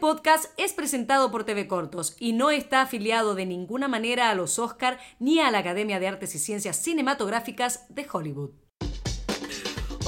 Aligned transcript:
podcast 0.00 0.46
es 0.56 0.72
presentado 0.72 1.30
por 1.30 1.44
TV 1.44 1.68
Cortos 1.68 2.16
y 2.18 2.32
no 2.32 2.50
está 2.50 2.80
afiliado 2.80 3.34
de 3.34 3.44
ninguna 3.44 3.86
manera 3.86 4.30
a 4.30 4.34
los 4.34 4.58
Oscar 4.58 4.98
ni 5.18 5.40
a 5.40 5.50
la 5.50 5.58
Academia 5.58 6.00
de 6.00 6.08
Artes 6.08 6.34
y 6.34 6.38
Ciencias 6.38 6.76
Cinematográficas 6.78 7.86
de 7.90 8.06
Hollywood. 8.10 8.69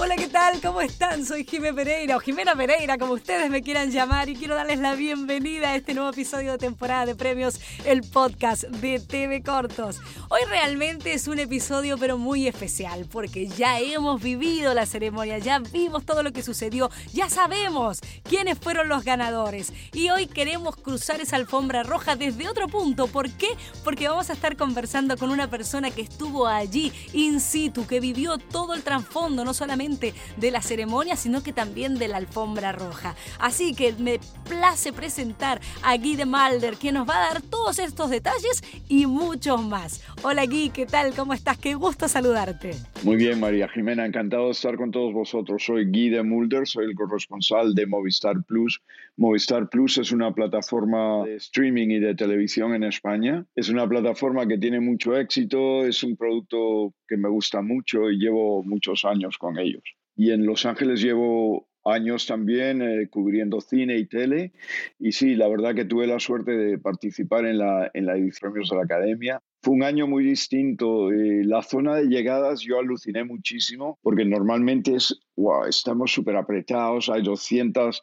Hola, 0.05 0.17
¿qué 0.17 0.27
tal? 0.27 0.61
¿Cómo 0.61 0.81
están? 0.81 1.25
Soy 1.25 1.45
Jimé 1.45 1.73
Pereira 1.73 2.17
o 2.17 2.19
Jimena 2.19 2.57
Pereira, 2.57 2.99
como 2.99 3.13
ustedes 3.13 3.49
me 3.49 3.63
quieran 3.63 3.93
llamar, 3.93 4.29
y 4.29 4.35
quiero 4.35 4.57
darles 4.57 4.81
la 4.81 4.97
bienvenida 4.97 5.69
a 5.69 5.77
este 5.77 5.95
nuevo 5.95 6.11
episodio 6.11 6.51
de 6.51 6.59
temporada 6.59 7.07
de 7.07 7.15
premios, 7.15 7.61
el 7.85 8.03
podcast 8.03 8.65
de 8.65 8.99
TV 8.99 9.45
Cortos. 9.45 10.01
Hoy 10.29 10.41
realmente 10.49 11.13
es 11.13 11.29
un 11.29 11.39
episodio 11.39 11.99
pero 11.99 12.19
muy 12.19 12.49
especial 12.49 13.07
porque 13.13 13.47
ya 13.47 13.79
hemos 13.79 14.21
vivido 14.21 14.75
la 14.75 14.87
ceremonia, 14.87 15.39
ya 15.39 15.61
vimos 15.61 16.05
todo 16.05 16.25
lo 16.25 16.33
que 16.33 16.43
sucedió, 16.43 16.91
ya 17.13 17.31
sabemos 17.31 18.01
quiénes 18.25 18.59
fueron 18.59 18.89
los 18.89 19.05
ganadores 19.05 19.73
y 19.93 20.11
hoy 20.11 20.27
queremos 20.27 20.75
cruzar 20.75 21.21
esa 21.21 21.37
alfombra 21.37 21.85
roja 21.85 22.17
desde 22.17 22.49
otro 22.49 22.67
punto. 22.67 23.07
¿Por 23.07 23.31
qué? 23.31 23.51
Porque 23.85 24.09
vamos 24.09 24.31
a 24.31 24.33
estar 24.33 24.57
conversando 24.57 25.17
con 25.17 25.31
una 25.31 25.49
persona 25.49 25.93
que 25.93 26.03
estuvo 26.03 26.49
allí 26.49 26.93
in 27.13 27.39
situ, 27.39 27.87
que 27.87 28.01
vivió 28.01 28.39
todo 28.39 28.75
el 28.75 28.83
trasfondo, 28.83 29.45
no 29.45 29.55
solamente 29.55 29.92
de 30.01 30.51
la 30.51 30.63
ceremonia, 30.63 31.17
sino 31.17 31.43
que 31.43 31.53
también 31.53 31.99
de 31.99 32.09
la 32.09 32.17
alfombra 32.17 32.73
roja. 32.73 33.15
Así 33.39 33.75
que 33.75 33.93
me 33.95 34.21
place 34.49 34.93
presentar 34.93 35.61
a 35.83 35.97
Guy 35.97 36.17
de 36.17 36.27
Malder, 36.27 36.75
quien 36.75 36.95
nos 36.95 37.09
va 37.09 37.17
a 37.17 37.33
dar 37.33 37.43
todos 37.43 37.79
estos 37.79 38.11
detalles 38.11 38.63
y 38.89 39.07
muchos 39.07 39.63
más. 39.63 40.03
Hola 40.23 40.47
Guy, 40.47 40.71
¿qué 40.71 40.87
tal? 40.87 41.15
¿Cómo 41.15 41.35
estás? 41.35 41.59
Qué 41.59 41.75
gusto 41.75 42.09
saludarte. 42.09 42.73
Muy 43.03 43.17
bien, 43.17 43.41
María 43.41 43.69
Jimena, 43.69 44.07
encantado 44.07 44.47
de 44.47 44.53
estar 44.53 44.77
con 44.77 44.91
todos 44.91 45.13
vosotros. 45.13 45.65
Soy 45.65 45.87
Guy 45.87 46.11
de 46.11 46.23
Mulder, 46.23 46.67
soy 46.67 46.87
el 46.87 46.95
corresponsal 46.95 47.75
de 47.75 47.87
Movistar 47.87 48.43
Plus. 48.45 48.81
Movistar 49.17 49.69
Plus 49.69 49.99
es 49.99 50.13
una 50.13 50.33
plataforma 50.33 51.25
de 51.25 51.37
streaming 51.37 51.89
y 51.89 52.01
de 52.01 52.15
televisión 52.15 52.75
en 52.75 52.85
España. 52.85 53.47
Es 53.55 53.69
una 53.69 53.89
plataforma 53.89 54.47
que 54.47 54.59
tiene 54.59 54.81
mucho 54.81 55.17
éxito, 55.17 55.85
es 55.85 56.03
un 56.03 56.17
producto 56.17 56.95
que 57.07 57.17
me 57.17 57.29
gusta 57.29 57.63
mucho 57.63 58.11
y 58.11 58.19
llevo 58.19 58.63
muchos 58.63 59.05
años 59.05 59.37
con 59.39 59.59
ellos. 59.59 59.83
Y 60.17 60.31
en 60.31 60.47
Los 60.47 60.67
Ángeles 60.67 61.03
llevo 61.03 61.69
años 61.85 62.27
también 62.27 62.83
eh, 62.83 63.09
cubriendo 63.09 63.61
cine 63.61 63.97
y 63.99 64.07
tele. 64.07 64.53
Y 64.99 65.13
sí, 65.13 65.35
la 65.35 65.49
verdad 65.49 65.75
que 65.75 65.85
tuve 65.85 66.07
la 66.07 66.21
suerte 66.21 66.53
de 66.53 66.79
participar 66.79 67.47
en 67.47 67.59
la, 67.59 67.91
en 67.95 68.07
la 68.07 68.17
edición 68.17 68.53
de 68.53 68.77
la 68.77 68.83
Academia. 68.83 69.41
Fue 69.63 69.75
un 69.75 69.83
año 69.83 70.07
muy 70.07 70.25
distinto. 70.25 71.13
Eh, 71.13 71.45
la 71.45 71.63
zona 71.63 71.97
de 71.97 72.07
llegadas 72.07 72.61
yo 72.61 72.79
aluciné 72.79 73.25
muchísimo 73.25 73.99
porque 74.03 74.25
normalmente 74.25 74.95
es, 74.97 75.21
wow, 75.37 75.65
estamos 75.65 76.13
súper 76.13 76.37
apretados, 76.37 77.09
hay 77.09 77.23
200, 77.23 78.03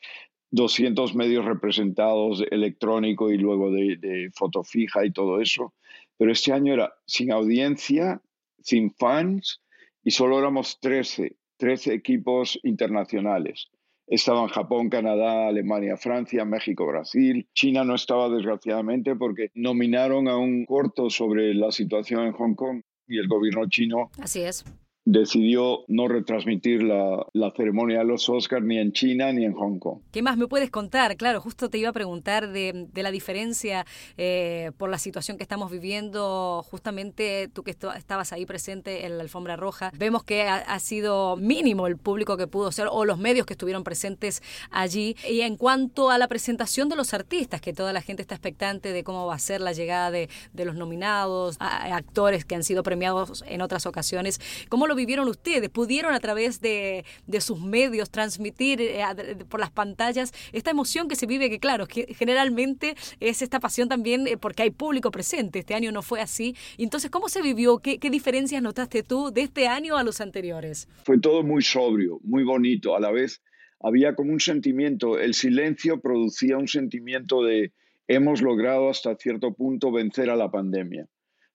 200 0.51 1.15
medios 1.15 1.45
representados 1.45 2.43
electrónico 2.49 3.31
y 3.31 3.37
luego 3.37 3.71
de, 3.71 3.97
de 3.97 4.31
foto 4.33 4.63
fija 4.63 5.05
y 5.05 5.11
todo 5.11 5.41
eso. 5.41 5.73
Pero 6.17 6.31
este 6.31 6.51
año 6.51 6.73
era 6.73 6.93
sin 7.05 7.31
audiencia, 7.31 8.21
sin 8.61 8.91
fans 8.91 9.61
y 10.03 10.11
solo 10.11 10.39
éramos 10.39 10.79
13, 10.79 11.35
13 11.57 11.93
equipos 11.93 12.59
internacionales. 12.63 13.69
Estaban 14.07 14.47
Japón, 14.47 14.89
Canadá, 14.89 15.47
Alemania, 15.47 15.95
Francia, 15.95 16.43
México, 16.43 16.87
Brasil. 16.87 17.47
China 17.53 17.83
no 17.83 17.93
estaba 17.93 18.27
desgraciadamente 18.29 19.15
porque 19.15 19.51
nominaron 19.53 20.27
a 20.27 20.35
un 20.35 20.65
corto 20.65 21.11
sobre 21.11 21.53
la 21.53 21.71
situación 21.71 22.25
en 22.25 22.33
Hong 22.33 22.55
Kong 22.55 22.81
y 23.07 23.19
el 23.19 23.27
gobierno 23.27 23.67
chino 23.69 24.09
Así 24.19 24.41
es 24.41 24.65
decidió 25.11 25.85
no 25.87 26.07
retransmitir 26.07 26.83
la, 26.83 27.25
la, 27.33 27.51
ceremonia 27.57 27.99
de 27.99 28.05
los 28.05 28.29
Oscars 28.29 28.63
ni 28.63 28.77
en 28.77 28.91
China 28.91 29.33
ni 29.33 29.43
en 29.43 29.53
Hong 29.53 29.79
Kong. 29.79 30.01
¿Qué 30.11 30.21
más 30.21 30.37
me 30.37 30.47
puedes 30.47 30.69
contar? 30.69 31.17
Claro, 31.17 31.41
justo 31.41 31.67
te 31.67 31.79
iba 31.79 31.89
a 31.89 31.93
preguntar 31.93 32.51
de, 32.51 32.87
la 32.93 33.09
diferencia 33.09 33.87
eh, 34.17 34.71
por 34.77 34.91
la 34.91 34.99
situación 34.99 35.37
que 35.37 35.43
estamos 35.43 35.71
viviendo, 35.71 36.63
justamente 36.69 37.49
tú 37.51 37.63
que 37.63 37.71
estabas 37.71 38.33
ahí 38.33 38.45
presente 38.45 39.07
en 39.07 39.17
la 39.17 39.23
alfombra 39.23 39.55
roja, 39.55 39.91
vemos 39.97 40.23
que 40.23 40.43
ha, 40.43 40.79
sido 40.79 41.37
mínimo 41.37 41.87
el 41.87 41.97
público 41.97 42.37
que 42.37 42.45
pudo 42.45 42.71
ser 42.71 42.87
o 42.91 43.03
los 43.03 43.17
medios 43.17 43.47
que 43.47 43.53
estuvieron 43.53 43.83
presentes 43.83 44.43
allí. 44.69 45.15
Y 45.27 45.41
en 45.41 45.57
cuanto 45.57 46.11
a 46.11 46.19
la 46.19 46.27
presentación 46.27 46.87
de 46.87 46.95
los 46.95 47.15
artistas, 47.15 47.61
que 47.61 47.73
toda 47.73 47.93
la 47.93 48.01
gente 48.01 48.21
está 48.21 48.35
expectante 48.35 48.93
de 48.93 49.03
cómo 49.03 49.25
va 49.25 49.33
a 49.33 49.39
ser 49.39 49.59
la 49.59 49.73
llegada 49.73 50.11
de, 50.11 50.29
de 50.53 50.65
los 50.65 50.75
nominados, 50.75 51.57
actores 51.59 52.45
que 52.45 52.53
han 52.53 52.63
sido 52.63 52.83
premiados 52.83 53.43
en 53.47 53.61
otras 53.61 53.87
ocasiones, 53.87 54.39
¿cómo 54.69 54.85
lo 54.85 54.98
vivieron 54.99 55.27
ustedes? 55.27 55.69
¿Pudieron 55.69 56.13
a 56.13 56.19
través 56.19 56.61
de, 56.61 57.05
de 57.25 57.41
sus 57.41 57.59
medios 57.59 58.09
transmitir 58.09 58.81
eh, 58.81 59.03
por 59.49 59.59
las 59.59 59.71
pantallas 59.71 60.31
esta 60.51 60.71
emoción 60.71 61.07
que 61.07 61.15
se 61.15 61.25
vive? 61.25 61.49
Que 61.49 61.59
claro, 61.59 61.87
generalmente 61.89 62.95
es 63.19 63.41
esta 63.41 63.59
pasión 63.59 63.89
también 63.89 64.27
eh, 64.27 64.37
porque 64.37 64.63
hay 64.63 64.71
público 64.71 65.11
presente. 65.11 65.59
Este 65.59 65.73
año 65.73 65.91
no 65.91 66.01
fue 66.01 66.21
así. 66.21 66.55
Entonces, 66.77 67.09
¿cómo 67.09 67.29
se 67.29 67.41
vivió? 67.41 67.79
¿Qué, 67.79 67.97
¿Qué 67.97 68.09
diferencias 68.09 68.61
notaste 68.61 69.03
tú 69.03 69.31
de 69.31 69.41
este 69.41 69.67
año 69.67 69.97
a 69.97 70.03
los 70.03 70.21
anteriores? 70.21 70.87
Fue 71.05 71.19
todo 71.19 71.43
muy 71.43 71.61
sobrio, 71.61 72.19
muy 72.23 72.43
bonito. 72.43 72.95
A 72.95 72.99
la 72.99 73.11
vez 73.11 73.41
había 73.79 74.15
como 74.15 74.33
un 74.33 74.39
sentimiento, 74.39 75.19
el 75.19 75.33
silencio 75.33 76.01
producía 76.01 76.57
un 76.57 76.67
sentimiento 76.67 77.43
de 77.43 77.71
hemos 78.07 78.41
logrado 78.41 78.89
hasta 78.89 79.15
cierto 79.15 79.53
punto 79.53 79.91
vencer 79.91 80.29
a 80.29 80.35
la 80.35 80.51
pandemia. 80.51 81.07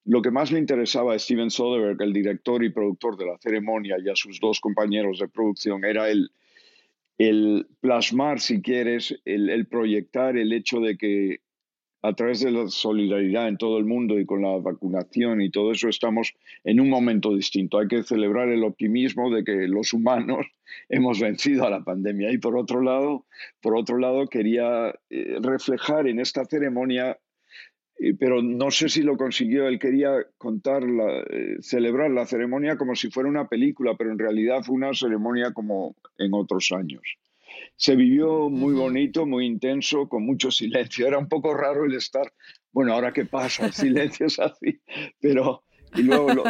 Lo 0.04 0.20
que 0.20 0.30
más 0.30 0.52
le 0.52 0.58
interesaba 0.58 1.14
a 1.14 1.18
Steven 1.18 1.50
Soderbergh, 1.50 2.00
el 2.02 2.12
director 2.12 2.62
y 2.62 2.70
productor 2.70 3.16
de 3.16 3.26
la 3.26 3.38
ceremonia, 3.38 3.96
y 3.98 4.10
a 4.10 4.16
sus 4.16 4.38
dos 4.38 4.60
compañeros 4.60 5.18
de 5.18 5.28
producción, 5.28 5.84
era 5.84 6.10
el, 6.10 6.30
el 7.16 7.66
plasmar, 7.80 8.40
si 8.40 8.60
quieres, 8.60 9.18
el, 9.24 9.48
el, 9.48 9.66
proyectar 9.66 10.36
el 10.36 10.52
hecho 10.52 10.80
de 10.80 10.98
que 10.98 11.40
a 12.04 12.12
través 12.12 12.40
de 12.40 12.50
la 12.50 12.68
solidaridad 12.68 13.48
en 13.48 13.56
todo 13.56 13.78
el 13.78 13.86
mundo 13.86 14.20
y 14.20 14.26
con 14.26 14.42
la 14.42 14.58
vacunación 14.58 15.40
y 15.40 15.50
todo 15.50 15.72
eso 15.72 15.88
estamos 15.88 16.34
en 16.62 16.78
un 16.78 16.90
momento 16.90 17.34
distinto. 17.34 17.78
Hay 17.78 17.88
que 17.88 18.02
celebrar 18.02 18.50
el 18.50 18.62
optimismo 18.62 19.34
de 19.34 19.42
que 19.42 19.66
los 19.68 19.94
humanos 19.94 20.44
hemos 20.90 21.18
vencido 21.18 21.66
a 21.66 21.70
la 21.70 21.82
pandemia. 21.82 22.30
Y 22.30 22.36
por 22.36 22.58
otro 22.58 22.82
lado, 22.82 23.24
por 23.62 23.74
otro 23.74 23.96
lado 23.96 24.26
quería 24.26 24.94
eh, 25.08 25.38
reflejar 25.40 26.06
en 26.06 26.20
esta 26.20 26.44
ceremonia 26.44 27.18
pero 28.18 28.42
no 28.42 28.70
sé 28.70 28.88
si 28.88 29.02
lo 29.02 29.16
consiguió. 29.16 29.68
Él 29.68 29.78
quería 29.78 30.12
contar, 30.38 30.82
la, 30.82 31.20
eh, 31.30 31.56
celebrar 31.60 32.10
la 32.10 32.26
ceremonia 32.26 32.76
como 32.76 32.94
si 32.94 33.10
fuera 33.10 33.28
una 33.28 33.48
película, 33.48 33.94
pero 33.96 34.10
en 34.10 34.18
realidad 34.18 34.62
fue 34.62 34.74
una 34.76 34.92
ceremonia 34.92 35.52
como 35.52 35.96
en 36.18 36.34
otros 36.34 36.72
años. 36.72 37.02
Se 37.76 37.96
vivió 37.96 38.50
muy 38.50 38.74
bonito, 38.74 39.26
muy 39.26 39.46
intenso, 39.46 40.08
con 40.08 40.24
mucho 40.24 40.50
silencio. 40.50 41.06
Era 41.06 41.18
un 41.18 41.28
poco 41.28 41.54
raro 41.54 41.84
el 41.84 41.94
estar, 41.94 42.32
bueno, 42.72 42.92
ahora 42.92 43.12
qué 43.12 43.24
pasa, 43.24 43.66
el 43.66 43.72
silencio 43.72 44.26
es 44.26 44.38
así, 44.38 44.80
pero... 45.20 45.62
Y 45.96 46.02
luego 46.02 46.34
lo, 46.34 46.42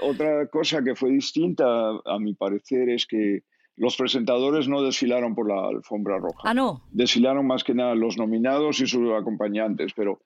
otra 0.00 0.48
cosa 0.48 0.82
que 0.82 0.96
fue 0.96 1.10
distinta, 1.12 1.64
a 2.04 2.18
mi 2.18 2.34
parecer, 2.34 2.88
es 2.90 3.06
que 3.06 3.44
los 3.80 3.96
presentadores 3.96 4.68
no 4.68 4.82
desfilaron 4.82 5.34
por 5.34 5.48
la 5.48 5.68
alfombra 5.68 6.18
roja. 6.18 6.42
Ah, 6.44 6.52
no. 6.52 6.82
Desfilaron 6.92 7.46
más 7.46 7.64
que 7.64 7.72
nada 7.72 7.94
los 7.94 8.18
nominados 8.18 8.78
y 8.82 8.86
sus 8.86 9.10
acompañantes, 9.18 9.94
pero 9.96 10.20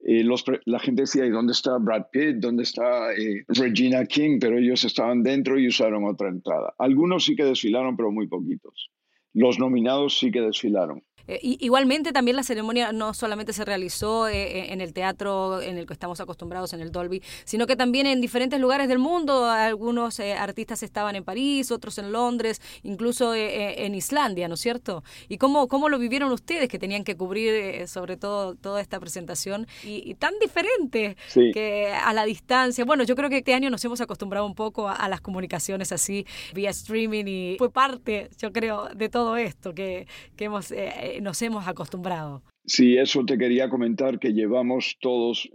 eh, 0.00 0.24
los, 0.24 0.44
la 0.64 0.80
gente 0.80 1.02
decía, 1.02 1.24
¿y 1.24 1.30
dónde 1.30 1.52
está 1.52 1.78
Brad 1.78 2.06
Pitt? 2.10 2.38
¿Dónde 2.38 2.64
está 2.64 3.12
eh, 3.12 3.44
Regina 3.46 4.04
King? 4.06 4.38
Pero 4.40 4.58
ellos 4.58 4.82
estaban 4.82 5.22
dentro 5.22 5.56
y 5.56 5.68
usaron 5.68 6.04
otra 6.04 6.28
entrada. 6.30 6.74
Algunos 6.78 7.24
sí 7.24 7.36
que 7.36 7.44
desfilaron, 7.44 7.96
pero 7.96 8.10
muy 8.10 8.26
poquitos. 8.26 8.90
Los 9.32 9.60
nominados 9.60 10.18
sí 10.18 10.32
que 10.32 10.40
desfilaron. 10.40 11.04
Eh, 11.28 11.38
igualmente 11.42 12.12
también 12.12 12.36
la 12.36 12.42
ceremonia 12.42 12.92
no 12.92 13.14
solamente 13.14 13.52
se 13.52 13.64
realizó 13.64 14.28
eh, 14.28 14.34
eh, 14.34 14.72
en 14.72 14.80
el 14.80 14.92
teatro 14.92 15.60
en 15.60 15.78
el 15.78 15.86
que 15.86 15.92
estamos 15.92 16.20
acostumbrados, 16.20 16.72
en 16.72 16.80
el 16.80 16.92
Dolby, 16.92 17.22
sino 17.44 17.66
que 17.66 17.76
también 17.76 18.06
en 18.06 18.20
diferentes 18.20 18.60
lugares 18.60 18.88
del 18.88 18.98
mundo. 18.98 19.46
Algunos 19.46 20.18
eh, 20.20 20.34
artistas 20.34 20.82
estaban 20.82 21.16
en 21.16 21.24
París, 21.24 21.70
otros 21.70 21.98
en 21.98 22.12
Londres, 22.12 22.60
incluso 22.82 23.34
en 23.34 23.94
Islandia, 23.94 24.48
¿no 24.48 24.54
es 24.54 24.60
cierto? 24.60 25.02
¿Y 25.28 25.38
cómo, 25.38 25.68
cómo 25.68 25.88
lo 25.88 25.98
vivieron 25.98 26.30
ustedes 26.32 26.68
que 26.68 26.78
tenían 26.78 27.04
que 27.04 27.16
cubrir 27.16 27.86
sobre 27.88 28.16
todo 28.16 28.54
toda 28.54 28.80
esta 28.80 29.00
presentación 29.00 29.66
y, 29.84 30.08
y 30.08 30.14
tan 30.14 30.38
diferente 30.40 31.16
sí. 31.28 31.50
que 31.52 31.92
a 31.92 32.12
la 32.12 32.24
distancia? 32.24 32.84
Bueno, 32.84 33.04
yo 33.04 33.16
creo 33.16 33.28
que 33.30 33.38
este 33.38 33.54
año 33.54 33.70
nos 33.70 33.84
hemos 33.84 34.00
acostumbrado 34.00 34.46
un 34.46 34.54
poco 34.54 34.88
a, 34.88 34.94
a 34.94 35.08
las 35.08 35.20
comunicaciones 35.20 35.92
así 35.92 36.26
vía 36.54 36.70
streaming 36.70 37.24
y 37.26 37.56
fue 37.58 37.70
parte, 37.70 38.30
yo 38.38 38.52
creo, 38.52 38.88
de 38.94 39.08
todo 39.08 39.36
esto 39.36 39.74
que, 39.74 40.06
que 40.36 40.44
hemos 40.44 40.72
nos 41.20 41.40
hemos 41.42 41.66
acostumbrado. 41.66 42.42
Sí, 42.64 42.96
eso 42.96 43.24
te 43.24 43.38
quería 43.38 43.68
comentar, 43.68 44.18
que 44.18 44.32
llevamos 44.32 44.96
todos, 45.00 45.48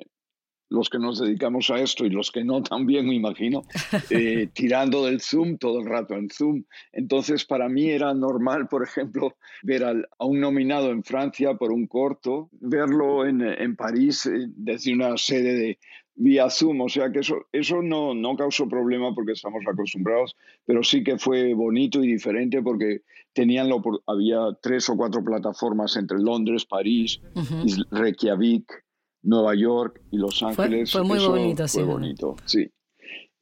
los 0.70 0.90
que 0.90 1.00
nos 1.00 1.20
dedicamos 1.20 1.70
a 1.70 1.80
esto 1.80 2.06
y 2.06 2.10
los 2.10 2.32
que 2.32 2.44
no 2.44 2.64
también, 2.64 3.08
me 3.08 3.16
imagino, 3.16 3.64
eh, 4.10 4.48
tirando 4.54 5.06
del 5.06 5.22
Zoom 5.22 5.58
todo 5.58 5.80
el 5.80 5.86
rato 5.86 6.16
en 6.16 6.30
Zoom. 6.30 6.64
Entonces, 6.94 7.46
para 7.46 7.68
mí 7.70 7.90
era 7.90 8.14
normal, 8.14 8.68
por 8.70 8.84
ejemplo, 8.84 9.36
ver 9.64 9.84
al, 9.84 10.08
a 10.18 10.26
un 10.26 10.40
nominado 10.40 10.92
en 10.92 11.04
Francia 11.04 11.56
por 11.56 11.72
un 11.72 11.88
corto, 11.88 12.50
verlo 12.54 13.26
en, 13.26 13.42
en 13.42 13.76
París 13.76 14.26
eh, 14.26 14.48
desde 14.56 14.94
una 14.94 15.18
sede 15.18 15.54
de, 15.54 15.80
vía 16.16 16.50
Zoom, 16.50 16.82
o 16.82 16.90
sea 16.90 17.12
que 17.12 17.20
eso, 17.20 17.48
eso 17.52 17.82
no, 17.82 18.14
no 18.14 18.36
causó 18.36 18.68
problema 18.68 19.14
porque 19.16 19.32
estamos 19.32 19.64
acostumbrados, 19.68 20.36
pero 20.66 20.84
sí 20.84 21.04
que 21.04 21.18
fue 21.18 21.54
bonito 21.54 22.04
y 22.04 22.12
diferente 22.12 22.62
porque 22.62 23.02
tenían 23.34 23.70
lo, 23.70 23.82
había 24.08 24.40
tres 24.62 24.90
o 24.90 24.98
cuatro 24.98 25.24
plataformas 25.24 25.96
entre 25.96 26.20
Londres, 26.20 26.66
París, 26.66 27.22
Reykjavik, 27.92 28.72
Nueva 29.24 29.56
York 29.56 30.02
y 30.12 30.18
Los 30.18 30.42
Ángeles. 30.44 30.92
Fue, 30.92 31.04
muy 31.04 31.20
bonito, 31.20 31.68
fue 31.68 31.84
bonito, 31.84 32.36
sí. 32.46 32.70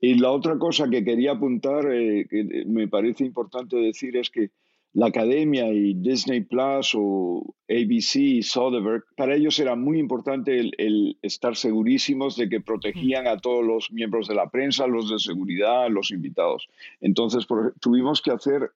Y 0.01 0.15
la 0.15 0.31
otra 0.31 0.57
cosa 0.57 0.89
que 0.89 1.03
quería 1.03 1.33
apuntar, 1.33 1.91
eh, 1.91 2.25
que 2.29 2.63
me 2.65 2.87
parece 2.87 3.25
importante 3.25 3.75
decir, 3.75 4.15
es 4.15 4.29
que 4.29 4.51
la 4.93 5.07
Academia 5.07 5.71
y 5.71 5.93
Disney 5.93 6.41
Plus 6.41 6.93
o 6.95 7.55
ABC 7.69 8.15
y 8.15 8.41
Soderbergh, 8.41 9.03
para 9.15 9.35
ellos 9.35 9.59
era 9.59 9.75
muy 9.75 9.99
importante 9.99 10.59
el, 10.59 11.17
estar 11.21 11.55
segurísimos 11.55 12.35
de 12.37 12.49
que 12.49 12.61
protegían 12.61 13.27
a 13.27 13.37
todos 13.37 13.63
los 13.63 13.91
miembros 13.91 14.27
de 14.27 14.35
la 14.35 14.49
prensa, 14.49 14.87
los 14.87 15.11
de 15.11 15.19
seguridad, 15.19 15.89
los 15.89 16.11
invitados. 16.11 16.67
Entonces 17.01 17.45
tuvimos 17.79 18.21
que 18.21 18.31
hacer 18.31 18.71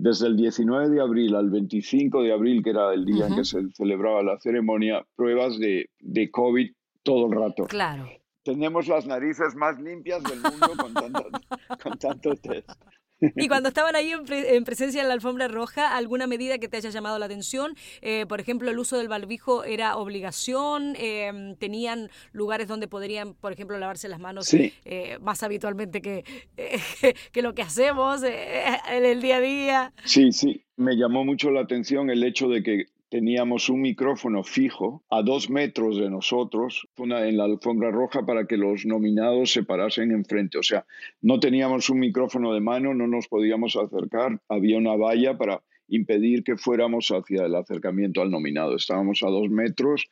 desde 0.00 0.28
el 0.28 0.36
19 0.36 0.90
de 0.90 1.00
abril 1.00 1.34
al 1.34 1.50
25 1.50 2.22
de 2.22 2.32
abril, 2.32 2.62
que 2.62 2.70
era 2.70 2.94
el 2.94 3.04
día 3.04 3.26
en 3.26 3.34
que 3.34 3.44
se 3.44 3.68
celebraba 3.72 4.22
la 4.22 4.38
ceremonia, 4.38 5.04
pruebas 5.16 5.58
de, 5.58 5.90
de 6.00 6.30
COVID 6.30 6.70
todo 7.02 7.26
el 7.26 7.32
rato. 7.32 7.64
Claro 7.64 8.08
tenemos 8.48 8.88
las 8.88 9.06
narices 9.06 9.54
más 9.56 9.78
limpias 9.78 10.22
del 10.22 10.40
mundo 10.40 10.68
con 10.78 10.94
tanto, 10.94 11.28
con 11.82 11.98
tanto 11.98 12.34
test. 12.36 12.70
Y 13.20 13.48
cuando 13.48 13.68
estaban 13.68 13.96
ahí 13.96 14.12
en, 14.12 14.64
presencia 14.64 15.02
de 15.02 15.08
la 15.08 15.14
alfombra 15.14 15.48
roja, 15.48 15.96
¿alguna 15.96 16.26
medida 16.26 16.58
que 16.58 16.68
te 16.68 16.76
haya 16.76 16.90
llamado 16.90 17.18
la 17.18 17.26
atención? 17.26 17.74
Eh, 18.00 18.26
por 18.28 18.40
ejemplo, 18.40 18.70
el 18.70 18.78
uso 18.78 18.98
del 18.98 19.08
barbijo 19.08 19.64
era 19.64 19.96
obligación, 19.96 20.94
em, 20.96 21.56
tenían 21.56 22.10
lugares 22.32 22.68
donde 22.68 22.86
podrían, 22.86 23.34
por 23.34 23.52
ejemplo, 23.52 23.78
lavarse 23.78 24.08
las 24.08 24.20
manos 24.20 24.52
eh, 24.54 25.18
más 25.20 25.42
habitualmente 25.42 26.00
que, 26.00 26.24
que 27.32 27.42
lo 27.42 27.54
que 27.54 27.62
hacemos 27.62 28.22
eh, 28.22 28.78
en 28.90 29.04
el 29.04 29.20
día 29.20 29.36
a 29.36 29.40
día. 29.40 29.92
Sí, 30.04 30.32
sí, 30.32 30.62
me 30.76 30.96
llamó 30.96 31.24
mucho 31.24 31.50
la 31.50 31.60
atención 31.60 32.10
el 32.10 32.22
hecho 32.22 32.48
de 32.48 32.62
que 32.62 32.86
teníamos 33.08 33.68
un 33.68 33.80
micrófono 33.80 34.42
fijo 34.42 35.02
a 35.10 35.22
dos 35.22 35.50
metros 35.50 35.96
de 35.96 36.10
nosotros 36.10 36.86
una, 36.96 37.26
en 37.26 37.36
la 37.36 37.44
alfombra 37.44 37.90
roja 37.90 38.24
para 38.24 38.46
que 38.46 38.56
los 38.56 38.84
nominados 38.86 39.52
se 39.52 39.64
parasen 39.64 40.12
enfrente. 40.12 40.58
O 40.58 40.62
sea, 40.62 40.86
no 41.20 41.40
teníamos 41.40 41.88
un 41.90 42.00
micrófono 42.00 42.52
de 42.52 42.60
mano, 42.60 42.94
no 42.94 43.06
nos 43.06 43.28
podíamos 43.28 43.76
acercar, 43.76 44.40
había 44.48 44.78
una 44.78 44.96
valla 44.96 45.36
para 45.38 45.62
impedir 45.88 46.44
que 46.44 46.56
fuéramos 46.56 47.08
hacia 47.08 47.46
el 47.46 47.54
acercamiento 47.54 48.20
al 48.20 48.30
nominado. 48.30 48.76
Estábamos 48.76 49.22
a 49.22 49.28
dos 49.28 49.48
metros 49.48 50.06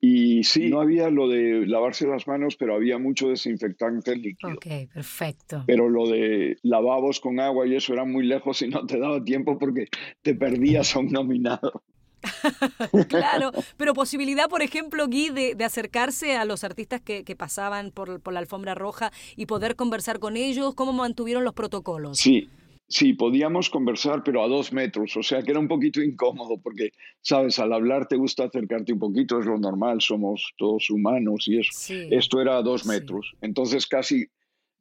y 0.00 0.44
sí, 0.44 0.68
no 0.68 0.80
había 0.80 1.08
lo 1.10 1.28
de 1.28 1.66
lavarse 1.66 2.06
las 2.06 2.26
manos, 2.26 2.56
pero 2.56 2.74
había 2.74 2.98
mucho 2.98 3.28
desinfectante 3.28 4.14
líquido. 4.16 4.52
Ok, 4.52 4.66
perfecto. 4.92 5.64
Pero 5.66 5.88
lo 5.88 6.08
de 6.08 6.58
lavabos 6.62 7.20
con 7.20 7.40
agua 7.40 7.66
y 7.66 7.74
eso 7.74 7.94
era 7.94 8.04
muy 8.04 8.26
lejos 8.26 8.60
y 8.62 8.68
no 8.68 8.84
te 8.86 8.98
daba 8.98 9.24
tiempo 9.24 9.58
porque 9.58 9.86
te 10.20 10.34
perdías 10.34 10.94
a 10.94 11.00
un 11.00 11.10
nominado. 11.10 11.82
claro, 13.08 13.52
pero 13.76 13.94
posibilidad, 13.94 14.48
por 14.48 14.62
ejemplo, 14.62 15.06
Guy, 15.06 15.30
de, 15.30 15.64
acercarse 15.64 16.36
a 16.36 16.44
los 16.44 16.64
artistas 16.64 17.00
que, 17.00 17.24
pasaban 17.36 17.90
por, 17.90 18.32
la 18.32 18.38
alfombra 18.38 18.74
roja 18.74 19.10
y 19.36 19.46
poder 19.46 19.76
conversar 19.76 20.18
con 20.18 20.36
ellos, 20.36 20.74
¿cómo 20.74 20.92
mantuvieron 20.92 21.44
los 21.44 21.54
protocolos? 21.54 22.18
Sí, 22.18 22.48
sí, 22.88 23.14
podíamos 23.14 23.70
conversar, 23.70 24.22
pero 24.22 24.42
a 24.42 24.48
dos 24.48 24.72
metros, 24.72 25.16
o 25.16 25.22
sea 25.22 25.42
que 25.42 25.50
era 25.50 25.60
un 25.60 25.68
poquito 25.68 26.02
incómodo, 26.02 26.58
porque, 26.62 26.90
sabes, 27.20 27.58
al 27.58 27.72
hablar 27.72 28.06
te 28.06 28.16
gusta 28.16 28.44
acercarte 28.44 28.92
un 28.92 28.98
poquito, 28.98 29.38
es 29.38 29.46
lo 29.46 29.58
normal, 29.58 30.00
somos 30.00 30.52
todos 30.56 30.90
humanos 30.90 31.48
y 31.48 31.58
eso. 31.58 31.94
Esto 32.10 32.40
era 32.40 32.58
a 32.58 32.62
dos 32.62 32.86
metros, 32.86 33.32
entonces 33.40 33.86
casi 33.86 34.26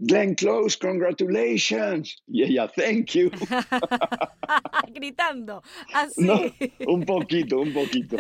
Glenn 0.03 0.33
Close, 0.33 0.77
congratulations. 0.77 2.24
Y 2.27 2.44
ella, 2.44 2.68
thank 2.68 3.12
you. 3.12 3.30
Gritando, 4.94 5.62
así. 5.94 6.27
un 6.88 7.06
poquito, 7.06 7.59
un 7.59 7.71
poquito. 7.71 8.18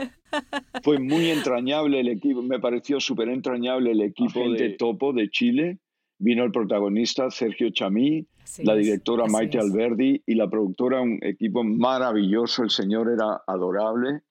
Fue 0.83 0.99
muy 0.99 1.31
entrañable 1.31 1.99
el 1.99 2.09
equipo, 2.09 2.43
me 2.43 2.59
pareció 2.59 2.99
súper 2.99 3.29
entrañable 3.29 3.91
el 3.91 4.01
equipo 4.01 4.47
de 4.51 4.75
Topo 4.77 5.11
de 5.11 5.29
Chile. 5.29 5.79
Vino 6.19 6.43
el 6.43 6.51
protagonista 6.51 7.31
Sergio 7.31 7.71
Chamí, 7.71 8.27
la 8.59 8.75
directora 8.75 9.25
Maite 9.25 9.57
Alberdi 9.57 10.21
y 10.23 10.35
la 10.35 10.47
productora, 10.47 11.01
un 11.01 11.17
equipo 11.23 11.63
maravilloso. 11.63 12.61
El 12.61 12.69
señor 12.69 13.09
era 13.09 13.41
adorable. 13.47 14.21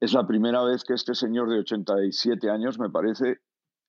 Es 0.00 0.14
la 0.14 0.26
primera 0.26 0.64
vez 0.64 0.82
que 0.82 0.94
este 0.94 1.14
señor 1.14 1.50
de 1.50 1.58
87 1.58 2.48
años, 2.48 2.78
me 2.78 2.88
parece, 2.88 3.40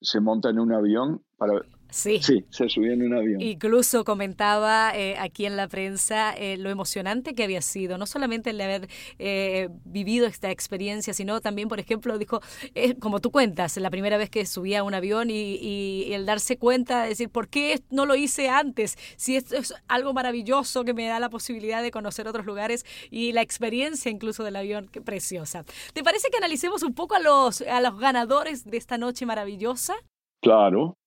se 0.02 0.20
monta 0.20 0.50
en 0.50 0.60
un 0.60 0.74
avión 0.74 1.24
para 1.38 1.54
Sí. 1.90 2.20
Sí, 2.22 2.44
se 2.50 2.68
subió 2.70 2.94
en 2.94 3.04
un 3.04 3.14
avión. 3.14 3.42
Incluso 3.42 4.04
comentaba 4.04 4.92
eh, 4.96 5.16
aquí 5.18 5.46
en 5.46 5.56
la 5.56 5.68
prensa 5.68 6.34
eh, 6.34 6.58
lo 6.58 6.70
emocionante 6.70 7.34
que 7.34 7.44
había 7.44 7.62
sido, 7.62 7.98
no 7.98 8.06
solamente 8.06 8.50
el 8.50 8.58
de 8.58 8.64
haber 8.64 8.90
eh, 9.20 9.70
vivido 9.86 10.28
esta 10.28 10.52
experiencia, 10.52 11.14
sino 11.14 11.40
también, 11.42 11.70
por 11.70 11.80
ejemplo, 11.80 12.18
dijo, 12.18 12.42
como 13.00 13.20
tú 13.20 13.32
cuentas, 13.32 13.78
la 13.78 13.90
primera 13.90 14.18
vez 14.18 14.30
que 14.30 14.46
subía 14.46 14.80
a 14.80 14.84
un 14.84 14.94
avión 14.94 15.30
y, 15.30 16.14
el 16.14 16.26
darse 16.26 16.58
cuenta, 16.58 17.04
de 17.04 17.10
decir, 17.10 17.30
¿por 17.30 17.48
qué 17.48 17.82
no 17.90 18.06
lo 18.06 18.16
hice 18.16 18.50
antes? 18.50 18.98
Si 19.16 19.36
esto 19.36 19.56
es 19.56 19.74
algo 19.88 20.14
maravilloso 20.14 20.84
que 20.84 20.94
me 20.94 21.08
da 21.08 21.20
la 21.20 21.30
posibilidad 21.30 21.82
de 21.82 21.92
conocer 21.92 22.28
otros 22.28 22.46
lugares 22.46 22.86
y 23.12 23.32
la 23.32 23.42
experiencia 23.42 24.12
incluso 24.12 24.44
del 24.44 24.56
avión, 24.56 24.90
qué 24.92 25.02
preciosa. 25.02 25.64
¿Te 25.94 26.04
parece 26.04 26.30
que 26.30 26.38
analicemos 26.38 26.84
un 26.84 26.94
poco 26.94 27.16
a 27.16 27.20
los, 27.20 27.62
a 27.62 27.82
los 27.82 27.98
ganadores 28.00 28.66
de 28.66 28.78
esta 28.78 28.98
noche 28.98 29.26
maravillosa? 29.26 29.96
Claro, 30.42 30.98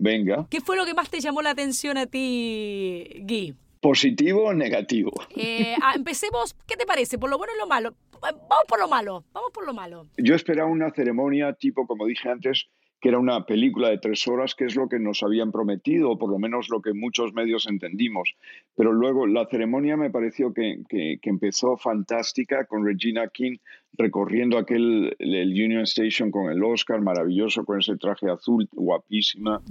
Venga. 0.00 0.46
¿Qué 0.48 0.62
fue 0.62 0.76
lo 0.76 0.86
que 0.86 0.94
más 0.94 1.10
te 1.10 1.20
llamó 1.20 1.42
la 1.42 1.50
atención 1.50 1.98
a 1.98 2.06
ti, 2.06 3.06
Guy? 3.20 3.54
¿Positivo 3.82 4.44
o 4.44 4.54
negativo? 4.54 5.12
Eh, 5.36 5.76
ah, 5.82 5.92
empecemos, 5.94 6.56
¿qué 6.66 6.76
te 6.76 6.86
parece? 6.86 7.18
¿Por 7.18 7.28
lo 7.28 7.36
bueno 7.36 7.52
o 7.54 7.58
lo 7.58 7.66
malo? 7.66 7.94
Vamos 8.22 8.64
por 8.66 8.78
lo 8.80 8.88
malo, 8.88 9.24
vamos 9.32 9.50
por 9.52 9.66
lo 9.66 9.74
malo. 9.74 10.06
Yo 10.16 10.34
esperaba 10.34 10.70
una 10.70 10.90
ceremonia 10.90 11.52
tipo, 11.52 11.86
como 11.86 12.06
dije 12.06 12.30
antes, 12.30 12.68
que 13.00 13.08
era 13.08 13.18
una 13.18 13.46
película 13.46 13.88
de 13.88 13.98
tres 13.98 14.28
horas, 14.28 14.54
que 14.54 14.66
es 14.66 14.76
lo 14.76 14.88
que 14.88 14.98
nos 14.98 15.22
habían 15.22 15.50
prometido, 15.50 16.10
o 16.10 16.18
por 16.18 16.30
lo 16.30 16.38
menos 16.38 16.68
lo 16.68 16.82
que 16.82 16.92
muchos 16.92 17.32
medios 17.32 17.66
entendimos. 17.66 18.34
Pero 18.76 18.92
luego 18.92 19.26
la 19.26 19.46
ceremonia 19.46 19.96
me 19.96 20.10
pareció 20.10 20.52
que, 20.52 20.82
que, 20.88 21.18
empezó 21.22 21.76
fantástica 21.78 22.66
con 22.66 22.84
Regina 22.84 23.28
King 23.28 23.56
recorriendo 23.94 24.58
aquel 24.58 25.16
el 25.18 25.50
Union 25.50 25.82
Station 25.82 26.30
con 26.30 26.52
el 26.52 26.62
Oscar, 26.62 27.00
maravilloso, 27.00 27.64
con 27.64 27.78
ese 27.78 27.96
traje 27.96 28.30
azul, 28.30 28.68
guapísima, 28.72 29.62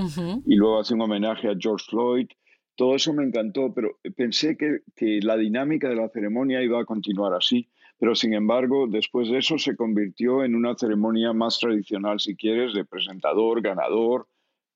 y 0.46 0.56
luego 0.56 0.80
hace 0.80 0.96
un 0.96 1.02
homenaje 1.02 1.50
a 1.50 1.56
George 1.58 1.86
Floyd. 1.88 2.28
Todo 2.76 2.96
eso 2.96 3.14
me 3.14 3.24
encantó, 3.24 3.74
pero 3.74 4.00
pensé 4.16 4.58
que, 4.58 4.80
que 4.96 5.20
la 5.22 5.38
dinámica 5.38 5.90
de 5.90 5.96
la 5.96 6.10
ceremonia 6.10 6.64
iba 6.64 6.81
a 6.81 6.86
continuar 6.86 7.34
así 7.34 7.68
pero 8.00 8.16
sin 8.16 8.34
embargo, 8.34 8.88
después 8.88 9.30
de 9.30 9.40
eso 9.40 9.57
se 9.57 9.75
convirtió 9.75 10.44
en 10.46 10.56
una 10.56 10.74
ceremonia 10.75 11.34
más 11.34 11.60
tradicional, 11.60 12.19
si 12.19 12.35
quieres, 12.35 12.73
de 12.73 12.85
presentador, 12.85 13.62
ganador, 13.62 14.28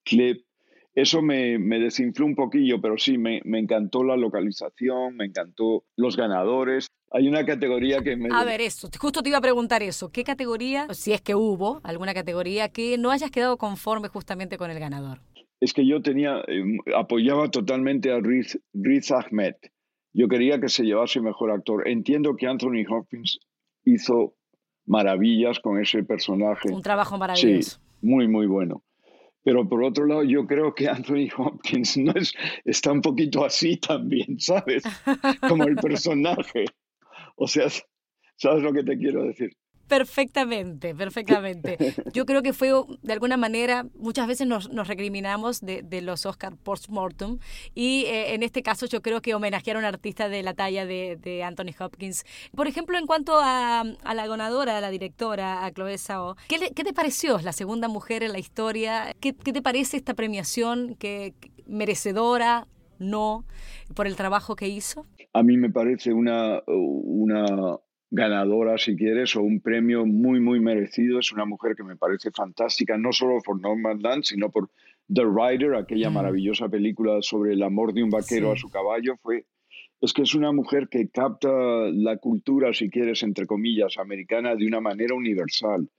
clip. 0.04 0.46
Eso 0.94 1.22
me, 1.22 1.58
me 1.58 1.80
desinfló 1.80 2.26
un 2.26 2.36
poquillo, 2.36 2.82
pero 2.82 2.98
sí, 2.98 3.18
me, 3.18 3.42
me, 3.46 3.60
encantó 3.60 4.04
la 4.04 4.18
localización, 4.18 5.16
me 5.16 5.26
encantó 5.26 5.86
los 5.96 6.18
ganadores. 6.18 6.88
Hay 7.12 7.28
una 7.28 7.46
categoría 7.46 8.02
que 8.02 8.16
me... 8.18 8.30
A 8.32 8.44
ver, 8.44 8.62
eso, 8.62 8.90
justo 9.00 9.24
te 9.24 9.30
iba 9.30 9.38
a 9.38 9.42
preguntar 9.42 9.82
eso. 9.82 10.12
¿Qué 10.12 10.24
categoría, 10.24 10.88
si 10.94 11.14
es 11.14 11.22
que 11.22 11.34
hubo 11.34 11.80
alguna 11.84 12.14
categoría, 12.14 12.70
que 12.70 12.98
no 12.98 13.10
hayas 13.10 13.32
quedado 13.32 13.58
conforme 13.58 14.10
justamente 14.10 14.58
con 14.58 14.70
el 14.70 14.80
ganador? 14.80 15.22
Es 15.62 15.74
que 15.74 15.88
yo 15.88 16.02
tenía, 16.02 16.44
eh, 16.48 16.64
apoyaba 16.96 17.50
totalmente 17.50 18.12
a 18.12 18.20
Riz, 18.20 18.60
Riz 18.74 19.12
Ahmed 19.12 19.56
yo 20.14 20.28
quería 20.28 20.60
que 20.60 20.70
se 20.70 20.84
llevase 20.84 21.20
mejor 21.20 21.52
actor. 21.52 21.88
Entiendo 21.88 22.36
que 22.36 22.48
Anthony 22.48 22.86
Hopkins 22.88 23.40
hizo 23.84 24.36
maravillas 24.86 25.60
con 25.60 25.80
ese 25.80 26.04
personaje. 26.04 26.72
Un 26.72 26.82
trabajo 26.82 27.18
maravilloso. 27.18 27.78
Sí, 27.78 27.82
muy, 28.02 28.28
muy 28.28 28.48
bueno. 28.48 28.84
Pero 29.44 29.68
por 29.68 29.84
otro 29.84 30.06
lado, 30.06 30.24
yo 30.24 30.46
creo 30.48 30.74
que 30.74 30.88
Anthony 30.88 31.28
Hopkins 31.38 31.98
no 31.98 32.14
es, 32.14 32.34
está 32.64 32.92
un 32.92 33.02
poquito 33.02 33.44
así 33.44 33.78
también, 33.78 34.36
¿sabes? 34.40 34.84
Como 35.48 35.66
el 35.66 35.76
personaje. 35.76 36.66
O 37.36 37.48
sea, 37.48 37.68
¿sabes 38.38 38.64
lo 38.64 38.72
que 38.72 38.84
te 38.84 38.98
quiero 38.98 39.26
decir? 39.26 39.52
Perfectamente, 39.88 40.96
perfectamente. 40.96 41.78
Yo 42.14 42.26
creo 42.26 42.42
que 42.42 42.54
fue, 42.54 42.72
de 43.02 43.14
alguna 43.14 43.38
manera, 43.38 43.86
muchas 43.96 44.28
veces 44.28 44.48
nos, 44.48 44.70
recriminamos 44.88 45.62
de, 45.62 46.02
los 46.02 46.26
Oscar 46.26 46.56
post-mortem 46.58 47.38
y 47.76 48.06
eh, 48.06 48.34
en 48.34 48.44
este 48.44 48.64
caso 48.64 48.86
yo 48.86 49.02
creo 49.02 49.22
que 49.22 49.36
homenajearon 49.36 49.84
a 49.86 49.90
un 49.90 49.94
artista 49.94 50.30
de 50.30 50.44
la 50.44 50.54
talla 50.54 50.86
de, 50.86 51.44
Anthony 51.44 51.74
Hopkins. 51.80 52.24
Por 52.56 52.68
ejemplo, 52.68 52.98
en 52.98 53.06
cuanto 53.06 53.40
a, 53.42 53.84
la 53.84 54.28
ganadora, 54.28 54.78
a 54.78 54.82
la 54.82 54.90
directora, 54.90 55.66
a 55.66 55.72
Chloe 55.72 55.98
Zhao, 55.98 56.38
¿qué, 56.48 56.72
te 56.72 56.94
pareció 56.94 57.40
la 57.40 57.52
segunda 57.52 57.88
mujer 57.88 58.24
en 58.24 58.32
la 58.32 58.40
historia? 58.40 59.14
¿Qué, 59.20 59.34
te 59.34 59.62
parece 59.62 59.98
esta 59.98 60.14
premiación 60.14 60.96
que 60.96 61.34
merecedora, 61.68 62.68
no, 63.00 63.46
por 63.96 64.08
el 64.08 64.16
trabajo 64.16 64.56
que 64.56 64.68
hizo? 64.68 65.06
A 65.34 65.44
mí 65.44 65.58
me 65.58 65.70
parece 65.70 66.14
una, 66.14 66.62
una 66.68 67.80
ganadora, 68.14 68.78
si 68.78 68.96
quieres, 68.96 69.36
o 69.36 69.42
un 69.42 69.60
premio 69.60 70.06
muy, 70.06 70.40
muy 70.40 70.60
merecido. 70.60 71.20
Es 71.20 71.32
una 71.32 71.46
mujer 71.46 71.76
que 71.76 71.84
me 71.84 71.96
parece 71.96 72.30
fantástica, 72.32 72.96
no 72.96 73.12
solo 73.12 73.40
por 73.44 73.60
Norman 73.60 74.02
Land, 74.02 74.24
sino 74.24 74.52
por 74.52 74.70
The 75.12 75.24
Rider, 75.24 75.74
aquella 75.74 76.12
mm. 76.12 76.14
maravillosa 76.14 76.70
película 76.70 77.18
sobre 77.22 77.54
el 77.54 77.64
amor 77.64 77.92
de 77.92 78.04
un 78.04 78.12
vaquero 78.12 78.52
a 78.52 78.56
su 78.56 78.70
caballo. 78.70 79.16
Fue 79.18 79.46
es 80.00 80.14
que 80.14 80.24
es 80.24 80.36
una 80.36 80.52
mujer 80.52 80.90
que 80.90 81.10
capta 81.10 81.50
la 81.50 82.18
cultura, 82.18 82.74
si 82.74 82.90
quieres, 82.90 83.24
entre 83.24 83.48
comillas, 83.48 83.98
americana 83.98 84.56
de 84.56 84.68
una 84.68 84.82
manera 84.82 85.16
universal. 85.16 85.90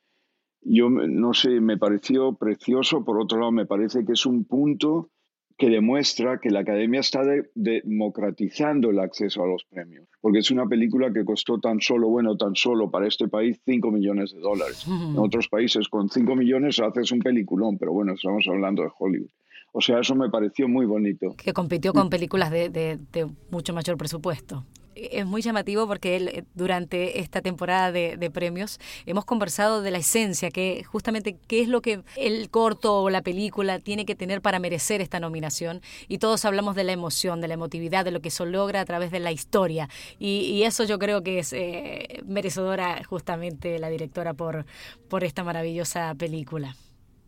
Yo 0.61 0.91
no 0.91 1.33
sé, 1.33 1.59
me 1.61 1.79
pareció 1.79 2.35
precioso, 2.35 3.03
por 3.05 3.19
otro 3.19 3.39
lado 3.41 3.51
me 3.51 3.67
parece 3.67 4.05
que 4.05 4.13
es 4.13 4.27
un 4.27 4.45
punto 4.45 5.11
que 5.57 5.69
demuestra 5.69 6.39
que 6.41 6.51
la 6.51 6.61
academia 6.61 7.01
está 7.01 7.23
democratizando 7.55 8.91
el 8.91 8.99
acceso 8.99 9.43
a 9.43 9.47
los 9.47 9.65
premios, 9.65 10.09
porque 10.21 10.41
es 10.41 10.51
una 10.51 10.67
película 10.67 11.13
que 11.13 11.25
costó 11.25 11.59
tan 11.61 11.81
solo, 11.81 12.09
bueno, 12.09 12.37
tan 12.37 12.57
solo 12.57 12.91
para 12.91 13.07
este 13.07 13.29
país 13.29 13.61
5 13.65 13.91
millones 13.91 14.33
de 14.33 14.41
dólares. 14.41 14.85
En 15.15 15.19
otros 15.19 15.49
países 15.49 15.89
con 15.89 16.09
5 16.09 16.35
millones 16.35 16.81
haces 16.81 17.13
un 17.13 17.21
peliculón, 17.21 17.79
pero 17.79 17.93
bueno, 17.93 18.15
estamos 18.15 18.45
hablando 18.49 18.83
de 18.83 18.89
Hollywood. 18.99 19.31
O 19.73 19.81
sea, 19.81 20.01
eso 20.01 20.15
me 20.15 20.31
pareció 20.31 20.69
muy 20.69 20.87
bonito. 20.87 21.35
Que 21.37 21.53
compitió 21.53 21.93
con 21.93 22.09
películas 22.09 22.51
de, 22.51 22.69
de 22.69 23.27
mucho 23.51 23.73
mayor 23.75 23.97
presupuesto 23.97 24.65
es 24.95 25.27
muy 25.27 25.43
llamativo 25.43 25.87
porque 25.87 26.17
eh, 26.17 26.45
durante 26.55 27.21
esta 27.21 27.43
temporada 27.43 27.93
de, 27.93 28.31
premios 28.33 28.81
hemos 29.07 29.25
conversado 29.25 29.83
de 29.83 29.91
la 29.91 29.99
esencia, 29.99 30.51
que 30.51 30.83
justamente 30.85 31.37
qué 31.47 31.61
es 31.61 31.69
lo 31.69 31.83
que 31.83 32.03
el 32.17 32.51
corto 32.51 33.03
o 33.03 33.11
la 33.11 33.23
película 33.23 33.79
tiene 33.79 34.07
que 34.07 34.15
tener 34.15 34.41
para 34.41 34.59
merecer 34.59 35.01
esta 35.01 35.21
nominación. 35.21 35.81
Y 36.09 36.19
todos 36.19 36.45
hablamos 36.45 36.75
de 36.75 36.85
la 36.85 36.93
emoción, 36.93 37.41
de 37.41 37.49
la 37.49 37.55
emotividad, 37.55 38.05
de 38.05 38.11
lo 38.11 38.21
que 38.21 38.31
se 38.31 38.45
logra 38.47 38.81
a 38.81 38.85
través 38.85 39.11
de 39.11 39.21
la 39.21 39.33
historia. 39.33 39.89
Y, 40.19 40.63
eso 40.65 40.85
yo 40.85 40.99
creo 40.99 41.23
que 41.23 41.41
es 41.41 41.53
eh, 41.53 42.23
merecedora 42.27 43.05
justamente 43.05 43.79
la 43.79 43.91
directora 43.91 44.33
por, 44.33 44.65
por 45.09 45.23
esta 45.23 45.45
maravillosa 45.45 46.15
película. 46.15 46.75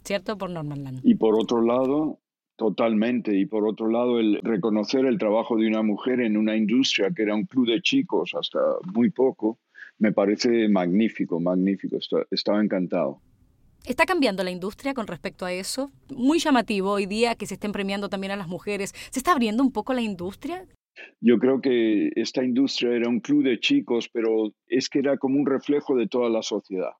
¿Cierto? 0.04 0.38
Por 0.38 0.50
Norman 0.50 0.84
Land. 0.84 1.00
Y 1.02 1.16
por 1.16 1.34
otro 1.34 1.60
lado, 1.60 2.18
Totalmente. 2.56 3.36
Y 3.36 3.46
por 3.46 3.66
otro 3.66 3.88
lado, 3.88 4.18
el 4.18 4.40
reconocer 4.42 5.04
el 5.04 5.18
trabajo 5.18 5.56
de 5.56 5.68
una 5.68 5.82
mujer 5.82 6.20
en 6.20 6.36
una 6.36 6.56
industria 6.56 7.10
que 7.14 7.22
era 7.22 7.34
un 7.34 7.44
club 7.44 7.68
de 7.68 7.82
chicos 7.82 8.32
hasta 8.34 8.58
muy 8.94 9.10
poco, 9.10 9.58
me 9.98 10.12
parece 10.12 10.68
magnífico, 10.68 11.38
magnífico. 11.38 11.98
Estaba 12.30 12.62
encantado. 12.62 13.20
¿Está 13.84 14.04
cambiando 14.04 14.42
la 14.42 14.50
industria 14.50 14.94
con 14.94 15.06
respecto 15.06 15.44
a 15.44 15.52
eso? 15.52 15.90
Muy 16.10 16.38
llamativo 16.38 16.90
hoy 16.90 17.06
día 17.06 17.36
que 17.36 17.46
se 17.46 17.54
estén 17.54 17.72
premiando 17.72 18.08
también 18.08 18.32
a 18.32 18.36
las 18.36 18.48
mujeres. 18.48 18.92
¿Se 19.10 19.20
está 19.20 19.32
abriendo 19.32 19.62
un 19.62 19.70
poco 19.70 19.94
la 19.94 20.00
industria? 20.00 20.66
Yo 21.20 21.38
creo 21.38 21.60
que 21.60 22.10
esta 22.16 22.42
industria 22.42 22.92
era 22.92 23.08
un 23.08 23.20
club 23.20 23.44
de 23.44 23.60
chicos, 23.60 24.08
pero 24.08 24.52
es 24.66 24.88
que 24.88 24.98
era 24.98 25.18
como 25.18 25.38
un 25.38 25.46
reflejo 25.46 25.94
de 25.94 26.08
toda 26.08 26.30
la 26.30 26.42
sociedad. 26.42 26.92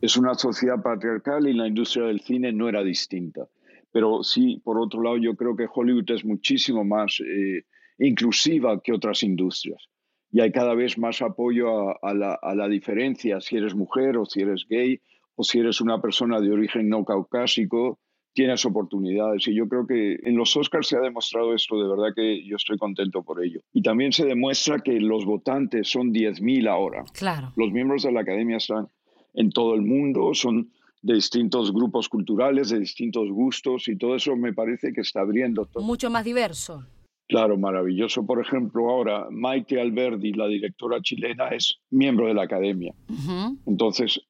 Es 0.00 0.16
una 0.16 0.34
sociedad 0.34 0.82
patriarcal 0.82 1.48
y 1.48 1.54
la 1.54 1.68
industria 1.68 2.06
del 2.06 2.20
cine 2.20 2.52
no 2.52 2.68
era 2.68 2.82
distinta. 2.82 3.46
Pero 3.94 4.24
sí, 4.24 4.60
por 4.64 4.76
otro 4.80 5.00
lado, 5.02 5.18
yo 5.18 5.36
creo 5.36 5.54
que 5.54 5.68
Hollywood 5.72 6.10
es 6.10 6.24
muchísimo 6.24 6.82
más 6.82 7.20
eh, 7.20 7.62
inclusiva 7.98 8.80
que 8.82 8.92
otras 8.92 9.22
industrias. 9.22 9.88
Y 10.32 10.40
hay 10.40 10.50
cada 10.50 10.74
vez 10.74 10.98
más 10.98 11.22
apoyo 11.22 11.90
a, 12.04 12.12
la, 12.12 12.34
a, 12.34 12.56
la, 12.56 12.66
diferencia, 12.66 13.40
si 13.40 13.56
eres 13.56 13.76
mujer 13.76 14.16
o 14.16 14.24
si 14.24 14.40
eres 14.40 14.66
gay 14.68 15.00
o 15.36 15.44
si 15.44 15.60
eres 15.60 15.80
una 15.80 16.02
persona 16.02 16.40
de 16.40 16.50
origen 16.50 16.88
no 16.88 17.04
caucásico, 17.04 18.00
tienes 18.32 18.66
oportunidades. 18.66 19.46
Y 19.46 19.54
yo 19.54 19.68
creo 19.68 19.86
que 19.86 20.18
en 20.24 20.34
los 20.36 20.56
Oscars 20.56 20.88
se 20.88 20.96
ha 20.96 21.00
demostrado 21.00 21.54
esto, 21.54 21.80
de 21.80 21.88
verdad 21.88 22.12
que 22.16 22.44
yo 22.44 22.56
estoy 22.56 22.76
contento 22.78 23.22
por 23.22 23.44
ello. 23.44 23.60
Y 23.72 23.82
también 23.82 24.10
se 24.10 24.26
demuestra 24.26 24.80
que 24.80 24.98
los 24.98 25.24
votantes 25.24 25.88
son 25.88 26.12
10.000 26.12 26.68
ahora. 26.68 27.04
Claro. 27.12 27.52
Los 27.54 27.70
miembros 27.70 28.02
de 28.02 28.10
la 28.10 28.22
academia 28.22 28.56
están 28.56 28.88
en 29.34 29.50
todo 29.50 29.76
el 29.76 29.82
mundo, 29.82 30.34
son 30.34 30.72
de 31.04 31.14
distintos 31.14 31.70
grupos 31.70 32.08
culturales, 32.08 32.70
de 32.70 32.80
distintos 32.80 33.28
gustos 33.30 33.88
y 33.88 33.96
todo 33.96 34.16
eso 34.16 34.34
me 34.36 34.54
parece 34.54 34.90
que 34.94 35.02
está 35.02 35.20
abriendo 35.20 35.66
todo. 35.66 35.84
Mucho 35.84 36.08
más 36.08 36.24
diverso. 36.24 36.82
Claro, 37.28 37.58
maravilloso. 37.58 38.24
Por 38.24 38.40
ejemplo, 38.40 38.88
ahora 38.88 39.26
Maite 39.30 39.78
Alberdi, 39.78 40.32
la 40.32 40.46
directora 40.46 41.00
chilena, 41.02 41.48
es 41.48 41.78
miembro 41.90 42.26
de 42.26 42.34
la 42.34 42.44
academia. 42.44 42.94
Entonces, 43.66 44.20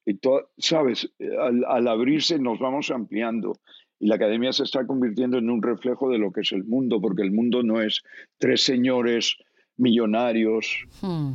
sabes, 0.59 1.09
al, 1.41 1.65
al, 1.65 1.89
abrirse 1.89 2.41
nos 2.41 2.59
vamos 2.59 2.91
ampliando 2.91 3.53
y 4.01 4.09
la 4.09 4.17
academia 4.17 4.53
se 4.53 4.65
está 4.65 4.85
convirtiendo 4.85 5.39
en 5.39 5.51
un 5.51 5.63
reflejo 5.63 6.11
de 6.11 6.19
lo 6.19 6.33
que 6.33 6.41
es 6.41 6.51
el 6.51 6.65
mundo, 6.65 7.01
porque 7.01 7.23
el 7.23 7.31
mundo 7.31 7.63
no 7.63 7.81
es 7.81 8.03
tres 8.39 8.65
señores 8.65 9.37
millonarios. 9.77 10.87
Hmm 11.01 11.35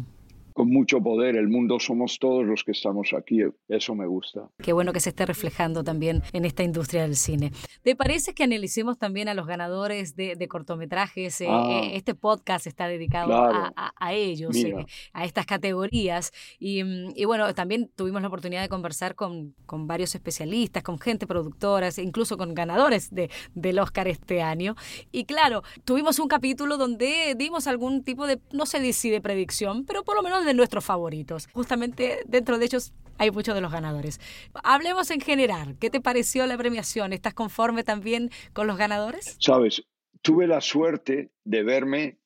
con 0.59 0.71
mucho 0.71 1.01
poder. 1.01 1.37
El 1.37 1.47
mundo 1.47 1.79
somos 1.79 2.19
todos 2.19 2.45
los 2.45 2.65
que 2.65 2.73
estamos 2.73 3.13
aquí. 3.17 3.39
Eso 3.69 3.95
me 3.95 4.05
gusta. 4.05 4.49
Qué 4.61 4.73
bueno 4.73 4.91
que 4.91 4.99
se 4.99 5.11
esté 5.11 5.25
reflejando 5.25 5.85
también 5.85 6.21
en 6.33 6.43
esta 6.43 6.63
industria 6.63 7.03
del 7.03 7.15
cine. 7.15 7.53
¿Te 7.81 7.95
parece 7.95 8.33
que 8.33 8.43
analicemos 8.43 8.97
también 8.97 9.29
a 9.29 9.33
los 9.33 9.47
ganadores 9.47 10.17
de, 10.17 10.47
cortometrajes? 10.49 11.39
Eh, 11.39 11.47
ah. 11.49 11.65
eh, 11.69 11.91
este 11.95 12.13
podcast 12.13 12.67
está 12.67 12.89
dedicado 12.89 13.33
a, 13.37 14.13
ellos, 14.13 14.53
eh, 14.57 14.85
a 15.13 15.23
estas 15.23 15.45
categorías. 15.45 16.33
Y, 16.59 16.83
bueno, 17.23 17.53
también 17.53 17.89
tuvimos 17.95 18.21
la 18.21 18.27
oportunidad 18.27 18.61
de 18.61 18.67
conversar 18.67 19.15
con, 19.15 19.55
con 19.65 19.87
varios 19.87 20.13
especialistas, 20.13 20.83
con 20.83 20.99
gente 20.99 21.25
productora, 21.25 21.87
incluso 22.03 22.35
con 22.35 22.53
ganadores 22.53 23.15
de, 23.15 23.29
del 23.53 23.79
Oscar 23.79 24.09
este 24.09 24.41
año. 24.41 24.75
Y 25.13 25.23
claro, 25.23 25.63
tuvimos 25.85 26.19
un 26.19 26.27
capítulo 26.27 26.75
donde 26.75 27.35
dimos 27.37 27.65
algún 27.65 28.03
tipo 28.03 28.27
de, 28.27 28.41
no 28.51 28.65
sé 28.65 28.91
si 28.91 29.09
de 29.09 29.21
predicción, 29.21 29.85
pero 29.85 30.03
por 30.03 30.17
lo 30.17 30.21
menos 30.21 30.43
de 30.43 30.48
nuestros 30.53 30.85
favoritos. 30.85 31.47
Justamente 31.53 32.19
dentro 32.27 32.57
de 32.57 32.65
ellos 32.65 32.93
hay 33.17 33.31
muchos 33.31 33.53
de 33.53 33.61
los 33.61 33.71
ganadores. 33.71 34.19
Hablemos 34.63 35.11
en 35.11 35.19
general. 35.19 35.75
¿Qué 35.79 35.89
te 35.89 36.01
pareció 36.01 36.47
la 36.47 36.57
premiación? 36.57 37.13
¿Estás 37.13 37.33
conforme 37.33 37.83
también 37.83 38.31
con 38.53 38.65
los 38.65 38.77
ganadores? 38.77 39.37
Sabes, 39.39 39.83
tuve 40.21 40.47
la 40.47 40.61
suerte 40.61 41.31
de 41.43 41.63
verme 41.63 42.19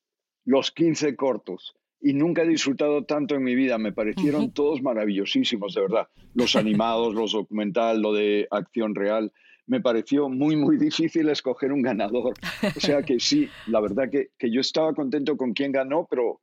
los 0.45 0.71
15 0.71 1.15
cortos 1.15 1.75
y 1.99 2.13
nunca 2.13 2.43
he 2.43 2.47
disfrutado 2.47 3.05
tanto 3.05 3.35
en 3.35 3.43
mi 3.43 3.55
vida. 3.55 3.77
Me 3.77 3.93
parecieron 3.93 4.51
todos 4.51 4.81
maravillosísimos, 4.81 5.73
de 5.73 5.81
verdad. 5.81 6.07
Los 6.33 6.55
animados, 6.57 7.15
los 7.15 7.31
documentales, 7.31 8.01
lo 8.01 8.13
de 8.13 8.47
acción 8.51 8.93
real. 8.93 9.31
Me 9.65 9.79
pareció 9.79 10.27
muy, 10.27 10.57
muy 10.57 10.77
difícil 10.77 11.29
escoger 11.29 11.71
un 11.71 11.81
ganador. 11.81 12.33
O 12.75 12.79
sea 12.79 13.01
que 13.01 13.21
sí, 13.21 13.49
la 13.67 13.79
verdad 13.79 14.09
que, 14.11 14.31
que 14.37 14.51
yo 14.51 14.59
estaba 14.59 14.93
contento 14.93 15.37
con 15.37 15.53
quien 15.53 15.71
ganó, 15.71 16.05
pero 16.09 16.41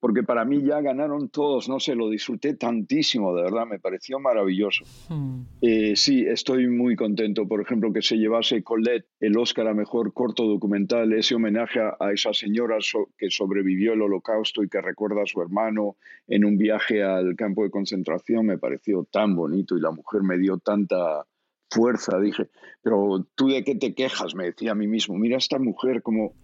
porque 0.00 0.22
para 0.22 0.44
mí 0.44 0.62
ya 0.62 0.80
ganaron 0.80 1.28
todos, 1.30 1.68
no 1.68 1.80
sé, 1.80 1.94
lo 1.94 2.10
disfruté 2.10 2.54
tantísimo, 2.54 3.34
de 3.34 3.42
verdad, 3.42 3.66
me 3.66 3.78
pareció 3.78 4.20
maravilloso. 4.20 4.84
Hmm. 5.08 5.42
Eh, 5.60 5.96
sí, 5.96 6.24
estoy 6.26 6.68
muy 6.68 6.96
contento, 6.96 7.48
por 7.48 7.60
ejemplo, 7.60 7.92
que 7.92 8.02
se 8.02 8.16
llevase 8.16 8.62
Colette 8.62 9.06
el 9.20 9.36
Oscar 9.38 9.68
a 9.68 9.74
Mejor 9.74 10.12
Corto 10.12 10.44
Documental, 10.44 11.12
ese 11.12 11.34
homenaje 11.34 11.80
a 11.80 12.12
esa 12.12 12.32
señora 12.32 12.76
que 13.16 13.30
sobrevivió 13.30 13.94
el 13.94 14.02
holocausto 14.02 14.62
y 14.62 14.68
que 14.68 14.80
recuerda 14.80 15.22
a 15.22 15.26
su 15.26 15.40
hermano 15.40 15.96
en 16.26 16.44
un 16.44 16.58
viaje 16.58 17.02
al 17.02 17.34
campo 17.36 17.62
de 17.62 17.70
concentración, 17.70 18.46
me 18.46 18.58
pareció 18.58 19.04
tan 19.10 19.34
bonito 19.34 19.76
y 19.76 19.80
la 19.80 19.90
mujer 19.90 20.22
me 20.22 20.38
dio 20.38 20.58
tanta 20.58 21.24
fuerza, 21.70 22.18
dije, 22.20 22.48
pero 22.82 23.26
tú 23.34 23.48
de 23.48 23.64
qué 23.64 23.74
te 23.74 23.94
quejas, 23.94 24.34
me 24.34 24.44
decía 24.44 24.72
a 24.72 24.74
mí 24.74 24.86
mismo, 24.86 25.16
mira 25.16 25.36
esta 25.36 25.58
mujer 25.58 26.02
como 26.02 26.34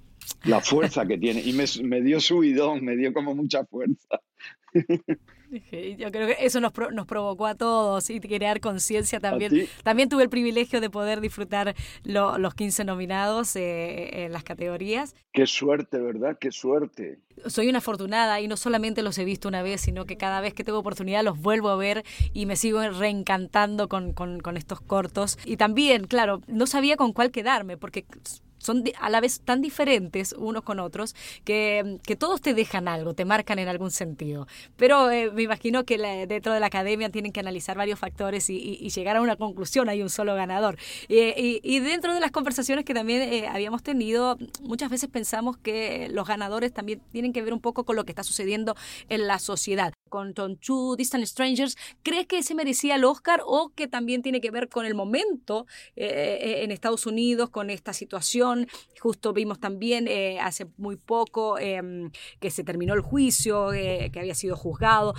la 0.44 0.60
fuerza 0.60 1.06
que 1.06 1.18
tiene. 1.18 1.40
Y 1.42 1.52
me, 1.52 1.64
me 1.82 2.00
dio 2.00 2.20
subidón, 2.20 2.84
me 2.84 2.96
dio 2.96 3.12
como 3.12 3.34
mucha 3.34 3.64
fuerza. 3.64 4.20
Yo 5.98 6.10
creo 6.10 6.28
que 6.28 6.36
eso 6.40 6.60
nos, 6.60 6.72
nos 6.92 7.06
provocó 7.06 7.46
a 7.46 7.54
todos 7.54 8.08
y 8.08 8.20
crear 8.20 8.60
conciencia 8.60 9.20
también. 9.20 9.68
También 9.82 10.08
tuve 10.08 10.22
el 10.22 10.30
privilegio 10.30 10.80
de 10.80 10.88
poder 10.88 11.20
disfrutar 11.20 11.74
los 12.04 12.54
15 12.54 12.84
nominados 12.84 13.54
eh, 13.56 14.24
en 14.24 14.32
las 14.32 14.44
categorías. 14.44 15.14
Qué 15.32 15.46
suerte, 15.46 15.98
¿verdad? 15.98 16.38
Qué 16.40 16.50
suerte. 16.50 17.18
Soy 17.46 17.68
una 17.68 17.78
afortunada 17.78 18.40
y 18.40 18.48
no 18.48 18.56
solamente 18.56 19.02
los 19.02 19.18
he 19.18 19.24
visto 19.24 19.48
una 19.48 19.62
vez, 19.62 19.82
sino 19.82 20.06
que 20.06 20.16
cada 20.16 20.40
vez 20.40 20.54
que 20.54 20.64
tengo 20.64 20.78
oportunidad 20.78 21.22
los 21.22 21.38
vuelvo 21.38 21.68
a 21.68 21.76
ver 21.76 22.02
y 22.32 22.46
me 22.46 22.56
sigo 22.56 22.80
reencantando 22.88 23.88
con, 23.88 24.14
con, 24.14 24.40
con 24.40 24.56
estos 24.56 24.80
cortos. 24.80 25.38
Y 25.44 25.58
también, 25.58 26.06
claro, 26.06 26.40
no 26.46 26.66
sabía 26.66 26.96
con 26.96 27.12
cuál 27.12 27.30
quedarme 27.30 27.76
porque 27.76 28.06
son 28.62 28.84
a 29.00 29.10
la 29.10 29.20
vez 29.20 29.40
tan 29.40 29.60
diferentes 29.60 30.34
unos 30.38 30.62
con 30.62 30.80
otros 30.80 31.14
que, 31.44 31.98
que, 32.06 32.16
todos 32.16 32.40
te 32.40 32.54
dejan 32.54 32.88
algo, 32.88 33.14
te 33.14 33.24
marcan 33.24 33.58
en 33.58 33.68
algún 33.68 33.90
sentido. 33.90 34.46
Pero 34.76 35.10
eh, 35.10 35.30
me 35.32 35.42
imagino 35.42 35.84
que 35.84 35.98
dentro 36.28 36.52
de 36.52 36.60
la 36.60 36.66
academia 36.66 37.10
tienen 37.10 37.32
que 37.32 37.40
analizar 37.40 37.76
varios 37.76 37.98
factores 37.98 38.48
y, 38.50 38.88
llegar 38.92 39.16
a 39.16 39.22
una 39.22 39.36
conclusión, 39.36 39.88
hay 39.88 40.02
un 40.02 40.10
solo 40.10 40.34
ganador. 40.34 40.76
Y, 41.08 41.80
dentro 41.80 42.14
de 42.14 42.20
las 42.20 42.30
conversaciones 42.30 42.84
que 42.84 42.94
también 42.94 43.22
eh, 43.22 43.48
habíamos 43.48 43.82
tenido, 43.82 44.38
muchas 44.62 44.90
veces 44.90 45.08
pensamos 45.10 45.56
que 45.56 46.08
los 46.10 46.28
ganadores 46.28 46.72
también 46.72 47.00
tienen 47.10 47.32
que 47.32 47.42
ver 47.42 47.52
un 47.52 47.60
poco 47.60 47.84
con 47.84 47.96
lo 47.96 48.04
que 48.04 48.12
está 48.12 48.22
sucediendo 48.22 48.76
en 49.08 49.26
la 49.26 49.38
sociedad. 49.38 49.92
Con 50.12 50.34
Tom 50.34 50.58
Chu, 50.58 50.94
Distant 50.94 51.24
Strangers. 51.24 51.78
¿Crees 52.02 52.26
que 52.26 52.36
ese 52.36 52.54
merecía 52.54 52.96
el 52.96 53.04
Oscar 53.04 53.40
o 53.46 53.72
que 53.74 53.88
también 53.88 54.20
tiene 54.20 54.42
que 54.42 54.50
ver 54.50 54.68
con 54.68 54.84
el 54.84 54.94
momento 54.94 55.64
eh, 55.96 56.60
en 56.62 56.70
Estados 56.70 57.06
Unidos, 57.06 57.48
con 57.48 57.70
esta 57.70 57.94
situación? 57.94 58.66
Justo 59.00 59.32
vimos 59.32 59.58
también 59.58 60.06
hace 60.38 60.66
muy 60.76 60.96
poco 60.96 61.58
em, 61.58 62.10
que 62.40 62.50
se 62.50 62.62
terminó 62.62 62.92
el 62.92 63.00
juicio, 63.00 63.70
que 63.70 64.20
había 64.20 64.34
sido 64.34 64.54
juzgado. 64.54 65.14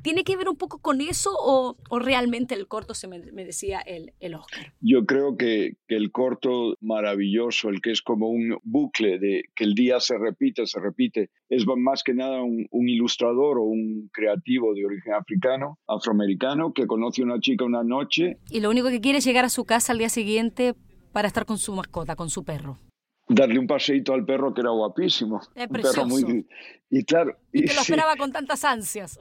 ¿Tiene 0.00 0.24
que 0.24 0.38
ver 0.38 0.48
un 0.48 0.56
poco 0.56 0.78
con 0.78 1.02
eso 1.02 1.32
o, 1.34 1.76
realmente 1.98 2.54
el 2.54 2.66
corto 2.66 2.94
se 2.94 3.08
merecía 3.08 3.80
el, 3.80 4.14
el 4.20 4.34
Oscar? 4.34 4.72
Yo 4.80 5.04
creo 5.04 5.36
que, 5.36 5.74
que 5.86 5.96
el 5.96 6.10
corto 6.10 6.76
maravilloso, 6.80 7.68
el 7.68 7.82
que 7.82 7.90
es 7.90 8.00
como 8.00 8.30
un 8.30 8.58
bucle 8.62 9.18
de 9.18 9.44
que 9.54 9.64
el 9.64 9.74
día 9.74 10.00
se 10.00 10.16
repite, 10.16 10.66
se 10.66 10.80
repite, 10.80 11.28
es 11.50 11.66
más 11.66 12.02
que 12.02 12.14
nada 12.14 12.42
un, 12.42 12.88
ilustrador 12.88 13.58
o 13.58 13.64
un 13.64 14.08
creativo 14.30 14.74
de 14.74 14.84
origen 14.84 15.14
africano, 15.14 15.78
afroamericano, 15.86 16.72
que 16.72 16.86
conoce 16.86 17.22
a 17.22 17.24
una 17.24 17.40
chica 17.40 17.64
una 17.64 17.82
noche. 17.82 18.38
Y 18.50 18.60
lo 18.60 18.70
único 18.70 18.88
que 18.88 19.00
quiere 19.00 19.18
es 19.18 19.24
llegar 19.24 19.44
a 19.44 19.48
su 19.48 19.64
casa 19.64 19.92
al 19.92 19.98
día 19.98 20.08
siguiente 20.08 20.74
para 21.12 21.28
estar 21.28 21.44
con 21.46 21.58
su 21.58 21.74
mascota, 21.74 22.16
con 22.16 22.30
su 22.30 22.44
perro 22.44 22.78
darle 23.32 23.60
un 23.60 23.66
paseíto 23.68 24.12
al 24.12 24.24
perro 24.24 24.52
que 24.52 24.60
era 24.60 24.70
guapísimo. 24.70 25.40
Es 25.54 25.68
precioso. 25.68 26.04
muy... 26.04 26.46
Y 26.90 27.04
claro... 27.04 27.38
Y, 27.52 27.64
que 27.64 27.74
lo 27.74 27.80
esperaba 27.80 28.16
con 28.16 28.32
tantas 28.32 28.64
ansias. 28.64 29.20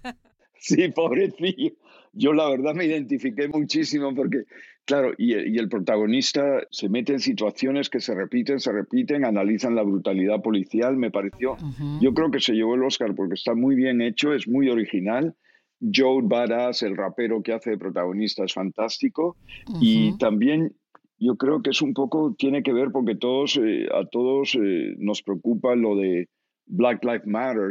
sí, 0.58 0.88
pobrecillo. 0.88 1.72
Yo 2.14 2.32
la 2.32 2.48
verdad 2.48 2.74
me 2.74 2.86
identifiqué 2.86 3.48
muchísimo 3.48 4.14
porque 4.14 4.44
Claro, 4.84 5.12
y, 5.16 5.34
el 5.34 5.68
protagonista 5.68 6.42
se 6.70 6.88
mete 6.88 7.12
en 7.12 7.20
situaciones 7.20 7.88
que 7.88 8.00
se 8.00 8.14
repiten, 8.14 8.58
se 8.58 8.72
repiten, 8.72 9.24
analizan 9.24 9.76
la 9.76 9.82
brutalidad 9.82 10.42
policial, 10.42 10.96
me 10.96 11.10
pareció. 11.10 11.56
Yo 12.00 12.12
creo 12.14 12.30
que 12.30 12.40
se 12.40 12.54
llevó 12.54 12.74
el 12.74 12.82
Oscar 12.82 13.14
porque 13.14 13.34
está 13.34 13.54
muy 13.54 13.76
bien 13.76 14.02
hecho, 14.02 14.32
es 14.32 14.48
muy 14.48 14.68
original. 14.68 15.36
Joe 15.80 16.22
Badass, 16.24 16.82
el 16.82 16.96
rapero 16.96 17.42
que 17.42 17.52
hace 17.52 17.70
de 17.70 17.78
protagonista, 17.78 18.44
es 18.44 18.52
fantástico. 18.52 19.36
Y 19.80 20.16
también 20.18 20.74
yo 21.18 21.36
creo 21.36 21.62
que 21.62 21.70
es 21.70 21.80
un 21.80 21.94
poco, 21.94 22.34
tiene 22.36 22.64
que 22.64 22.72
ver 22.72 22.90
porque 22.90 23.14
todos, 23.14 23.56
eh, 23.62 23.86
a 23.94 24.04
todos 24.06 24.56
eh, 24.56 24.94
nos 24.98 25.22
preocupa 25.22 25.76
lo 25.76 25.94
de 25.94 26.28
Black 26.66 27.04
Lives 27.04 27.26
Matter. 27.26 27.70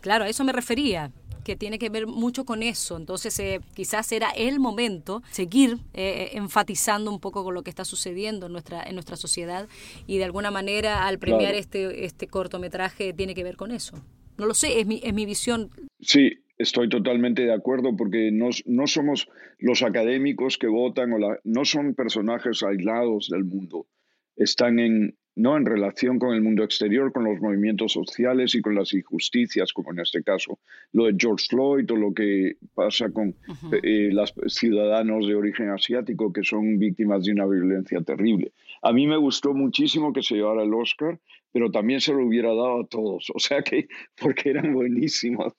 Claro, 0.00 0.24
a 0.24 0.28
eso 0.28 0.44
me 0.44 0.52
refería 0.52 1.10
que 1.44 1.56
tiene 1.56 1.78
que 1.78 1.90
ver 1.90 2.06
mucho 2.06 2.44
con 2.44 2.62
eso. 2.62 2.96
Entonces, 2.96 3.38
eh, 3.38 3.60
quizás 3.74 4.10
era 4.12 4.30
el 4.30 4.58
momento 4.58 5.22
seguir 5.30 5.78
eh, 5.92 6.30
enfatizando 6.32 7.10
un 7.10 7.20
poco 7.20 7.44
con 7.44 7.54
lo 7.54 7.62
que 7.62 7.70
está 7.70 7.84
sucediendo 7.84 8.46
en 8.46 8.52
nuestra, 8.52 8.82
en 8.82 8.94
nuestra 8.94 9.16
sociedad 9.16 9.68
y 10.06 10.18
de 10.18 10.24
alguna 10.24 10.50
manera 10.50 11.06
al 11.06 11.18
premiar 11.18 11.54
este, 11.54 12.04
este 12.04 12.26
cortometraje 12.26 13.12
tiene 13.12 13.34
que 13.34 13.44
ver 13.44 13.56
con 13.56 13.70
eso. 13.70 13.96
No 14.36 14.46
lo 14.46 14.54
sé, 14.54 14.80
es 14.80 14.86
mi, 14.86 15.00
es 15.04 15.14
mi 15.14 15.26
visión. 15.26 15.70
Sí, 16.00 16.44
Estoy 16.56 16.88
totalmente 16.88 17.42
de 17.42 17.52
acuerdo 17.52 17.96
porque 17.96 18.30
no, 18.30 18.50
no 18.66 18.86
somos 18.86 19.28
los 19.58 19.82
académicos 19.82 20.56
que 20.56 20.68
votan 20.68 21.12
o 21.12 21.18
la, 21.18 21.40
no 21.42 21.64
son 21.64 21.94
personajes 21.94 22.62
aislados 22.62 23.28
del 23.28 23.44
mundo. 23.44 23.88
Están 24.36 24.78
en, 24.78 25.16
no 25.36 25.56
en 25.56 25.66
relación 25.66 26.18
con 26.18 26.34
el 26.34 26.42
mundo 26.42 26.62
exterior, 26.62 27.12
con 27.12 27.24
los 27.24 27.40
movimientos 27.40 27.92
sociales 27.92 28.54
y 28.54 28.62
con 28.62 28.74
las 28.74 28.92
injusticias, 28.92 29.72
como 29.72 29.92
en 29.92 30.00
este 30.00 30.22
caso 30.22 30.58
lo 30.92 31.06
de 31.06 31.16
George 31.18 31.46
Floyd 31.48 31.90
o 31.90 31.96
lo 31.96 32.14
que 32.14 32.56
pasa 32.74 33.10
con 33.10 33.34
eh, 33.82 34.10
los 34.12 34.34
ciudadanos 34.46 35.26
de 35.26 35.34
origen 35.34 35.70
asiático 35.70 36.32
que 36.32 36.44
son 36.44 36.78
víctimas 36.78 37.24
de 37.24 37.32
una 37.32 37.46
violencia 37.46 38.00
terrible. 38.02 38.52
A 38.82 38.92
mí 38.92 39.06
me 39.06 39.16
gustó 39.16 39.54
muchísimo 39.54 40.12
que 40.12 40.22
se 40.22 40.36
llevara 40.36 40.62
el 40.62 40.72
Oscar, 40.72 41.18
pero 41.52 41.70
también 41.70 42.00
se 42.00 42.12
lo 42.12 42.26
hubiera 42.26 42.48
dado 42.48 42.82
a 42.82 42.86
todos, 42.86 43.30
o 43.34 43.38
sea 43.38 43.62
que 43.62 43.88
porque 44.20 44.50
eran 44.50 44.72
buenísimos. 44.72 45.52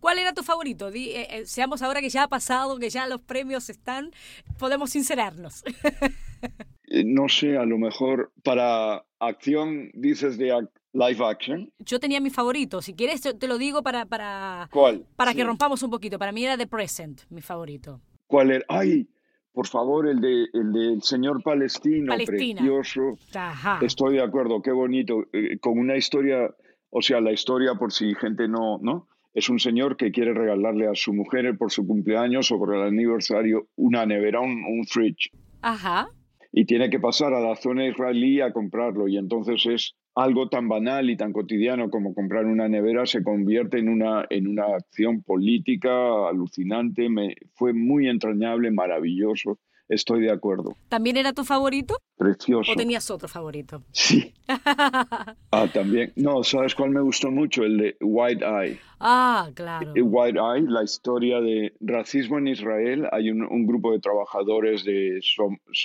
¿Cuál 0.00 0.18
era 0.18 0.32
tu 0.32 0.42
favorito? 0.42 0.88
Eh, 0.88 1.26
eh, 1.30 1.46
seamos 1.46 1.82
ahora 1.82 2.00
que 2.00 2.10
ya 2.10 2.24
ha 2.24 2.28
pasado, 2.28 2.78
que 2.78 2.90
ya 2.90 3.06
los 3.06 3.20
premios 3.22 3.70
están, 3.70 4.10
podemos 4.58 4.90
sincerarnos. 4.90 5.64
Eh, 6.88 7.04
no 7.04 7.28
sé, 7.28 7.56
a 7.56 7.64
lo 7.64 7.78
mejor 7.78 8.32
para 8.42 9.04
acción 9.18 9.90
dices 9.94 10.38
de 10.38 10.52
live 10.92 11.24
action. 11.24 11.70
Yo 11.78 12.00
tenía 12.00 12.20
mi 12.20 12.30
favorito. 12.30 12.80
Si 12.80 12.94
quieres, 12.94 13.20
te 13.20 13.48
lo 13.48 13.58
digo 13.58 13.82
para. 13.82 14.06
para 14.06 14.68
¿Cuál? 14.72 15.04
Para 15.16 15.34
que 15.34 15.44
rompamos 15.44 15.82
un 15.82 15.90
poquito. 15.90 16.18
Para 16.18 16.32
mí 16.32 16.44
era 16.44 16.56
The 16.56 16.66
Present, 16.66 17.22
mi 17.30 17.42
favorito. 17.42 18.00
¿Cuál 18.26 18.50
era? 18.50 18.64
¡Ay! 18.68 19.08
Por 19.52 19.66
favor, 19.66 20.06
el, 20.06 20.20
de, 20.20 20.44
el 20.52 20.72
del 20.72 21.02
señor 21.02 21.42
palestino, 21.42 22.14
precioso. 22.14 23.16
Ajá. 23.34 23.78
Estoy 23.80 24.16
de 24.16 24.22
acuerdo, 24.22 24.60
qué 24.60 24.70
bonito. 24.70 25.24
Eh, 25.32 25.58
con 25.58 25.78
una 25.78 25.96
historia, 25.96 26.54
o 26.90 27.00
sea, 27.00 27.22
la 27.22 27.32
historia, 27.32 27.74
por 27.74 27.90
si 27.90 28.14
gente 28.16 28.48
no, 28.48 28.78
¿no? 28.82 29.08
Es 29.32 29.48
un 29.48 29.58
señor 29.58 29.96
que 29.96 30.12
quiere 30.12 30.34
regalarle 30.34 30.88
a 30.88 30.94
su 30.94 31.14
mujer 31.14 31.56
por 31.56 31.70
su 31.72 31.86
cumpleaños 31.86 32.52
o 32.52 32.58
por 32.58 32.74
el 32.74 32.82
aniversario 32.82 33.68
una 33.76 34.04
nevera, 34.04 34.40
un, 34.40 34.62
un 34.62 34.84
fridge. 34.86 35.30
Ajá 35.62 36.10
y 36.58 36.64
tiene 36.64 36.88
que 36.88 36.98
pasar 36.98 37.34
a 37.34 37.40
la 37.40 37.54
zona 37.54 37.86
israelí 37.86 38.40
a 38.40 38.50
comprarlo. 38.50 39.08
Y 39.08 39.18
entonces 39.18 39.66
es 39.66 39.94
algo 40.14 40.48
tan 40.48 40.68
banal 40.68 41.10
y 41.10 41.16
tan 41.18 41.34
cotidiano 41.34 41.90
como 41.90 42.14
comprar 42.14 42.46
una 42.46 42.66
nevera 42.66 43.04
se 43.04 43.22
convierte 43.22 43.78
en 43.78 43.90
una, 43.90 44.24
en 44.30 44.48
una 44.48 44.64
acción 44.74 45.22
política 45.22 45.90
alucinante, 46.26 47.10
me, 47.10 47.34
fue 47.56 47.74
muy 47.74 48.08
entrañable, 48.08 48.70
maravilloso 48.70 49.58
Estoy 49.88 50.22
de 50.22 50.32
acuerdo. 50.32 50.76
¿También 50.88 51.16
era 51.16 51.32
tu 51.32 51.44
favorito? 51.44 51.96
Precioso. 52.16 52.72
¿O 52.72 52.74
tenías 52.74 53.10
otro 53.10 53.28
favorito? 53.28 53.82
Sí. 53.92 54.34
ah, 54.48 55.68
también. 55.72 56.12
No, 56.16 56.42
¿sabes 56.42 56.74
cuál 56.74 56.90
me 56.90 57.00
gustó 57.00 57.30
mucho? 57.30 57.62
El 57.62 57.78
de 57.78 57.96
White 58.00 58.44
Eye. 58.44 58.78
Ah, 58.98 59.50
claro. 59.54 59.92
White 59.94 60.38
Eye, 60.38 60.66
la 60.68 60.82
historia 60.82 61.40
de 61.40 61.74
racismo 61.80 62.38
en 62.38 62.48
Israel. 62.48 63.08
Hay 63.12 63.30
un, 63.30 63.42
un 63.42 63.66
grupo 63.66 63.92
de 63.92 64.00
trabajadores 64.00 64.84
de 64.84 65.20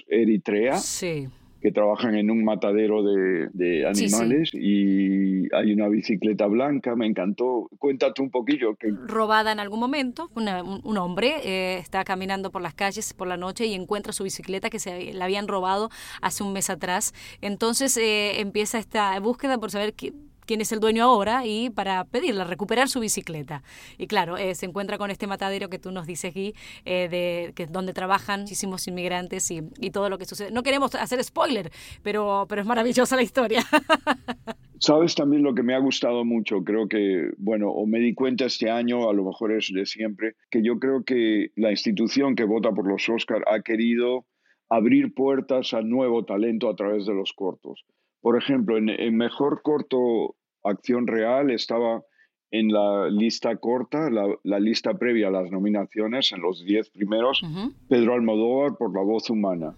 Eritrea. 0.08 0.78
Sí 0.78 1.28
que 1.62 1.72
trabajan 1.72 2.16
en 2.16 2.32
un 2.32 2.44
matadero 2.44 3.04
de, 3.04 3.86
animales 3.86 4.52
y 4.54 5.54
hay 5.54 5.74
una 5.74 5.88
bicicleta 5.88 6.48
blanca, 6.48 6.96
me 6.96 7.06
encantó. 7.06 7.70
Cuéntate 7.78 8.22
un 8.22 8.32
poquillo. 8.32 8.76
Que... 8.76 8.90
Robada 8.90 9.52
en 9.52 9.60
algún 9.60 9.80
momento, 9.80 10.32
un, 10.36 10.98
hombre 10.98 11.36
eh, 11.44 11.78
está 11.78 12.04
caminando 12.04 12.52
por 12.52 12.62
las 12.62 12.74
calles 12.74 13.14
por 13.14 13.28
la 13.28 13.38
noche 13.38 13.66
y 13.66 13.74
encuentra 13.74 14.14
su 14.14 14.24
bicicleta 14.24 14.70
que 14.70 14.80
se 14.80 15.14
la 15.14 15.26
habían 15.26 15.48
robado 15.48 15.90
hace 16.22 16.44
un 16.44 16.54
mes 16.54 16.70
atrás. 16.70 17.14
Entonces 17.42 17.96
eh, 17.98 18.40
empieza 18.40 18.80
esta 18.80 19.20
búsqueda 19.20 19.58
por 19.58 19.72
saber 19.72 19.94
qué 19.94 20.14
quién 20.52 20.60
es 20.60 20.74
el 20.74 20.82
dueño 20.82 21.06
ahora 21.06 21.46
y 21.46 21.70
para 21.70 22.04
pedirle, 22.04 22.44
recuperar 22.44 22.90
su 22.90 23.00
bicicleta. 23.00 23.64
Y 23.98 24.08
claro, 24.08 24.36
eh, 24.36 24.54
se 24.54 24.66
encuentra 24.66 24.98
con 24.98 25.10
este 25.10 25.26
matadero 25.26 25.70
que 25.70 25.80
tú 25.80 25.92
nos 25.94 26.06
dices, 26.06 26.34
Gui, 26.34 26.54
eh, 26.84 27.08
de, 27.08 27.54
que, 27.56 27.68
donde 27.68 27.94
trabajan 27.94 28.42
muchísimos 28.42 28.86
inmigrantes 28.86 29.50
y, 29.50 29.62
y, 29.80 29.92
todo 29.92 30.10
lo 30.10 30.18
que 30.18 30.26
sucede. 30.26 30.52
No 30.52 30.62
queremos 30.62 30.94
hacer 30.96 31.24
spoiler, 31.24 31.72
pero, 32.04 32.48
pero 32.50 32.60
es 32.60 32.68
maravillosa 32.68 33.16
la 33.16 33.22
historia. 33.22 33.62
Sabes 34.80 35.16
también 35.16 35.42
lo 35.42 35.56
que 35.56 35.64
me 35.64 35.74
ha 35.74 35.80
gustado 35.80 36.26
mucho, 36.26 36.66
creo 36.66 36.90
que, 36.90 37.30
bueno, 37.38 37.70
o 37.70 37.88
me 37.88 38.00
di 38.00 38.14
cuenta 38.14 38.44
este 38.44 38.70
año, 38.70 39.10
a 39.10 39.14
lo 39.14 39.24
mejor 39.24 39.54
es 39.54 39.72
de 39.74 39.86
siempre, 39.86 40.34
que 40.50 40.62
yo 40.62 40.80
creo 40.80 41.06
que 41.06 41.52
la 41.56 41.72
institución 41.72 42.36
que 42.36 42.44
vota 42.44 42.72
por 42.72 42.92
los 42.92 43.08
Oscar 43.08 43.42
ha 43.48 43.62
querido 43.62 44.26
abrir 44.68 45.14
puertas 45.14 45.74
a 45.74 45.82
nuevo 45.82 46.26
talento 46.26 46.70
a 46.70 46.76
través 46.76 47.06
de 47.06 47.14
los 47.14 47.32
cortos. 47.32 47.86
Por 48.20 48.38
ejemplo, 48.38 48.78
en 48.78 48.90
el 48.90 49.14
mejor 49.14 49.62
corto 49.64 50.36
Acción 50.64 51.08
Real 51.08 51.52
estaba 51.52 52.04
en 52.52 52.68
la 52.72 53.10
lista 53.10 53.56
corta, 53.56 54.10
la, 54.10 54.60
lista 54.60 54.94
previa 54.96 55.30
a 55.30 55.32
las 55.32 55.50
nominaciones, 55.52 56.34
en 56.34 56.42
los 56.42 56.64
diez 56.66 56.90
primeros, 56.90 57.42
Pedro 57.88 58.14
Almodóvar 58.14 58.76
por 58.78 58.94
La 58.94 59.02
Voz 59.02 59.30
Humana. 59.30 59.74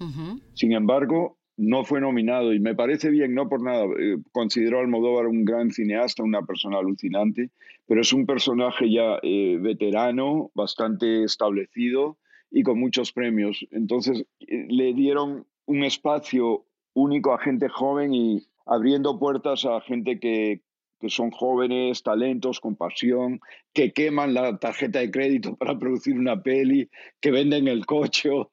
Sin 0.55 0.73
embargo, 0.73 1.37
no 1.55 1.83
fue 1.83 2.01
nominado 2.01 2.51
y 2.53 2.59
me 2.59 2.73
parece 2.73 3.11
bien, 3.11 3.35
no 3.35 3.47
por 3.47 3.61
nada. 3.61 3.85
Eh, 3.99 4.17
considero 4.31 4.79
a 4.79 4.81
Almodóvar 4.81 5.27
un 5.27 5.45
gran 5.45 5.69
cineasta, 5.69 6.23
una 6.23 6.41
persona 6.41 6.79
alucinante, 6.79 7.51
pero 7.85 8.01
es 8.01 8.11
un 8.11 8.25
personaje 8.25 8.91
ya 8.91 9.19
eh, 9.21 9.57
veterano, 9.61 10.51
bastante 10.55 11.23
establecido 11.23 12.17
y 12.49 12.63
con 12.63 12.79
muchos 12.79 13.11
premios. 13.11 13.65
Entonces, 13.71 14.25
eh, 14.39 14.65
le 14.69 14.93
dieron 14.93 15.45
un 15.65 15.83
espacio 15.83 16.65
único 16.93 17.33
a 17.33 17.39
gente 17.39 17.69
joven 17.69 18.13
y 18.13 18.47
abriendo 18.65 19.19
puertas 19.19 19.65
a 19.65 19.81
gente 19.81 20.19
que, 20.19 20.61
que 21.03 21.09
son 21.09 21.31
jóvenes, 21.31 22.01
talentos, 22.01 22.61
con 22.61 22.77
pasión, 22.77 23.41
que 23.73 23.91
queman 23.91 24.33
la 24.33 24.57
tarjeta 24.57 24.99
de 24.99 25.11
crédito 25.11 25.53
para 25.59 25.77
producir 25.77 26.17
una 26.17 26.41
peli, 26.41 26.89
que 27.19 27.29
venden 27.29 27.67
el 27.67 27.85
coche 27.85 28.29
o, 28.31 28.49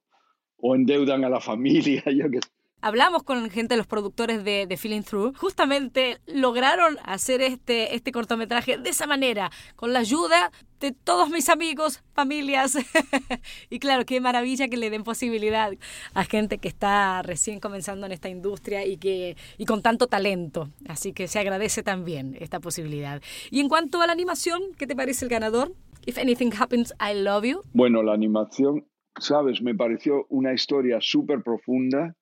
endeudan 0.74 1.24
a 1.24 1.28
la 1.28 1.40
familia. 1.40 2.02
Yo 2.12 2.28
que... 2.28 2.40
hablamos 2.80 3.22
con 3.22 3.50
gente 3.50 3.74
de 3.74 3.78
los 3.78 3.86
productores 3.86 4.44
de, 4.44 4.66
de, 4.66 4.76
Feeling 4.76 5.02
Through, 5.02 5.36
justamente 5.36 6.18
lograron 6.26 6.96
hacer 7.04 7.42
este, 7.42 7.94
este 7.94 8.12
cortometraje 8.12 8.78
de 8.78 8.90
esa 8.90 9.06
manera, 9.06 9.50
con 9.76 9.92
la 9.92 10.00
ayuda 10.00 10.50
de 10.80 10.92
todos 10.92 11.28
mis 11.30 11.48
amigos, 11.48 12.02
familias. 12.14 12.78
y 13.70 13.78
claro, 13.78 14.04
qué 14.06 14.20
maravilla 14.20 14.68
que 14.68 14.76
le 14.76 14.90
den 14.90 15.04
posibilidad 15.04 15.72
a 16.14 16.24
gente 16.24 16.58
que 16.58 16.68
está 16.68 17.22
recién 17.22 17.60
comenzando 17.60 18.06
en 18.06 18.12
esta 18.12 18.28
industria 18.28 18.86
y, 18.86 18.96
que, 18.96 19.36
y 19.58 19.66
con 19.66 19.82
tanto 19.82 20.06
talento. 20.06 20.70
Así 20.88 21.12
que 21.12 21.28
se 21.28 21.38
agradece 21.38 21.82
también 21.82 22.36
esta 22.40 22.60
posibilidad. 22.60 23.22
Y 23.50 23.60
en 23.60 23.68
cuanto 23.68 24.00
a 24.00 24.06
la 24.06 24.12
animación, 24.12 24.62
¿qué 24.78 24.86
te 24.86 24.96
parece 24.96 25.26
el 25.26 25.30
ganador? 25.30 25.72
If 26.06 26.16
Anything 26.16 26.52
Happens, 26.58 26.94
I 26.98 27.14
Love 27.14 27.44
You. 27.44 27.62
Bueno, 27.74 28.02
la 28.02 28.14
animación, 28.14 28.86
sabes, 29.18 29.60
me 29.60 29.74
pareció 29.74 30.24
una 30.30 30.54
historia 30.54 30.98
súper 31.00 31.42
profunda 31.42 32.16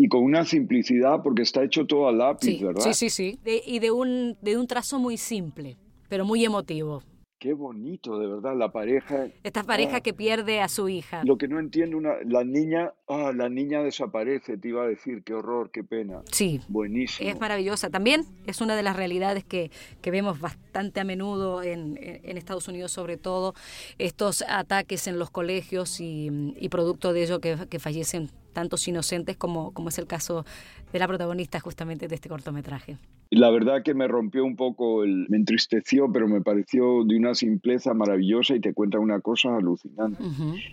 y 0.00 0.08
con 0.08 0.22
una 0.22 0.46
simplicidad 0.46 1.22
porque 1.22 1.42
está 1.42 1.62
hecho 1.62 1.84
todo 1.84 2.08
a 2.08 2.12
lápiz, 2.12 2.58
¿verdad? 2.58 2.80
Sí, 2.80 2.94
sí, 2.94 3.10
sí. 3.10 3.38
y 3.44 3.80
de 3.80 3.90
un, 3.90 4.34
de 4.40 4.56
un 4.56 4.66
trazo 4.66 4.98
muy 4.98 5.18
simple, 5.18 5.76
pero 6.08 6.24
muy 6.24 6.42
emotivo. 6.42 7.02
Qué 7.38 7.52
bonito, 7.52 8.18
de 8.18 8.26
verdad, 8.26 8.56
la 8.56 8.72
pareja. 8.72 9.28
Esta 9.42 9.62
pareja 9.62 9.96
ah. 9.96 10.00
que 10.00 10.14
pierde 10.14 10.60
a 10.60 10.68
su 10.68 10.88
hija. 10.88 11.22
Lo 11.24 11.36
que 11.36 11.48
no 11.48 11.58
entiendo, 11.58 11.98
una, 11.98 12.14
la 12.24 12.44
niña, 12.44 12.94
ah, 13.08 13.32
la 13.34 13.50
niña 13.50 13.82
desaparece, 13.82 14.56
te 14.56 14.68
iba 14.68 14.84
a 14.84 14.86
decir, 14.86 15.22
qué 15.22 15.34
horror, 15.34 15.70
qué 15.70 15.84
pena. 15.84 16.22
Sí. 16.32 16.62
Buenísimo. 16.68 17.28
Es 17.28 17.38
maravillosa. 17.38 17.90
También 17.90 18.24
es 18.46 18.62
una 18.62 18.76
de 18.76 18.82
las 18.82 18.96
realidades 18.96 19.44
que, 19.44 19.70
que 20.00 20.10
vemos 20.10 20.40
bastante 20.40 21.00
a 21.00 21.04
menudo 21.04 21.62
en, 21.62 21.98
en, 22.00 22.38
Estados 22.38 22.68
Unidos, 22.68 22.92
sobre 22.92 23.18
todo, 23.18 23.54
estos 23.98 24.44
ataques 24.48 25.06
en 25.06 25.18
los 25.18 25.30
colegios 25.30 26.00
y, 26.00 26.54
y 26.58 26.68
producto 26.70 27.12
de 27.12 27.22
ello 27.22 27.40
que, 27.40 27.56
que 27.68 27.78
fallecen 27.78 28.30
tantos 28.52 28.86
inocentes 28.88 29.36
como, 29.36 29.72
como 29.72 29.88
es 29.88 29.98
el 29.98 30.06
caso 30.06 30.44
de 30.92 30.98
la 30.98 31.06
protagonista 31.06 31.60
justamente 31.60 32.08
de 32.08 32.14
este 32.14 32.28
cortometraje. 32.28 32.98
La 33.30 33.50
verdad 33.50 33.82
que 33.84 33.94
me 33.94 34.08
rompió 34.08 34.44
un 34.44 34.56
poco, 34.56 35.04
el, 35.04 35.26
me 35.28 35.36
entristeció, 35.36 36.10
pero 36.12 36.28
me 36.28 36.40
pareció 36.40 37.04
de 37.04 37.16
una 37.16 37.34
simpleza 37.34 37.94
maravillosa 37.94 38.56
y 38.56 38.60
te 38.60 38.74
cuenta 38.74 38.98
una 38.98 39.20
cosa 39.20 39.56
alucinante. 39.56 40.22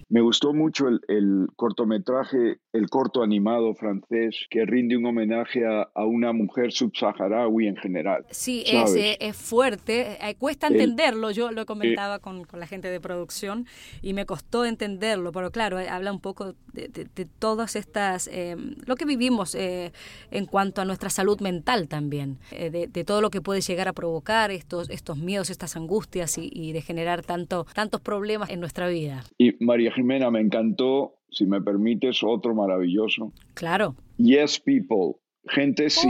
Me 0.10 0.22
gustó 0.22 0.54
mucho 0.54 0.88
el, 0.88 1.00
el, 1.08 1.48
cortometraje, 1.56 2.58
el 2.74 2.90
corto 2.90 3.22
animado 3.22 3.76
francés, 3.76 4.48
que 4.50 4.66
rinde 4.66 4.98
un 4.98 5.06
homenaje 5.06 5.66
a, 5.66 5.90
a 5.94 6.06
una 6.06 6.34
mujer 6.34 6.72
subsaharaui 6.72 7.68
en 7.68 7.78
general. 7.78 8.26
Sí, 8.32 8.64
es, 8.66 8.96
eh, 8.96 9.18
es, 9.20 9.36
fuerte, 9.36 10.18
eh, 10.20 10.36
cuesta 10.36 10.68
entenderlo, 10.68 11.32
yo 11.32 11.52
lo 11.52 11.66
comentaba 11.66 12.16
eh, 12.16 12.20
con, 12.20 12.44
con, 12.46 12.60
la 12.60 12.68
gente 12.68 12.90
de 12.90 13.00
producción 13.00 13.68
y 14.02 14.14
me 14.14 14.26
costó 14.26 14.66
entenderlo, 14.66 15.32
pero 15.32 15.52
claro, 15.52 15.78
habla 15.78 16.12
un 16.12 16.20
poco 16.20 16.56
de, 16.74 16.88
de, 16.88 17.08
de 17.16 17.26
todas 17.26 17.76
estas, 17.76 18.28
eh, 18.32 18.56
lo 18.86 18.96
que 18.96 19.06
vivimos 19.06 19.56
eh, 19.56 19.92
en 20.32 20.46
cuanto 20.46 20.82
a 20.82 20.86
nuestra 20.86 21.10
salud 21.10 21.40
mental 21.42 21.88
también, 21.88 22.40
eh, 22.52 22.70
de, 22.70 23.04
todo 23.04 23.22
lo 23.22 23.30
que 23.30 23.42
puede 23.42 23.62
llegar 23.62 23.88
a 23.88 23.94
provocar 23.94 24.52
estos, 24.52 24.90
estos 24.90 25.18
miedos, 25.18 25.50
estas 25.50 25.76
angustias 25.76 26.38
y, 26.38 26.72
de 26.72 26.82
generar 26.82 27.24
tanto, 27.24 27.66
tantos 27.74 28.02
problemas 28.02 28.50
en 28.50 28.60
nuestra 28.60 28.88
vida. 28.88 29.24
Y 29.38 29.56
María 29.64 29.92
Jimena, 29.92 30.32
me 30.32 30.42
encantó, 30.42 31.16
si 31.32 31.46
me 31.46 31.62
permites, 31.62 32.22
otro 32.24 32.54
maravilloso. 32.56 33.32
Claro. 33.54 33.96
Yes, 34.18 34.60
people. 34.60 35.20
Gente 35.48 35.90
sí. 35.90 36.08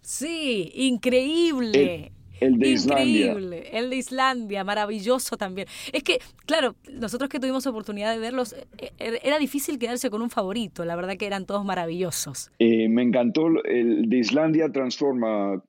sí, 0.00 0.72
increíble. 0.74 2.12
El 2.40 2.58
de 2.58 2.70
Increíble. 2.70 3.68
El 3.72 3.90
de 3.90 3.96
Islandia, 3.96 4.64
maravilloso 4.64 5.36
también. 5.36 5.68
Es 5.92 6.02
que, 6.02 6.18
claro, 6.46 6.74
nosotros 6.92 7.30
que 7.30 7.40
tuvimos 7.40 7.66
oportunidad 7.66 8.12
de 8.12 8.18
verlos, 8.18 8.52
eh, 8.52 8.92
eh, 8.98 9.20
era 9.22 9.38
difícil 9.38 9.78
quedarse 9.78 10.10
con 10.10 10.22
un 10.22 10.30
favorito. 10.30 10.84
La 10.84 10.96
verdad 10.96 11.16
que 11.16 11.26
eran 11.26 11.46
todos 11.46 11.64
maravillosos. 11.64 12.50
Eh, 12.58 12.88
me 12.88 13.02
encantó. 13.02 13.48
El 13.64 14.08
de 14.08 14.18
Islandia 14.18 14.70
transforma 14.70 15.62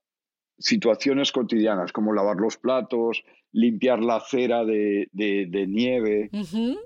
situaciones 0.57 1.31
cotidianas 1.31 1.91
como 1.91 2.13
lavar 2.13 2.37
los 2.37 2.57
platos, 2.57 3.23
limpiar 3.51 4.01
la 4.01 4.17
acera 4.17 4.65
de, 4.65 5.07
de, 5.11 5.67
nieve, 5.67 6.29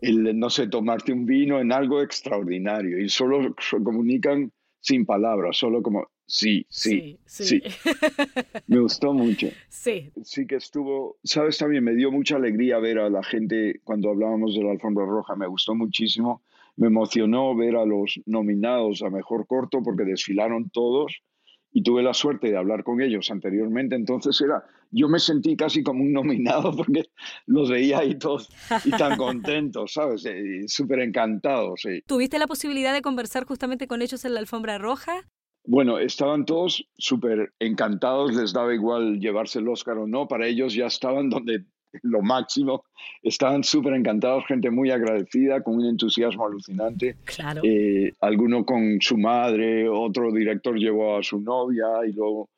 el, 0.01 0.39
no 0.39 0.49
sé, 0.49 0.67
tomarte 0.67 1.13
un 1.13 1.25
vino 1.25 1.59
en 1.59 1.71
algo 1.71 2.01
extraordinario. 2.01 2.99
Y 2.99 3.09
solo 3.09 3.55
comunican 3.83 4.51
sin 4.79 5.05
palabras, 5.05 5.57
solo 5.57 5.81
como 5.81 6.07
Sí, 6.29 6.67
sí, 6.69 7.17
sí. 7.25 7.59
me 8.67 8.79
gustó 8.79 9.13
mucho. 9.13 9.47
Sí. 9.67 10.11
Sí 10.23 10.45
que 10.45 10.57
estuvo, 10.57 11.17
sabes, 11.23 11.57
también 11.57 11.83
me 11.83 11.95
dio 11.95 12.11
mucha 12.11 12.35
alegría 12.35 12.77
ver 12.77 12.99
a 12.99 13.09
la 13.09 13.23
gente 13.23 13.81
cuando 13.83 14.11
hablábamos 14.11 14.53
de 14.53 14.63
la 14.63 14.71
alfombra 14.71 15.07
roja, 15.07 15.35
me 15.35 15.47
gustó 15.47 15.73
muchísimo. 15.73 16.43
Me 16.75 16.85
emocionó 16.85 17.55
ver 17.55 17.75
a 17.75 17.83
los 17.83 18.21
nominados 18.27 19.01
a 19.01 19.09
Mejor 19.09 19.47
Corto 19.47 19.81
porque 19.83 20.03
desfilaron 20.03 20.69
todos 20.69 21.23
y 21.71 21.81
tuve 21.81 22.03
la 22.03 22.13
suerte 22.13 22.51
de 22.51 22.57
hablar 22.57 22.83
con 22.83 23.01
ellos 23.01 23.31
anteriormente, 23.31 23.95
entonces 23.95 24.39
era, 24.41 24.63
yo 24.91 25.07
me 25.07 25.19
sentí 25.19 25.55
casi 25.55 25.81
como 25.83 26.03
un 26.03 26.13
nominado 26.13 26.71
porque 26.77 27.09
los 27.47 27.71
veía 27.71 27.99
ahí 27.99 28.19
todos 28.19 28.49
y 28.85 28.91
tan 28.91 29.17
contentos, 29.17 29.93
¿sabes? 29.93 30.23
Súper 30.67 30.99
encantados. 30.99 31.81
Sí. 31.81 32.03
¿Tuviste 32.05 32.37
la 32.37 32.47
posibilidad 32.47 32.93
de 32.93 33.01
conversar 33.01 33.45
justamente 33.45 33.87
con 33.87 34.03
ellos 34.03 34.25
en 34.25 34.35
la 34.35 34.39
alfombra 34.39 34.77
roja? 34.77 35.27
Bueno, 35.71 35.99
estaban 35.99 36.45
todos 36.45 36.83
súper 36.97 37.53
encantados, 37.59 38.33
les 38.33 38.53
daba 38.53 38.73
igual 38.73 39.19
llevarse 39.19 39.59
el 39.59 39.67
Oscar 39.67 39.99
o 39.99 40.07
no, 40.07 40.27
para 40.27 40.47
ellos 40.47 40.73
ya 40.73 40.87
estaban 40.87 41.29
donde 41.29 41.63
lo 42.01 42.23
máximo, 42.23 42.85
estaban 43.21 43.63
súper 43.63 43.93
encantados, 43.93 44.47
gente 44.47 44.71
muy 44.71 44.89
agradecida, 44.89 45.61
con 45.61 45.75
un 45.75 45.85
entusiasmo 45.85 46.47
alucinante. 46.47 47.17
Claro. 47.23 47.61
Eh, 47.63 48.13
alguno 48.19 48.65
con 48.65 48.99
su 48.99 49.15
madre, 49.19 49.87
otro 49.87 50.31
director 50.31 50.75
llevó 50.75 51.17
a 51.17 51.23
su 51.23 51.39
novia 51.39 51.85
y 52.07 52.13
luego 52.13 52.49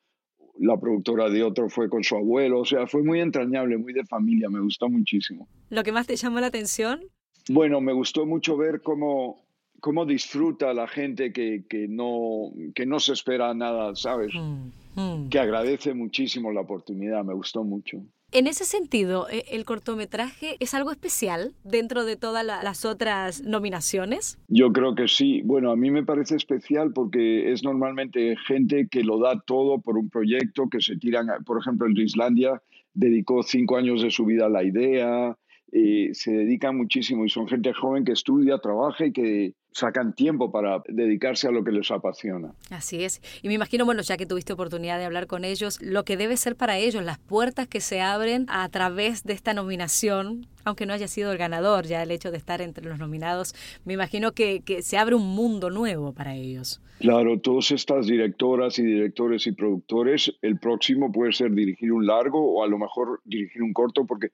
la 0.59 0.79
productora 0.79 1.29
de 1.29 1.43
otro 1.43 1.67
fue 1.67 1.89
con 1.89 2.05
su 2.05 2.15
abuelo, 2.15 2.61
o 2.61 2.65
sea, 2.65 2.87
fue 2.87 3.03
muy 3.03 3.19
entrañable, 3.19 3.77
muy 3.77 3.91
de 3.91 4.05
familia, 4.05 4.49
me 4.49 4.61
gustó 4.61 4.87
muchísimo. 4.87 5.49
¿Lo 5.69 5.83
que 5.83 5.91
más 5.91 6.07
te 6.07 6.15
llamó 6.15 6.39
la 6.39 6.47
atención? 6.47 7.01
Bueno, 7.49 7.81
me 7.81 7.91
gustó 7.91 8.25
mucho 8.25 8.55
ver 8.55 8.81
cómo 8.81 9.50
cómo 9.81 10.05
disfruta 10.05 10.73
la 10.73 10.87
gente 10.87 11.33
que, 11.33 11.63
que, 11.67 11.87
no, 11.89 12.51
que 12.73 12.85
no 12.85 12.99
se 12.99 13.13
espera 13.13 13.53
nada, 13.53 13.93
¿sabes? 13.95 14.31
Mm, 14.33 14.69
mm. 14.95 15.29
Que 15.29 15.39
agradece 15.39 15.93
muchísimo 15.93 16.51
la 16.51 16.61
oportunidad, 16.61 17.25
me 17.25 17.33
gustó 17.33 17.63
mucho. 17.63 17.97
En 18.31 18.47
ese 18.47 18.63
sentido, 18.63 19.27
¿e, 19.29 19.43
¿el 19.51 19.65
cortometraje 19.65 20.55
es 20.61 20.73
algo 20.73 20.91
especial 20.91 21.53
dentro 21.65 22.05
de 22.05 22.15
todas 22.15 22.45
las 22.45 22.85
otras 22.85 23.41
nominaciones? 23.41 24.37
Yo 24.47 24.71
creo 24.71 24.95
que 24.95 25.09
sí. 25.09 25.41
Bueno, 25.43 25.71
a 25.71 25.75
mí 25.75 25.91
me 25.91 26.05
parece 26.05 26.37
especial 26.37 26.93
porque 26.93 27.51
es 27.51 27.63
normalmente 27.63 28.37
gente 28.47 28.87
que 28.89 29.03
lo 29.03 29.19
da 29.19 29.41
todo 29.45 29.81
por 29.81 29.97
un 29.97 30.09
proyecto, 30.09 30.69
que 30.69 30.79
se 30.79 30.95
tiran, 30.95 31.27
por 31.45 31.59
ejemplo, 31.59 31.87
el 31.87 31.93
de 31.93 32.03
Islandia 32.03 32.61
dedicó 32.93 33.41
cinco 33.43 33.77
años 33.77 34.01
de 34.01 34.11
su 34.11 34.25
vida 34.25 34.45
a 34.45 34.49
la 34.49 34.63
idea, 34.63 35.37
eh, 35.71 36.09
se 36.13 36.31
dedican 36.31 36.77
muchísimo 36.77 37.25
y 37.25 37.29
son 37.29 37.47
gente 37.47 37.73
joven 37.73 38.03
que 38.03 38.11
estudia, 38.11 38.57
trabaja 38.59 39.05
y 39.05 39.13
que 39.13 39.53
sacan 39.71 40.13
tiempo 40.13 40.51
para 40.51 40.83
dedicarse 40.87 41.47
a 41.47 41.51
lo 41.51 41.63
que 41.63 41.71
les 41.71 41.89
apasiona. 41.91 42.51
Así 42.69 43.03
es. 43.03 43.21
Y 43.41 43.47
me 43.47 43.53
imagino, 43.53 43.85
bueno, 43.85 44.01
ya 44.01 44.17
que 44.17 44.25
tuviste 44.25 44.53
oportunidad 44.53 44.97
de 44.97 45.05
hablar 45.05 45.27
con 45.27 45.45
ellos, 45.45 45.81
lo 45.81 46.03
que 46.03 46.17
debe 46.17 46.37
ser 46.37 46.55
para 46.55 46.77
ellos, 46.77 47.03
las 47.03 47.19
puertas 47.19 47.67
que 47.67 47.81
se 47.81 48.01
abren 48.01 48.45
a 48.49 48.67
través 48.69 49.23
de 49.23 49.33
esta 49.33 49.53
nominación, 49.53 50.47
aunque 50.63 50.85
no 50.85 50.93
haya 50.93 51.07
sido 51.07 51.31
el 51.31 51.37
ganador, 51.37 51.85
ya 51.85 52.03
el 52.03 52.11
hecho 52.11 52.31
de 52.31 52.37
estar 52.37 52.61
entre 52.61 52.85
los 52.85 52.99
nominados, 52.99 53.55
me 53.85 53.93
imagino 53.93 54.31
que, 54.31 54.61
que 54.61 54.81
se 54.81 54.97
abre 54.97 55.15
un 55.15 55.27
mundo 55.27 55.69
nuevo 55.69 56.13
para 56.13 56.35
ellos. 56.35 56.81
Claro, 56.99 57.39
todas 57.39 57.71
estas 57.71 58.05
directoras 58.05 58.77
y 58.77 58.83
directores 58.83 59.47
y 59.47 59.53
productores, 59.53 60.31
el 60.41 60.59
próximo 60.59 61.11
puede 61.11 61.33
ser 61.33 61.51
dirigir 61.51 61.91
un 61.91 62.05
largo 62.05 62.39
o 62.39 62.63
a 62.63 62.67
lo 62.67 62.77
mejor 62.77 63.21
dirigir 63.25 63.63
un 63.63 63.73
corto, 63.73 64.05
porque 64.05 64.29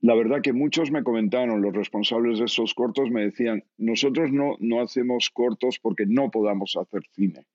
la 0.00 0.14
verdad 0.14 0.40
que 0.42 0.52
muchos 0.52 0.90
me 0.90 1.04
comentaron, 1.04 1.60
los 1.60 1.74
responsables 1.74 2.38
de 2.38 2.46
esos 2.46 2.74
cortos 2.74 3.10
me 3.10 3.22
decían, 3.22 3.64
nosotros 3.76 4.32
no, 4.32 4.56
no 4.58 4.80
hacemos 4.80 5.30
cortos 5.30 5.78
porque 5.80 6.06
no 6.06 6.30
podamos 6.30 6.76
hacer 6.76 7.02
cine. 7.12 7.46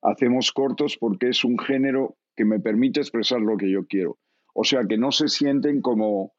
Hacemos 0.00 0.52
cortos 0.52 0.96
porque 0.96 1.30
es 1.30 1.44
un 1.44 1.58
género 1.58 2.16
que 2.36 2.44
me 2.44 2.60
permite 2.60 3.00
expresar 3.00 3.40
lo 3.40 3.56
que 3.56 3.68
yo 3.68 3.84
quiero. 3.86 4.16
O 4.54 4.62
sea, 4.62 4.86
que 4.88 4.96
no 4.96 5.10
se 5.10 5.26
sienten 5.26 5.82
como 5.82 6.34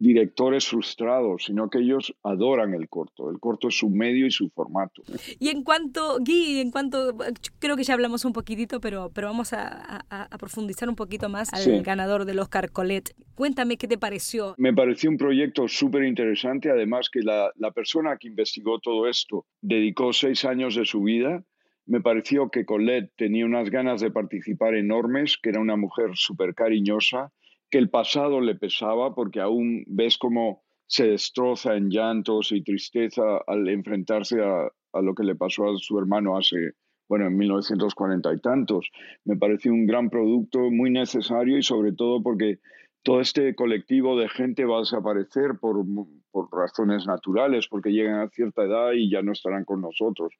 directores 0.00 0.66
frustrados, 0.66 1.44
sino 1.44 1.68
que 1.68 1.78
ellos 1.78 2.16
adoran 2.22 2.72
el 2.72 2.88
corto. 2.88 3.30
El 3.30 3.38
corto 3.38 3.68
es 3.68 3.78
su 3.78 3.90
medio 3.90 4.26
y 4.26 4.30
su 4.30 4.48
formato. 4.48 5.02
Y 5.38 5.50
en 5.50 5.62
cuanto, 5.62 6.16
Gui, 6.20 6.58
en 6.58 6.70
cuanto, 6.70 7.16
creo 7.58 7.76
que 7.76 7.84
ya 7.84 7.94
hablamos 7.94 8.24
un 8.24 8.32
poquitito, 8.32 8.80
pero, 8.80 9.10
pero 9.14 9.28
vamos 9.28 9.52
a, 9.52 10.04
profundizar 10.38 10.88
un 10.88 10.96
poquito 10.96 11.28
más 11.28 11.52
al 11.52 11.82
ganador 11.82 12.24
del 12.24 12.38
Oscar 12.38 12.70
Colette. 12.70 13.14
Cuéntame 13.34 13.76
qué 13.76 13.86
te 13.86 13.98
pareció. 13.98 14.54
Me 14.56 14.72
pareció 14.72 15.10
un 15.10 15.18
proyecto 15.18 15.68
súper 15.68 16.04
interesante, 16.04 16.70
además 16.70 17.10
que 17.10 17.20
la, 17.20 17.52
la 17.56 17.70
persona 17.70 18.16
que 18.16 18.28
investigó 18.28 18.78
todo 18.78 19.06
esto 19.06 19.44
dedicó 19.60 20.14
seis 20.14 20.46
años 20.46 20.74
de 20.74 20.86
su 20.86 21.02
vida 21.02 21.44
me 21.86 22.00
pareció 22.00 22.50
que 22.50 22.64
Colette 22.64 23.10
tenía 23.16 23.44
unas 23.44 23.68
ganas 23.68 24.00
de 24.00 24.12
participar 24.12 24.76
enormes, 24.76 25.36
que 25.36 25.50
era 25.50 25.60
una 25.60 25.76
mujer 25.76 26.10
súper 26.14 26.54
cariñosa 26.54 27.32
que 27.70 27.78
el 27.78 27.88
pasado 27.88 28.40
le 28.40 28.56
pesaba 28.56 29.14
porque 29.14 29.40
aún 29.40 29.84
ves 29.86 30.18
cómo 30.18 30.62
se 30.86 31.06
destroza 31.06 31.76
en 31.76 31.88
llantos 31.88 32.50
y 32.50 32.62
tristeza 32.62 33.22
al 33.46 33.68
enfrentarse 33.68 34.42
a, 34.42 34.70
lo 35.00 35.14
que 35.14 35.22
le 35.22 35.36
pasó 35.36 35.70
a 35.70 35.78
su 35.78 35.96
hermano 35.98 36.36
hace 36.36 36.72
bueno, 37.08 37.26
en 37.26 37.36
1940 37.36 38.32
y 38.34 38.40
tantos. 38.40 38.90
Me 39.24 39.36
pareció 39.36 39.72
un 39.72 39.86
gran 39.86 40.10
producto, 40.10 40.70
muy 40.70 40.90
necesario 40.90 41.58
y 41.58 41.62
sobre 41.62 41.92
todo 41.92 42.22
porque 42.22 42.58
todo 43.02 43.20
este 43.20 43.54
colectivo 43.54 44.18
de 44.18 44.28
gente 44.28 44.64
va 44.64 44.76
a 44.76 44.80
desaparecer 44.80 45.58
por, 45.60 45.84
por 46.30 46.48
razones 46.52 47.06
naturales, 47.06 47.66
porque 47.68 47.90
llegan 47.90 48.20
a 48.20 48.28
cierta 48.28 48.62
edad 48.62 48.92
y 48.92 49.10
ya 49.10 49.22
no 49.22 49.32
estarán 49.32 49.64
con 49.64 49.80
nosotros. 49.80 50.34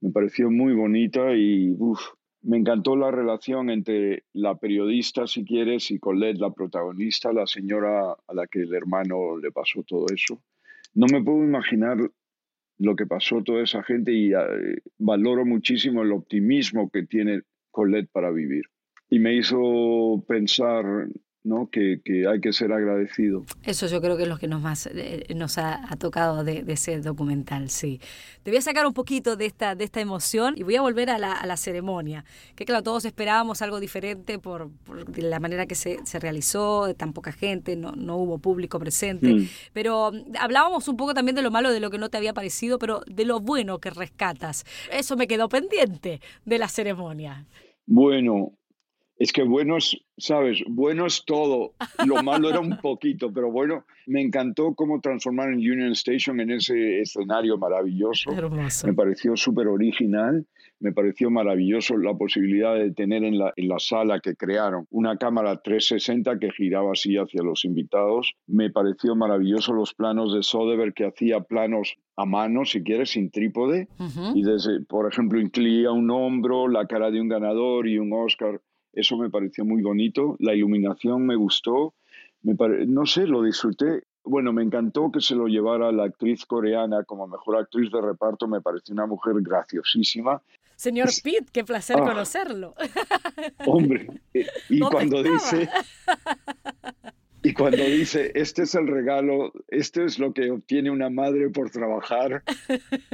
Me 0.00 0.10
pareció 0.10 0.50
muy 0.50 0.74
bonita 0.74 1.34
y 1.34 1.74
me 2.42 2.56
encantó 2.56 2.96
la 2.96 3.10
relación 3.10 3.70
entre 3.70 4.24
la 4.32 4.54
periodista, 4.56 5.26
si 5.26 5.44
quieres, 5.44 5.90
y 5.90 5.98
Colette, 5.98 6.38
la 6.38 6.50
protagonista, 6.50 7.32
la 7.32 7.46
señora 7.46 8.12
a 8.12 8.34
la 8.34 8.46
que 8.46 8.60
el 8.60 8.74
hermano 8.74 9.36
le 9.36 9.50
pasó 9.52 9.82
todo 9.82 10.06
eso. 10.14 10.42
No 10.94 11.06
me 11.12 11.22
puedo 11.22 11.44
imaginar 11.44 11.98
lo 12.78 12.96
que 12.96 13.06
pasó 13.06 13.42
toda 13.42 13.62
esa 13.62 13.82
gente 13.82 14.12
y 14.12 14.32
eh, 14.32 14.82
valoro 14.98 15.44
muchísimo 15.44 16.02
el 16.02 16.12
optimismo 16.12 16.90
que 16.90 17.02
tiene 17.02 17.42
Colette 17.70 18.10
para 18.10 18.30
vivir. 18.30 18.64
Y 19.10 19.18
me 19.18 19.36
hizo 19.36 20.24
pensar 20.26 21.08
¿no? 21.42 21.68
Que, 21.70 22.00
hay 22.30 22.40
que 22.40 22.52
ser 22.52 22.72
agradecido. 22.72 23.44
Eso 23.62 23.86
yo 23.86 24.00
creo 24.00 24.16
que 24.16 24.24
es 24.24 24.28
lo 24.28 24.38
que 24.38 24.48
nos 24.48 24.60
más 24.60 24.86
eh, 24.86 25.26
nos 25.34 25.58
ha, 25.58 25.80
tocado 25.98 26.44
de, 26.44 26.64
ese 26.68 27.00
documental, 27.00 27.70
sí. 27.70 28.00
Te 28.42 28.50
voy 28.50 28.58
a 28.58 28.62
sacar 28.62 28.86
un 28.86 28.92
poquito 28.92 29.36
de 29.36 29.46
esta, 29.46 29.74
de 29.74 29.84
esta 29.84 30.00
emoción 30.00 30.54
y 30.56 30.62
voy 30.62 30.76
a 30.76 30.82
volver 30.82 31.10
a 31.10 31.18
la, 31.18 31.32
a 31.32 31.46
la 31.46 31.56
ceremonia, 31.56 32.24
que 32.54 32.64
claro, 32.64 32.82
todos 32.82 33.04
esperábamos 33.04 33.62
algo 33.62 33.80
diferente 33.80 34.38
por, 34.38 34.70
la 35.16 35.40
manera 35.40 35.66
que 35.66 35.74
se, 35.74 35.98
se, 36.04 36.18
realizó, 36.18 36.94
tan 36.94 37.12
poca 37.12 37.32
gente, 37.32 37.76
no, 37.76 37.92
no 37.92 38.16
hubo 38.16 38.38
público 38.38 38.78
presente, 38.78 39.34
mm. 39.34 39.48
pero 39.72 40.12
mm, 40.12 40.36
hablábamos 40.38 40.88
un 40.88 40.96
poco 40.96 41.14
también 41.14 41.36
de 41.36 41.42
lo 41.42 41.50
malo, 41.50 41.72
de 41.72 41.80
lo 41.80 41.90
que 41.90 41.98
no 41.98 42.10
te 42.10 42.18
había 42.18 42.34
parecido, 42.34 42.78
pero 42.78 43.02
de 43.06 43.24
lo 43.24 43.40
bueno 43.40 43.78
que 43.78 43.90
rescatas. 43.90 44.64
Eso 44.92 45.16
me 45.16 45.26
quedó 45.26 45.48
pendiente 45.48 46.20
de 46.44 46.58
la 46.58 46.68
ceremonia. 46.68 47.46
Bueno, 47.86 48.52
es 49.20 49.34
que 49.34 49.42
bueno 49.42 49.76
es, 49.76 49.98
sabes, 50.16 50.62
bueno 50.66 51.04
es 51.04 51.24
todo. 51.26 51.74
Lo 52.06 52.22
malo 52.22 52.48
era 52.48 52.58
un 52.58 52.78
poquito, 52.78 53.30
pero 53.30 53.52
bueno, 53.52 53.84
me 54.06 54.22
encantó 54.22 54.74
cómo 54.74 54.98
transformaron 55.02 55.56
Union 55.56 55.92
Station 55.92 56.40
en 56.40 56.52
ese 56.52 57.00
escenario 57.02 57.58
maravilloso. 57.58 58.30
Me 58.86 58.94
pareció 58.94 59.36
súper 59.36 59.68
original. 59.68 60.46
Me 60.78 60.92
pareció 60.92 61.30
maravilloso 61.30 61.98
la 61.98 62.14
posibilidad 62.14 62.74
de 62.74 62.92
tener 62.92 63.22
en 63.22 63.38
la, 63.38 63.52
en 63.56 63.68
la 63.68 63.78
sala 63.78 64.20
que 64.20 64.34
crearon 64.34 64.86
una 64.90 65.18
cámara 65.18 65.60
360 65.60 66.38
que 66.38 66.50
giraba 66.52 66.92
así 66.92 67.18
hacia 67.18 67.42
los 67.42 67.66
invitados. 67.66 68.32
Me 68.46 68.70
pareció 68.70 69.14
maravilloso 69.14 69.74
los 69.74 69.92
planos 69.92 70.32
de 70.34 70.42
Soderbergh 70.42 70.94
que 70.94 71.04
hacía 71.04 71.40
planos 71.40 71.96
a 72.16 72.24
mano, 72.24 72.64
si 72.64 72.82
quieres, 72.82 73.10
sin 73.10 73.30
trípode. 73.30 73.88
Y 74.34 74.42
desde, 74.42 74.80
por 74.80 75.12
ejemplo, 75.12 75.38
incluía 75.38 75.90
un 75.90 76.10
hombro, 76.10 76.68
la 76.68 76.86
cara 76.86 77.10
de 77.10 77.20
un 77.20 77.28
ganador 77.28 77.86
y 77.86 77.98
un 77.98 78.14
Oscar 78.14 78.62
eso 78.92 79.16
me 79.16 79.30
pareció 79.30 79.64
muy 79.64 79.82
bonito. 79.82 80.36
La 80.38 80.54
iluminación 80.54 81.26
me 81.26 81.36
gustó. 81.36 81.94
Me 82.42 82.54
No 82.86 83.06
sé, 83.06 83.26
lo 83.26 83.42
disfruté. 83.42 84.04
Bueno, 84.24 84.52
me 84.52 84.62
encantó 84.62 85.10
que 85.10 85.20
se 85.20 85.34
lo 85.34 85.46
llevara 85.46 85.92
la 85.92 86.04
actriz 86.04 86.44
coreana 86.44 87.04
como 87.04 87.26
mejor 87.26 87.58
actriz 87.58 87.90
de 87.90 88.00
reparto. 88.00 88.46
Me 88.48 88.60
pareció 88.60 88.92
una 88.94 89.06
mujer 89.06 89.34
graciosísima. 89.40 90.42
Señor 90.80 91.10
Pitt, 91.22 91.50
qué 91.52 91.62
placer 91.62 91.98
ah. 92.00 92.04
conocerlo. 92.04 92.74
Hombre, 93.66 94.08
eh, 94.32 94.46
y 94.70 94.80
cuando 94.80 95.22
dice, 95.22 95.68
y 97.42 97.52
cuando 97.54 97.84
dice, 97.84 98.32
este 98.34 98.62
es 98.62 98.74
el 98.74 98.86
regalo, 98.86 99.52
este 99.68 100.04
es 100.04 100.18
lo 100.18 100.32
que 100.32 100.50
obtiene 100.50 100.90
una 100.90 101.08
madre 101.08 101.48
por 101.48 101.70
trabajar 101.70 102.42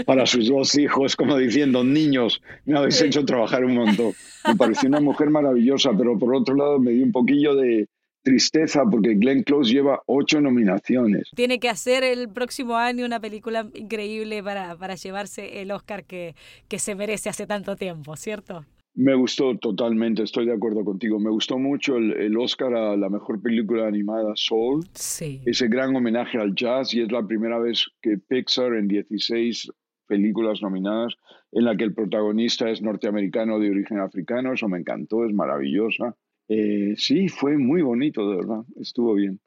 para 0.04 0.26
sus 0.26 0.48
dos 0.48 0.76
hijos, 0.76 1.14
como 1.16 1.36
diciendo, 1.36 1.84
niños, 1.84 2.42
me 2.64 2.76
habéis 2.76 3.00
hecho 3.02 3.24
trabajar 3.24 3.64
un 3.64 3.74
montón. 3.74 4.12
Me 4.46 4.56
pareció 4.56 4.88
una 4.88 5.00
mujer 5.00 5.30
maravillosa, 5.30 5.90
pero 5.96 6.18
por 6.18 6.34
otro 6.34 6.54
lado 6.56 6.78
me 6.78 6.92
dio 6.92 7.04
un 7.04 7.12
poquillo 7.12 7.54
de 7.54 7.88
tristeza 8.22 8.82
porque 8.90 9.14
Glenn 9.14 9.44
Close 9.44 9.72
lleva 9.72 10.02
ocho 10.06 10.40
nominaciones. 10.40 11.30
Tiene 11.36 11.60
que 11.60 11.68
hacer 11.68 12.02
el 12.02 12.28
próximo 12.28 12.76
año 12.76 13.06
una 13.06 13.20
película 13.20 13.68
increíble 13.74 14.42
para, 14.42 14.76
para 14.76 14.96
llevarse 14.96 15.62
el 15.62 15.70
Oscar 15.70 16.04
que, 16.04 16.34
que 16.66 16.80
se 16.80 16.96
merece 16.96 17.28
hace 17.28 17.46
tanto 17.46 17.76
tiempo, 17.76 18.16
¿cierto? 18.16 18.64
Me 18.96 19.14
gustó 19.14 19.58
totalmente, 19.58 20.22
estoy 20.22 20.46
de 20.46 20.54
acuerdo 20.54 20.82
contigo. 20.82 21.20
Me 21.20 21.28
gustó 21.28 21.58
mucho 21.58 21.98
el, 21.98 22.34
Oscar 22.38 22.74
a 22.74 22.96
la 22.96 23.10
mejor 23.10 23.42
película 23.42 23.86
animada 23.86 24.32
Soul. 24.36 24.86
Sí. 24.94 25.42
Ese 25.44 25.68
gran 25.68 25.94
homenaje 25.94 26.38
al 26.38 26.54
jazz 26.54 26.94
y 26.94 27.02
es 27.02 27.12
la 27.12 27.26
primera 27.26 27.58
vez 27.58 27.86
que 28.00 28.16
Pixar 28.16 28.72
en 28.72 28.88
16 28.88 29.70
películas 30.06 30.62
nominadas 30.62 31.14
en 31.52 31.64
la 31.66 31.76
que 31.76 31.84
el 31.84 31.92
protagonista 31.92 32.70
es 32.70 32.80
norteamericano 32.80 33.58
de 33.58 33.70
origen 33.70 33.98
africano. 33.98 34.54
Eso 34.54 34.66
me 34.66 34.78
encantó, 34.78 35.26
es 35.26 35.34
maravillosa. 35.34 36.16
Eh, 36.48 36.94
sí, 36.96 37.28
fue 37.28 37.58
muy 37.58 37.82
bonito, 37.82 38.30
de 38.30 38.36
verdad. 38.36 38.62
Estuvo 38.80 39.12
bien. 39.12 39.38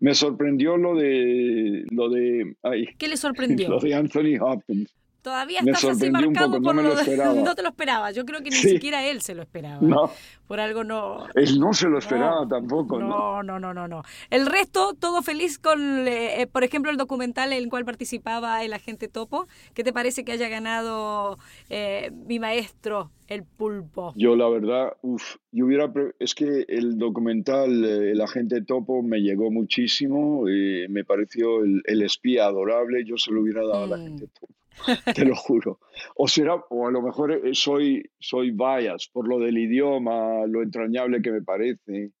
Me 0.00 0.14
sorprendió 0.14 0.76
lo 0.76 0.94
de 0.94 1.84
lo 1.90 2.10
de 2.10 2.54
¿Qué 2.98 3.08
le 3.08 3.16
sorprendió? 3.16 3.68
Lo 3.70 3.80
de 3.80 3.94
Anthony 3.94 4.38
Hopkins. 4.38 4.94
Todavía 5.22 5.60
estás 5.60 5.84
así 5.84 6.10
marcado 6.10 6.60
por 6.62 6.74
no, 6.74 6.82
lo 6.82 6.94
no 7.44 7.54
te 7.54 7.62
lo 7.62 7.68
esperaba. 7.70 8.12
Yo 8.12 8.24
creo 8.24 8.40
que 8.40 8.50
ni 8.50 8.56
siquiera 8.56 9.04
él 9.04 9.20
se 9.20 9.34
lo 9.34 9.42
esperaba. 9.42 9.78
No. 9.80 10.10
Por 10.46 10.60
algo 10.60 10.84
no. 10.84 11.26
Él 11.34 11.58
no 11.58 11.74
se 11.74 11.88
lo 11.88 11.98
esperaba 11.98 12.46
tampoco. 12.48 12.98
No, 12.98 13.42
no, 13.42 13.58
no, 13.58 13.74
no, 13.74 13.88
no. 13.88 14.02
El 14.30 14.46
resto, 14.46 14.94
todo 14.94 15.20
feliz 15.22 15.58
con, 15.58 16.06
eh, 16.06 16.48
por 16.50 16.62
ejemplo, 16.62 16.90
el 16.90 16.96
documental 16.96 17.52
en 17.52 17.58
el 17.58 17.68
cual 17.68 17.84
participaba 17.84 18.64
el 18.64 18.72
agente 18.72 19.08
Topo. 19.08 19.48
¿Qué 19.74 19.82
te 19.82 19.92
parece 19.92 20.24
que 20.24 20.32
haya 20.32 20.48
ganado 20.48 21.38
eh, 21.68 22.10
mi 22.26 22.38
maestro, 22.38 23.10
el 23.26 23.42
pulpo? 23.42 24.14
Yo, 24.16 24.36
la 24.36 24.48
verdad, 24.48 24.96
uff, 25.02 25.36
yo 25.50 25.66
hubiera. 25.66 25.92
Es 26.20 26.34
que 26.34 26.64
el 26.68 26.96
documental, 26.96 27.84
eh, 27.84 28.12
el 28.12 28.20
agente 28.20 28.62
Topo, 28.62 29.02
me 29.02 29.18
llegó 29.18 29.50
muchísimo. 29.50 30.44
me 30.44 31.04
pareció 31.04 31.64
el, 31.64 32.02
espía 32.02 32.46
adorable. 32.46 33.04
Yo 33.04 33.16
se 33.18 33.32
lo 33.32 33.42
hubiera 33.42 33.66
dado 33.66 33.84
al 33.84 33.92
agente 33.92 34.24
mm. 34.24 34.28
Topo. 34.40 34.57
te 35.14 35.24
lo 35.24 35.34
juro. 35.34 35.80
O 36.16 36.28
será, 36.28 36.54
o 36.54 36.86
a 36.86 36.90
lo 36.90 37.02
mejor 37.02 37.32
eh, 37.32 37.54
soy, 37.54 38.10
soy 38.18 38.50
bias 38.50 39.08
por 39.12 39.28
lo 39.28 39.38
del 39.38 39.58
idioma, 39.58 40.46
lo 40.46 40.62
entrañable 40.62 41.22
que 41.22 41.32
me 41.32 41.42
parece, 41.42 42.12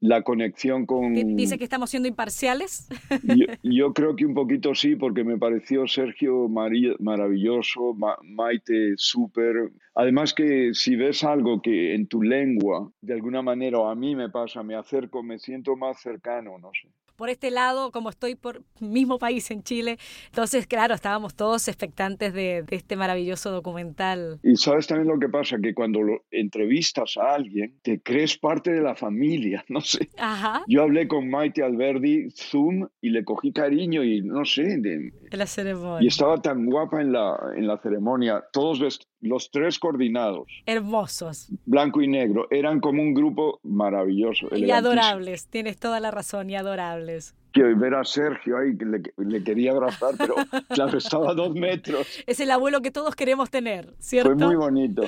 la 0.00 0.22
conexión 0.22 0.86
con... 0.86 1.14
¿Dice 1.36 1.58
que 1.58 1.64
estamos 1.64 1.90
siendo 1.90 2.08
imparciales? 2.08 2.88
Yo, 3.62 3.92
creo 3.92 4.16
que 4.16 4.24
un 4.24 4.34
poquito 4.34 4.74
sí, 4.74 4.96
porque 4.96 5.24
me 5.24 5.36
pareció 5.36 5.86
Sergio 5.86 6.48
maravilloso, 6.48 7.94
Maite 8.22 8.94
súper. 8.96 9.70
Además 9.94 10.32
que 10.32 10.70
si 10.72 10.96
ves 10.96 11.22
algo 11.22 11.60
que 11.60 11.94
en 11.94 12.06
tu 12.06 12.22
lengua, 12.22 12.90
de 13.02 13.12
alguna 13.12 13.42
manera, 13.42 13.90
a 13.90 13.94
mí 13.94 14.16
me 14.16 14.30
pasa, 14.30 14.62
me 14.62 14.74
acerco, 14.74 15.22
me 15.22 15.38
siento 15.38 15.76
más 15.76 16.00
cercano, 16.00 16.58
no 16.58 16.70
sé 16.72 16.88
por 17.20 17.28
este 17.28 17.50
lado, 17.50 17.92
como 17.92 18.08
estoy 18.08 18.34
por 18.34 18.62
mismo 18.80 19.18
país 19.18 19.50
en 19.50 19.62
Chile. 19.62 19.98
Entonces, 20.28 20.66
claro, 20.66 20.94
estábamos 20.94 21.34
todos 21.34 21.68
expectantes 21.68 22.32
de, 22.32 22.64
este 22.70 22.96
maravilloso 22.96 23.50
documental. 23.50 24.40
Y 24.42 24.56
sabes 24.56 24.86
también 24.86 25.08
lo 25.08 25.18
que 25.18 25.28
pasa, 25.28 25.58
que 25.62 25.74
cuando 25.74 26.00
lo 26.00 26.24
entrevistas 26.30 27.18
a 27.18 27.34
alguien, 27.34 27.78
te 27.82 28.00
crees 28.00 28.38
parte 28.38 28.72
de 28.72 28.80
la 28.80 28.94
familia, 28.94 29.62
no 29.68 29.82
sé. 29.82 30.08
Ajá. 30.16 30.64
Yo 30.66 30.82
hablé 30.82 31.08
con 31.08 31.28
Maite 31.28 31.62
Alberdi, 31.62 32.30
Zoom, 32.30 32.88
y 33.02 33.10
le 33.10 33.22
cogí 33.22 33.52
cariño 33.52 34.02
y 34.02 34.22
no 34.22 34.46
sé. 34.46 34.78
De, 34.78 35.12
la 35.30 35.46
ceremonia. 35.46 36.02
Y 36.02 36.06
estaba 36.06 36.40
tan 36.40 36.64
guapa 36.64 37.02
en 37.02 37.12
la, 37.12 37.38
en 37.54 37.66
la 37.66 37.76
ceremonia, 37.82 38.42
todos 38.50 38.80
los 39.20 39.50
tres 39.50 39.78
coordinados. 39.78 40.48
Hermosos. 40.66 41.48
Blanco 41.66 42.02
y 42.02 42.08
negro. 42.08 42.46
Eran 42.50 42.80
como 42.80 43.02
un 43.02 43.14
grupo 43.14 43.60
maravilloso. 43.62 44.48
Y 44.54 44.70
adorables, 44.70 45.46
tienes 45.46 45.78
toda 45.78 46.00
la 46.00 46.10
razón, 46.10 46.50
y 46.50 46.56
adorables. 46.56 47.34
Que 47.52 47.62
ver 47.62 47.94
a 47.94 48.04
Sergio 48.04 48.58
ahí, 48.58 48.76
que 48.76 48.84
le, 48.84 49.42
quería 49.42 49.72
abrazar, 49.72 50.14
pero 50.16 50.34
claro, 50.68 50.98
estaba 50.98 51.30
a 51.30 51.34
dos 51.34 51.54
metros. 51.54 52.06
Es 52.26 52.38
el 52.40 52.50
abuelo 52.50 52.80
que 52.80 52.90
todos 52.90 53.16
queremos 53.16 53.50
tener, 53.50 53.94
¿cierto? 53.98 54.36
Fue 54.36 54.46
muy 54.46 54.56
bonito. 54.56 55.02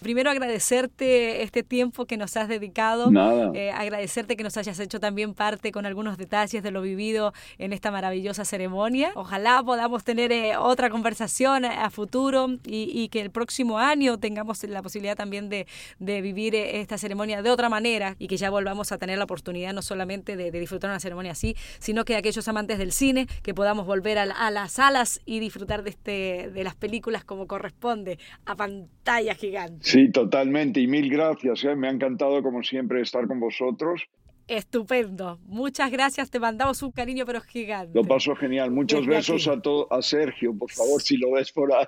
Primero 0.00 0.30
agradecerte 0.30 1.42
este 1.42 1.62
tiempo 1.62 2.04
que 2.04 2.16
nos 2.16 2.36
has 2.36 2.48
dedicado, 2.48 3.10
Nada. 3.10 3.50
Eh, 3.54 3.70
agradecerte 3.70 4.36
que 4.36 4.42
nos 4.42 4.56
hayas 4.56 4.78
hecho 4.78 5.00
también 5.00 5.34
parte 5.34 5.72
con 5.72 5.86
algunos 5.86 6.18
detalles 6.18 6.62
de 6.62 6.70
lo 6.70 6.82
vivido 6.82 7.32
en 7.58 7.72
esta 7.72 7.90
maravillosa 7.90 8.44
ceremonia. 8.44 9.12
Ojalá 9.14 9.62
podamos 9.62 10.04
tener 10.04 10.32
eh, 10.32 10.56
otra 10.56 10.90
conversación 10.90 11.64
a 11.64 11.88
futuro 11.90 12.48
y, 12.64 13.08
que 13.08 13.20
el 13.20 13.30
próximo 13.30 13.78
año 13.78 14.18
tengamos 14.18 14.62
la 14.64 14.82
posibilidad 14.82 15.16
también 15.16 15.48
de, 15.48 15.66
vivir 15.98 16.54
eh, 16.54 16.80
esta 16.80 16.98
ceremonia 16.98 17.42
de 17.42 17.50
otra 17.50 17.68
manera 17.68 18.16
y 18.18 18.26
que 18.26 18.36
ya 18.36 18.50
volvamos 18.50 18.92
a 18.92 18.98
tener 18.98 19.18
la 19.18 19.24
oportunidad 19.24 19.72
no 19.72 19.82
solamente 19.82 20.36
de, 20.36 20.50
disfrutar 20.50 20.90
una 20.90 21.00
ceremonia 21.00 21.32
así, 21.32 21.56
sino 21.78 22.04
que 22.04 22.16
aquellos 22.16 22.46
amantes 22.48 22.78
del 22.78 22.92
cine 22.92 23.26
que 23.42 23.54
podamos 23.54 23.86
volver 23.86 24.18
a, 24.18 24.50
las 24.50 24.72
salas 24.72 25.20
y 25.24 25.40
disfrutar 25.40 25.82
de, 25.82 25.90
este, 25.90 26.50
de 26.52 26.64
las 26.64 26.74
películas 26.74 27.24
como 27.24 27.46
corresponde, 27.46 28.18
a 28.44 28.56
pantalla 28.56 29.34
gigante. 29.34 29.85
Sí, 29.86 30.10
totalmente. 30.10 30.80
Y 30.80 30.88
mil 30.88 31.08
gracias. 31.08 31.62
¿eh? 31.62 31.76
Me 31.76 31.86
ha 31.86 31.92
encantado, 31.92 32.42
como 32.42 32.60
siempre, 32.64 33.00
estar 33.02 33.28
con 33.28 33.38
vosotros. 33.38 34.02
Estupendo. 34.48 35.38
Muchas 35.44 35.92
gracias. 35.92 36.28
Te 36.28 36.40
mandamos 36.40 36.82
un 36.82 36.90
cariño, 36.90 37.24
pero 37.24 37.40
gigante. 37.40 37.92
Lo 37.94 38.02
paso 38.02 38.34
genial. 38.34 38.72
Muchos 38.72 39.06
besos 39.06 39.46
a, 39.46 39.62
todo, 39.62 39.86
a 39.92 40.02
Sergio, 40.02 40.52
por 40.58 40.72
favor, 40.72 41.00
si 41.00 41.16
lo 41.16 41.30
ves 41.30 41.52
por 41.52 41.72
ahí. 41.72 41.86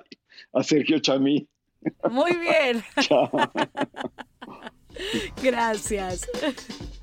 A 0.53 0.63
Sergio 0.63 0.99
Chamí. 0.99 1.45
Muy 2.09 2.31
bien. 2.37 2.81
Gracias. 5.43 6.25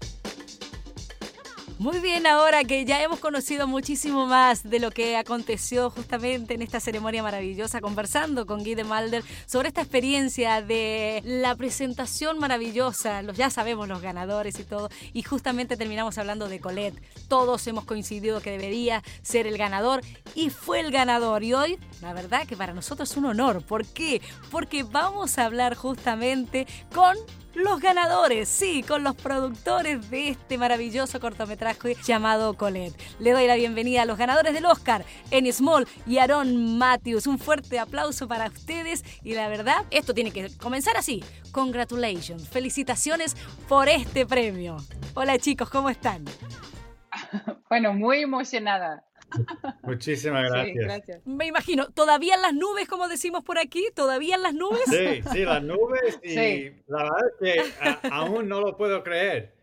Muy 1.78 1.98
bien, 1.98 2.26
ahora 2.26 2.64
que 2.64 2.86
ya 2.86 3.02
hemos 3.02 3.20
conocido 3.20 3.66
muchísimo 3.66 4.26
más 4.26 4.62
de 4.62 4.78
lo 4.78 4.90
que 4.90 5.14
aconteció 5.18 5.90
justamente 5.90 6.54
en 6.54 6.62
esta 6.62 6.80
ceremonia 6.80 7.22
maravillosa, 7.22 7.82
conversando 7.82 8.46
con 8.46 8.60
Guy 8.60 8.74
de 8.74 8.84
Malder 8.84 9.22
sobre 9.44 9.68
esta 9.68 9.82
experiencia 9.82 10.62
de 10.62 11.20
la 11.26 11.54
presentación 11.54 12.38
maravillosa, 12.38 13.20
los, 13.20 13.36
ya 13.36 13.50
sabemos 13.50 13.88
los 13.88 14.00
ganadores 14.00 14.58
y 14.58 14.64
todo, 14.64 14.88
y 15.12 15.22
justamente 15.22 15.76
terminamos 15.76 16.16
hablando 16.16 16.48
de 16.48 16.60
Colette. 16.60 16.98
Todos 17.28 17.66
hemos 17.66 17.84
coincidido 17.84 18.40
que 18.40 18.52
debería 18.52 19.02
ser 19.20 19.46
el 19.46 19.58
ganador 19.58 20.00
y 20.34 20.48
fue 20.48 20.80
el 20.80 20.90
ganador. 20.90 21.44
Y 21.44 21.52
hoy, 21.52 21.78
la 22.00 22.14
verdad 22.14 22.46
que 22.46 22.56
para 22.56 22.72
nosotros 22.72 23.10
es 23.10 23.16
un 23.18 23.26
honor. 23.26 23.60
¿Por 23.62 23.84
qué? 23.84 24.22
Porque 24.50 24.82
vamos 24.82 25.36
a 25.36 25.44
hablar 25.44 25.74
justamente 25.74 26.66
con 26.94 27.18
los 27.56 27.80
ganadores, 27.80 28.50
sí, 28.50 28.82
con 28.82 29.02
los 29.02 29.16
productores 29.16 30.10
de 30.10 30.28
este 30.28 30.58
maravilloso 30.58 31.18
cortometraje 31.20 31.96
llamado 32.04 32.54
Colette. 32.54 32.94
Le 33.18 33.32
doy 33.32 33.46
la 33.46 33.54
bienvenida 33.56 34.02
a 34.02 34.04
los 34.04 34.18
ganadores 34.18 34.52
del 34.52 34.66
Oscar, 34.66 35.06
Enny 35.30 35.52
Small 35.52 35.88
y 36.06 36.18
Aaron 36.18 36.76
Matthews. 36.76 37.26
Un 37.26 37.38
fuerte 37.38 37.78
aplauso 37.78 38.28
para 38.28 38.48
ustedes 38.48 39.04
y 39.24 39.32
la 39.32 39.48
verdad, 39.48 39.86
esto 39.90 40.12
tiene 40.12 40.32
que 40.32 40.54
comenzar 40.58 40.98
así. 40.98 41.24
Congratulations, 41.50 42.46
felicitaciones 42.46 43.34
por 43.66 43.88
este 43.88 44.26
premio. 44.26 44.76
Hola 45.14 45.38
chicos, 45.38 45.70
¿cómo 45.70 45.88
están? 45.88 46.24
Bueno, 47.68 47.94
muy 47.94 48.20
emocionada. 48.20 49.04
Muchísimas 49.82 50.50
gracias. 50.50 51.20
Me 51.24 51.46
imagino, 51.46 51.88
todavía 51.90 52.34
en 52.34 52.42
las 52.42 52.54
nubes, 52.54 52.88
como 52.88 53.08
decimos 53.08 53.44
por 53.44 53.58
aquí, 53.58 53.88
todavía 53.94 54.36
en 54.36 54.42
las 54.42 54.54
nubes. 54.54 54.82
Sí, 54.86 55.22
sí, 55.32 55.44
las 55.44 55.62
nubes 55.62 56.18
y 56.22 56.70
la 56.86 57.02
verdad 57.04 57.20
es 57.40 57.72
que 57.72 58.08
aún 58.10 58.48
no 58.48 58.60
lo 58.60 58.76
puedo 58.76 59.02
creer. 59.02 59.56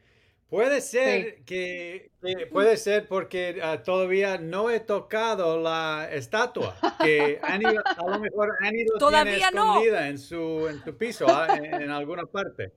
Puede 0.53 0.81
ser 0.81 1.43
que, 1.45 2.11
puede 2.51 2.77
ser 2.77 3.07
porque 3.07 3.59
ah, 3.63 3.81
todavía 3.81 4.37
no 4.37 4.69
he 4.69 4.79
tocado 4.79 5.59
la 5.59 6.07
estatua 6.11 6.75
que 7.03 7.39
a 7.41 7.57
lo 7.57 8.19
mejor 8.19 8.55
Annie 8.59 8.85
todavía 8.99 9.49
tiene 9.49 9.63
escondida 9.63 10.07
en 10.09 10.19
su 10.19 10.67
en 10.69 10.83
su 10.83 10.95
piso 10.95 11.25
ah, 11.27 11.47
en, 11.55 11.89
alguna 11.89 12.27
parte. 12.27 12.71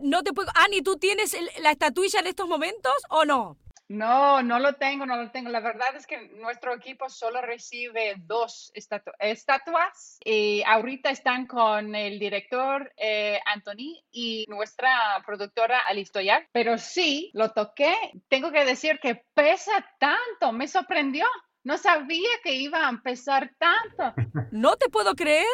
No 0.00 0.22
te 0.22 0.32
puedo. 0.32 0.48
Ani, 0.54 0.80
¿tú 0.80 0.96
tienes 0.96 1.36
la 1.60 1.72
estatuilla 1.72 2.20
en 2.20 2.26
estos 2.28 2.48
momentos 2.48 2.94
o 3.10 3.26
no? 3.26 3.58
No, 3.90 4.40
no 4.40 4.60
lo 4.60 4.74
tengo, 4.74 5.04
no 5.04 5.16
lo 5.16 5.32
tengo. 5.32 5.50
La 5.50 5.58
verdad 5.58 5.96
es 5.96 6.06
que 6.06 6.28
nuestro 6.36 6.72
equipo 6.72 7.08
solo 7.08 7.42
recibe 7.42 8.14
dos 8.18 8.70
estatuas 9.18 10.20
y 10.24 10.62
ahorita 10.64 11.10
están 11.10 11.48
con 11.48 11.96
el 11.96 12.20
director 12.20 12.92
eh, 12.96 13.40
Anthony 13.46 14.00
y 14.12 14.44
nuestra 14.48 15.20
productora 15.26 15.80
Alice 15.80 16.12
Toyar. 16.12 16.46
Pero 16.52 16.78
sí, 16.78 17.32
lo 17.34 17.50
toqué. 17.50 17.92
Tengo 18.28 18.52
que 18.52 18.64
decir 18.64 19.00
que 19.02 19.24
pesa 19.34 19.84
tanto, 19.98 20.52
me 20.52 20.68
sorprendió. 20.68 21.26
No 21.64 21.76
sabía 21.76 22.30
que 22.44 22.54
iba 22.54 22.86
a 22.86 23.02
pesar 23.02 23.50
tanto. 23.58 24.14
No 24.52 24.76
te 24.76 24.88
puedo 24.88 25.16
creer. 25.16 25.46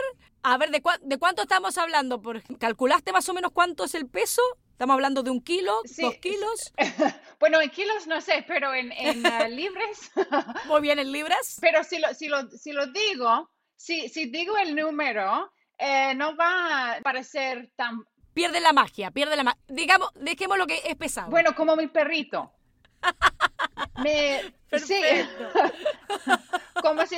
A 0.42 0.58
ver, 0.58 0.70
¿de, 0.70 0.82
¿de 1.00 1.18
cuánto 1.18 1.42
estamos 1.42 1.78
hablando? 1.78 2.20
¿Calculaste 2.58 3.12
más 3.12 3.28
o 3.30 3.34
menos 3.34 3.52
cuánto 3.52 3.84
es 3.84 3.94
el 3.94 4.06
peso? 4.06 4.42
¿Estamos 4.76 4.92
hablando 4.92 5.22
de 5.22 5.30
un 5.30 5.40
kilo, 5.40 5.72
dos 6.02 6.16
kilos? 6.16 6.74
bueno, 7.40 7.62
en 7.62 7.70
kilos 7.70 8.06
no 8.06 8.20
sé, 8.20 8.44
pero 8.46 8.74
en, 8.74 8.92
ah, 9.24 9.48
libras. 9.48 10.12
Muy 10.66 10.82
bien, 10.82 10.98
en 10.98 11.12
libras. 11.12 11.56
Pero 11.62 11.82
si 11.82 11.98
lo, 11.98 12.12
si 12.12 12.28
lo, 12.28 12.46
si 12.50 12.72
lo 12.72 12.86
digo, 12.88 13.50
si, 13.74 14.10
si 14.10 14.26
digo 14.26 14.54
el 14.58 14.76
número, 14.76 15.50
eh, 15.78 16.14
no 16.14 16.36
va 16.36 16.92
a 16.92 17.00
parecer 17.00 17.72
tan... 17.74 18.04
Pierde 18.34 18.60
la 18.60 18.74
magia, 18.74 19.10
pierde 19.12 19.34
la 19.34 19.44
magia. 19.44 19.62
Digamos, 19.66 20.10
dejemos 20.14 20.58
lo 20.58 20.66
que 20.66 20.82
es 20.84 20.94
pesado. 20.96 21.30
Bueno, 21.30 21.54
como 21.54 21.74
mi 21.74 21.86
perrito. 21.86 22.52
Me, 24.02 24.40
sí, 24.78 25.00
como, 26.82 27.06
si, 27.06 27.16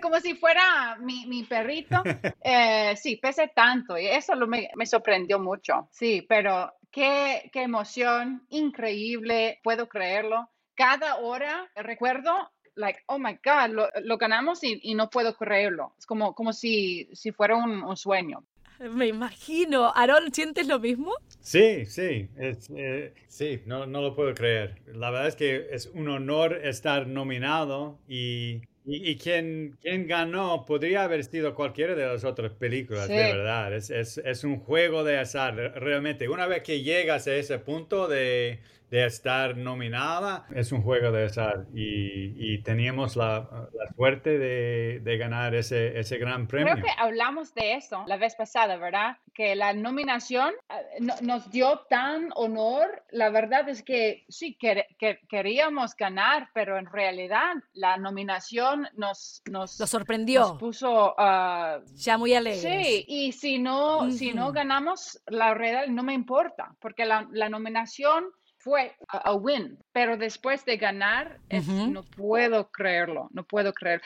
como, 0.00 0.20
si 0.20 0.34
fuera 0.34 0.96
mi, 1.00 1.26
mi 1.26 1.44
perrito. 1.44 2.02
Eh, 2.46 2.94
sí, 2.96 3.16
pese 3.16 3.48
tanto 3.48 3.96
y 3.96 4.06
eso 4.06 4.36
me, 4.36 4.68
me, 4.74 4.84
sorprendió 4.84 5.38
mucho. 5.38 5.88
Sí, 5.90 6.26
pero 6.28 6.74
qué, 6.90 7.48
qué 7.52 7.62
emoción, 7.62 8.46
increíble, 8.50 9.60
puedo 9.62 9.88
creerlo. 9.88 10.50
Cada 10.74 11.16
hora 11.16 11.70
recuerdo 11.74 12.50
like, 12.74 13.00
oh 13.06 13.18
my 13.18 13.38
God, 13.42 13.70
lo, 13.70 13.88
lo 14.02 14.18
ganamos 14.18 14.62
y, 14.62 14.78
y, 14.82 14.94
no 14.94 15.08
puedo 15.08 15.34
creerlo. 15.36 15.94
Es 15.98 16.06
como, 16.06 16.34
como 16.34 16.52
si, 16.52 17.08
si 17.14 17.32
fuera 17.32 17.56
un, 17.56 17.82
un 17.82 17.96
sueño. 17.96 18.44
Me 18.92 19.06
imagino. 19.06 19.92
Aaron, 19.94 20.32
¿sientes 20.32 20.66
lo 20.66 20.78
mismo? 20.78 21.12
Sí, 21.40 21.84
sí, 21.86 22.28
eh, 22.36 23.12
sí, 23.28 23.60
no, 23.66 23.86
no 23.86 24.00
lo 24.00 24.14
puedo 24.14 24.34
creer. 24.34 24.80
La 24.86 25.10
verdad 25.10 25.28
es 25.28 25.36
que 25.36 25.68
es 25.70 25.86
un 25.94 26.08
honor 26.08 26.60
estar 26.64 27.06
nominado 27.06 27.98
y 28.08 28.62
y, 28.86 29.16
quien, 29.16 29.78
quien, 29.80 30.06
ganó 30.06 30.66
podría 30.66 31.04
haber 31.04 31.24
sido 31.24 31.54
cualquiera 31.54 31.94
de 31.94 32.04
las 32.04 32.22
otras 32.22 32.52
películas, 32.52 33.08
de 33.08 33.14
verdad. 33.14 33.74
Es, 33.74 33.88
es, 33.88 34.18
es, 34.18 34.44
un 34.44 34.58
juego 34.58 35.04
de 35.04 35.16
azar, 35.18 35.54
realmente. 35.76 36.28
Una 36.28 36.46
vez 36.46 36.62
que 36.62 36.82
llegas 36.82 37.26
a 37.26 37.34
ese 37.34 37.58
punto 37.58 38.08
de, 38.08 38.58
de 38.90 39.06
estar 39.06 39.56
nominada, 39.56 40.46
es 40.54 40.70
un 40.70 40.82
juego 40.82 41.10
de 41.10 41.24
azar. 41.24 41.66
Y, 41.74 42.32
y 42.36 42.62
teníamos 42.62 43.16
la, 43.16 43.68
la 43.72 43.92
suerte 43.96 44.38
de, 44.38 45.00
de, 45.02 45.18
ganar 45.18 45.54
ese, 45.54 45.98
ese 45.98 46.18
gran 46.18 46.46
premio. 46.46 46.74
Creo 46.74 46.84
que 46.84 46.92
hablamos 46.98 47.54
de 47.54 47.74
eso 47.74 48.04
la 48.06 48.16
vez 48.16 48.36
pasada, 48.36 48.76
¿verdad? 48.76 49.16
Que 49.32 49.56
la 49.56 49.72
nominación 49.72 50.52
eh, 50.70 51.00
nos 51.22 51.50
dio 51.50 51.80
tan 51.90 52.30
honor. 52.36 53.02
La 53.10 53.30
verdad 53.30 53.68
es 53.68 53.82
que 53.82 54.24
sí, 54.28 54.54
que, 54.54 54.86
queríamos 55.28 55.96
ganar, 55.96 56.50
pero 56.54 56.78
en 56.78 56.86
realidad 56.86 57.54
la 57.72 57.96
nominación 57.96 58.88
nos, 58.96 59.42
nos, 59.50 59.80
Lo 59.80 59.86
sorprendió. 59.86 60.40
Nos 60.40 60.58
puso 60.58 61.14
uh, 61.18 61.84
ya 61.94 62.16
muy 62.18 62.34
alegre. 62.34 62.84
Sí, 62.84 63.04
y 63.08 63.32
si 63.32 63.58
no, 63.58 64.10
si 64.10 64.32
no 64.32 64.52
ganamos 64.52 65.20
la 65.26 65.54
realidad, 65.54 65.86
no 65.88 66.02
me 66.02 66.14
importa, 66.14 66.76
porque 66.80 67.04
la, 67.04 67.26
la 67.32 67.48
nominación 67.48 68.26
fue 68.64 68.96
a, 69.08 69.34
win, 69.34 69.78
pero 69.92 70.16
después 70.16 70.64
de 70.64 70.78
ganar, 70.78 71.38
no 71.50 72.02
puedo 72.02 72.70
creerlo, 72.70 73.28
no 73.30 73.44
puedo 73.44 73.74
creer. 73.74 74.00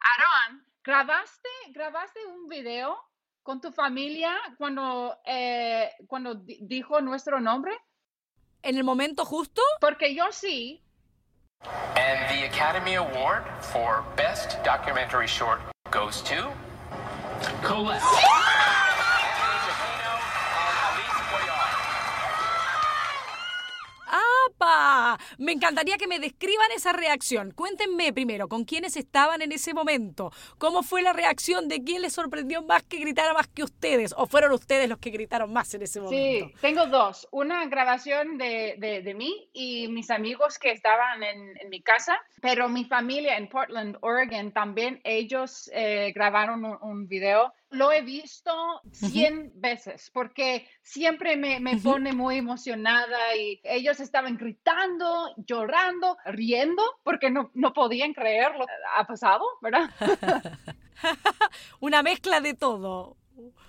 Aaron, 0.00 0.66
¿grabaste, 0.82 1.48
grabaste 1.68 2.18
un 2.26 2.48
video 2.48 2.98
con 3.44 3.60
tu 3.60 3.70
familia 3.70 4.36
cuando, 4.58 5.16
eh, 5.24 5.92
cuando 6.08 6.34
dijo 6.34 7.00
nuestro 7.00 7.40
nombre? 7.40 7.72
¿En 8.62 8.76
el 8.76 8.82
momento 8.82 9.24
justo? 9.24 9.62
Porque 9.80 10.12
yo 10.12 10.32
sí, 10.32 10.82
And 11.94 12.30
the 12.30 12.46
Academy 12.46 12.94
Award 12.94 13.44
for 13.60 14.02
Best 14.16 14.62
Documentary 14.64 15.26
Short 15.26 15.60
goes 15.90 16.22
to 16.22 16.50
Colette. 17.62 18.00
Me 25.38 25.52
encantaría 25.52 25.96
que 25.96 26.06
me 26.06 26.18
describan 26.18 26.70
esa 26.74 26.92
reacción. 26.92 27.52
Cuéntenme 27.52 28.12
primero 28.12 28.48
con 28.48 28.64
quiénes 28.64 28.96
estaban 28.96 29.42
en 29.42 29.52
ese 29.52 29.74
momento. 29.74 30.32
¿Cómo 30.58 30.82
fue 30.82 31.02
la 31.02 31.12
reacción 31.12 31.68
de 31.68 31.82
quién 31.82 32.02
les 32.02 32.12
sorprendió 32.12 32.62
más 32.62 32.82
que 32.82 32.98
gritara 32.98 33.32
más 33.32 33.48
que 33.48 33.62
ustedes? 33.62 34.14
¿O 34.16 34.26
fueron 34.26 34.52
ustedes 34.52 34.88
los 34.88 34.98
que 34.98 35.10
gritaron 35.10 35.52
más 35.52 35.72
en 35.74 35.82
ese 35.82 36.00
momento? 36.00 36.46
Sí, 36.46 36.54
tengo 36.60 36.86
dos. 36.86 37.28
Una 37.30 37.66
grabación 37.66 38.38
de, 38.38 38.76
de, 38.78 39.14
mí 39.14 39.50
y 39.52 39.88
mis 39.88 40.10
amigos 40.10 40.58
que 40.58 40.70
estaban 40.72 41.22
en, 41.22 41.56
en, 41.60 41.68
mi 41.68 41.82
casa, 41.82 42.18
pero 42.40 42.68
mi 42.68 42.84
familia 42.84 43.36
en 43.36 43.48
Portland, 43.48 43.96
Oregon, 44.00 44.52
también 44.52 45.00
ellos 45.04 45.70
eh, 45.72 46.12
grabaron 46.14 46.64
un, 46.64 46.78
un 46.82 47.08
video 47.08 47.52
lo 47.70 47.92
he 47.92 48.02
visto 48.02 48.52
100 48.92 49.52
veces 49.54 50.10
porque 50.12 50.68
siempre 50.82 51.36
me, 51.36 51.60
me 51.60 51.76
pone 51.76 52.12
muy 52.12 52.38
emocionada 52.38 53.36
y 53.36 53.60
ellos 53.64 54.00
estaban 54.00 54.36
gritando, 54.36 55.34
llorando, 55.46 56.16
riendo 56.24 56.82
porque 57.04 57.30
no, 57.30 57.50
no 57.54 57.72
podían 57.72 58.12
creer 58.12 58.52
lo 58.56 58.66
que 58.66 58.72
ha 58.96 59.06
pasado, 59.06 59.44
¿verdad? 59.62 59.88
Una 61.80 62.02
mezcla 62.02 62.40
de 62.40 62.54
todo. 62.54 63.16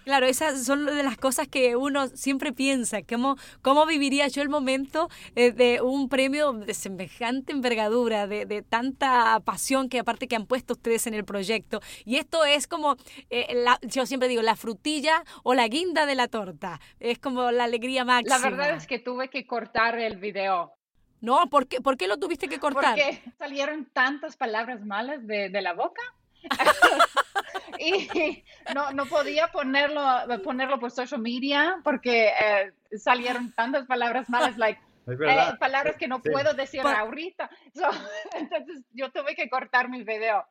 Claro, 0.04 0.26
esas 0.26 0.66
son 0.66 0.86
de 0.86 1.04
las 1.04 1.18
cosas 1.18 1.48
que 1.48 1.76
uno 1.76 2.08
siempre 2.08 2.52
piensa, 2.54 3.04
cómo, 3.04 3.38
cómo 3.62 3.86
viviría 3.86 4.28
yo 4.28 4.42
el 4.42 4.50
momento 4.50 5.10
eh, 5.36 5.52
de 5.52 5.82
un 5.82 6.10
premio 6.10 6.54
de 6.54 6.74
semejante 6.74 7.52
envergadura, 7.52 8.28
de, 8.28 8.64
tanta 8.68 9.40
pasión 9.42 9.90
que 9.90 10.00
aparte 10.00 10.28
que 10.28 10.36
han 10.36 10.46
puesto 10.46 10.74
ustedes 10.74 11.08
en 11.08 11.14
el 11.14 11.26
proyecto. 11.26 11.82
Y 12.06 12.18
esto 12.18 12.46
es 12.46 12.68
como, 12.68 12.96
eh, 13.30 13.66
yo 13.84 14.06
siempre 14.06 14.28
digo, 14.28 14.42
la 14.42 14.56
frutilla 14.56 15.24
o 15.44 15.54
la 15.54 15.68
guinda 15.68 16.06
de 16.06 16.16
la 16.16 16.28
torta. 16.28 16.80
Es 17.00 17.20
como 17.20 17.52
la 17.52 17.66
alegría 17.66 18.04
máxima. 18.06 18.38
La 18.38 18.50
verdad 18.50 18.76
es 18.76 18.88
que 18.88 19.00
tuve 19.00 19.30
que 19.30 19.46
cortar 19.46 20.00
el 20.00 20.18
video. 20.18 20.74
No, 21.20 21.48
¿por 21.50 21.68
qué, 21.68 21.82
¿por 21.82 21.98
qué 21.98 22.08
lo 22.08 22.18
tuviste 22.18 22.48
que 22.48 22.60
cortar? 22.60 22.96
Porque 22.96 23.22
salieron 23.38 23.86
tantas 23.94 24.36
palabras 24.36 24.84
malas 24.84 25.26
de, 25.28 25.50
de 25.50 25.62
la 25.62 25.74
boca 25.74 26.02
y 27.80 28.44
no, 28.74 28.92
no 28.92 29.06
podía 29.06 29.48
ponerlo, 29.48 30.04
ponerlo 30.44 30.80
por 30.80 30.92
social 30.92 31.22
media 31.22 31.80
porque 31.84 32.28
eh, 32.30 32.72
salieron 32.98 33.52
tantas 33.54 33.86
palabras 33.88 34.30
malas, 34.30 34.58
like, 34.58 34.80
eh, 35.08 35.54
palabras 35.60 35.96
que 35.98 36.08
no 36.08 36.22
puedo 36.22 36.54
decir 36.54 36.82
ahorita. 36.82 37.50
entonces 38.36 38.84
yo 38.94 39.12
tuve 39.12 39.36
que 39.36 39.50
cortar 39.50 39.90
mi 39.90 40.04
video 40.04 40.46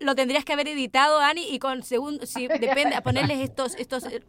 lo 0.00 0.14
tendrías 0.14 0.44
que 0.44 0.52
haber 0.52 0.68
editado, 0.68 1.20
Ani, 1.20 1.46
y 1.48 1.58
con 1.58 1.82
según, 1.82 2.26
si 2.26 2.48
depende, 2.48 2.96
a 2.96 3.02
ponerles 3.02 3.38
estos, 3.38 3.74
estos 3.76 4.06
eh, 4.06 4.20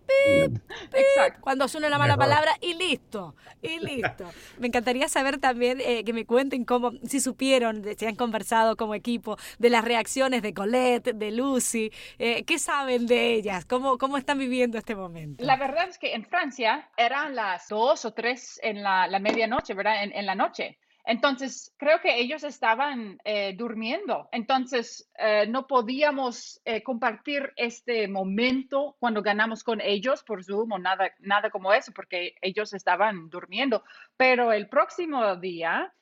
cuando 1.39 1.67
suena 1.67 1.89
la 1.89 1.97
mala 1.97 2.17
palabra 2.17 2.51
y 2.61 2.74
listo, 2.74 3.36
y 3.61 3.80
listo. 3.80 4.30
Me 4.59 4.67
encantaría 4.67 5.07
saber 5.07 5.39
también 5.39 5.80
eh, 5.82 6.03
que 6.03 6.13
me 6.13 6.26
cuenten 6.26 6.65
cómo, 6.65 6.91
si 7.07 7.19
supieron, 7.19 7.84
si 7.97 8.05
han 8.05 8.15
conversado 8.15 8.76
como 8.76 8.93
equipo, 8.95 9.38
de 9.57 9.69
las 9.69 9.84
reacciones 9.84 10.41
de 10.41 10.53
Colette, 10.53 11.13
de 11.13 11.32
Lucy, 11.32 11.91
eh, 12.19 12.43
¿qué 12.43 12.59
saben 12.59 13.07
de 13.07 13.34
ellas? 13.34 13.65
¿Cómo, 13.65 13.97
¿Cómo 13.97 14.17
están 14.17 14.38
viviendo 14.38 14.78
este 14.78 14.95
momento? 14.95 15.43
La 15.43 15.55
verdad 15.55 15.88
es 15.89 15.97
que 15.97 16.13
en 16.13 16.26
Francia 16.26 16.89
eran 16.97 17.36
las 17.36 17.69
dos 17.69 18.05
o 18.05 18.13
tres 18.13 18.59
en 18.61 18.84
la, 18.84 19.07
medianoche, 19.19 19.74
¿verdad? 19.74 20.03
en 20.03 20.26
la 20.26 20.36
noche. 20.36 20.78
Entonces, 21.06 21.74
creo 21.78 21.99
que 21.99 22.20
ellos 22.20 22.43
estaban 22.43 23.18
eh, 23.24 23.56
durmiendo. 23.58 24.30
Entonces, 24.32 25.10
eh, 25.18 25.47
no 25.47 25.68
podíamos 25.68 26.62
eh, 26.66 26.84
compartir 26.84 27.52
este 27.56 28.08
momento 28.08 28.95
cuando 28.99 29.22
ganamos 29.22 29.64
con 29.64 29.82
ellos 29.82 30.24
por 30.24 30.43
Zoom 30.43 30.74
o 30.74 30.80
nada, 30.80 31.12
nada 31.20 31.49
como 31.49 31.74
eso, 31.74 31.91
porque 31.93 32.36
ellos 32.41 32.74
estaban 32.74 33.30
durmiendo. 33.30 33.84
Pero 34.18 34.52
el 34.52 34.70
próximo 34.70 35.36
día, 35.38 35.93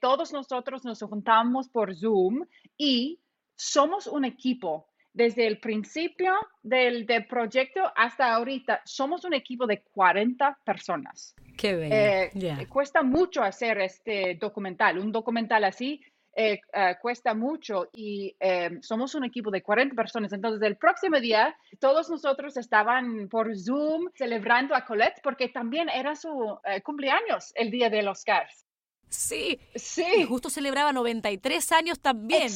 todos 0.00 0.32
nosotros 0.32 0.84
nos 0.84 1.00
juntamos 1.00 1.68
por 1.68 1.96
Zoom 1.96 2.44
y 2.76 3.20
somos 3.56 4.06
un 4.06 4.24
equipo 4.24 4.88
desde 5.14 5.46
el 5.46 5.58
principio 5.60 6.34
del, 6.62 7.06
proyecto 7.28 7.80
hasta 7.94 8.34
ahorita, 8.34 8.82
somos 8.84 9.24
un 9.24 9.32
equipo 9.32 9.66
de 9.66 9.82
40 9.92 10.58
personas. 10.64 11.36
Qué 11.56 11.76
bien. 11.76 11.92
Eh, 11.92 12.66
cuesta 12.68 13.02
mucho 13.02 13.42
hacer 13.42 13.78
este 13.80 14.36
documental. 14.40 14.98
Un 14.98 15.12
documental 15.12 15.64
así 15.64 16.00
eh, 16.36 16.60
eh, 16.72 16.96
cuesta 17.00 17.34
mucho 17.34 17.88
y 17.92 18.36
somos 18.80 19.14
un 19.14 19.24
equipo 19.24 19.50
de 19.50 19.62
40 19.62 19.94
personas. 19.94 20.32
Entonces, 20.32 20.62
el 20.62 20.76
próximo 20.76 21.20
día, 21.20 21.56
todos 21.80 22.10
nosotros 22.10 22.56
estaban 22.56 23.28
por 23.28 23.56
Zoom 23.56 24.10
celebrando 24.14 24.74
a 24.74 24.84
Colette 24.84 25.20
porque 25.22 25.48
también 25.48 25.88
era 25.88 26.16
su 26.16 26.58
cumpleaños 26.82 27.52
el 27.54 27.70
día 27.70 27.90
de 27.90 28.02
los 28.02 28.18
Oscars. 28.18 28.64
Sí, 29.14 29.60
sí. 29.76 30.24
justo 30.28 30.50
celebraba 30.50 30.92
93 30.92 31.72
años 31.72 32.00
también. 32.00 32.48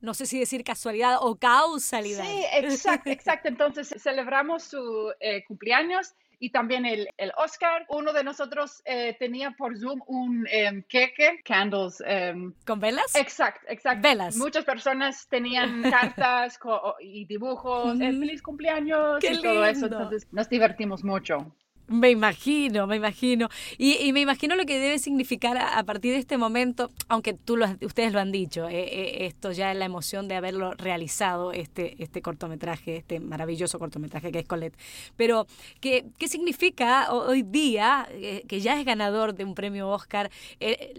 no 0.00 0.14
sé 0.14 0.26
si 0.26 0.38
decir 0.38 0.62
casualidad 0.62 1.18
o 1.20 1.36
causalidad. 1.36 2.24
Sí, 2.24 2.44
exacto, 2.52 3.10
exacto. 3.10 3.48
Entonces 3.48 3.92
celebramos 4.00 4.62
su 4.64 5.12
eh, 5.20 5.44
cumpleaños 5.44 6.14
y 6.40 6.50
también 6.50 6.86
el, 6.86 7.08
el, 7.18 7.32
Oscar. 7.36 7.84
Uno 7.88 8.12
de 8.12 8.24
nosotros 8.24 8.82
eh, 8.86 9.14
tenía 9.18 9.52
por 9.52 9.78
Zoom 9.78 10.00
un 10.06 10.46
um, 10.46 10.82
queque, 10.88 11.40
candles. 11.44 12.02
Em, 12.04 12.52
¿Con 12.66 12.80
velas? 12.80 13.14
Exacto, 13.14 13.66
exacto. 13.68 14.02
Velas. 14.02 14.36
Muchas 14.36 14.64
personas 14.64 15.28
tenían 15.28 15.82
cartas 15.90 16.58
y 17.00 17.26
dibujos, 17.26 17.98
feliz 17.98 18.42
cumpleaños 18.42 19.22
y 19.22 19.40
todo 19.40 19.64
eso. 19.66 19.86
Entonces 19.86 20.26
nos 20.32 20.48
divertimos 20.48 21.04
mucho. 21.04 21.54
Me 21.90 22.08
imagino, 22.08 22.86
me 22.86 22.94
imagino. 22.94 23.48
Y, 23.76 24.12
me 24.12 24.20
imagino 24.20 24.54
lo 24.54 24.64
que 24.64 24.78
debe 24.78 25.00
significar 25.00 25.58
a, 25.58 25.82
partir 25.82 26.12
de 26.12 26.20
este 26.20 26.38
momento, 26.38 26.92
aunque 27.08 27.34
tú 27.34 27.56
lo, 27.56 27.66
ustedes 27.80 28.12
lo 28.12 28.20
han 28.20 28.30
dicho, 28.30 28.68
eh, 28.68 28.82
eh, 28.82 29.26
esto 29.26 29.50
ya 29.50 29.72
es 29.72 29.76
la 29.76 29.86
emoción 29.86 30.28
de 30.28 30.36
haberlo 30.36 30.72
realizado, 30.74 31.52
este, 31.52 32.00
este 32.00 32.22
cortometraje, 32.22 32.98
este 32.98 33.18
maravilloso 33.18 33.80
cortometraje 33.80 34.30
que 34.30 34.38
es 34.38 34.46
Colette. 34.46 34.78
Pero, 35.16 35.48
¿qué, 35.80 36.06
qué 36.16 36.28
significa 36.28 37.12
hoy 37.12 37.42
día, 37.42 38.06
eh, 38.12 38.44
que 38.46 38.60
ya 38.60 38.78
es 38.78 38.86
ganador 38.86 39.34
de 39.34 39.42
un 39.42 39.56
premio 39.56 39.88
Oscar, 39.88 40.30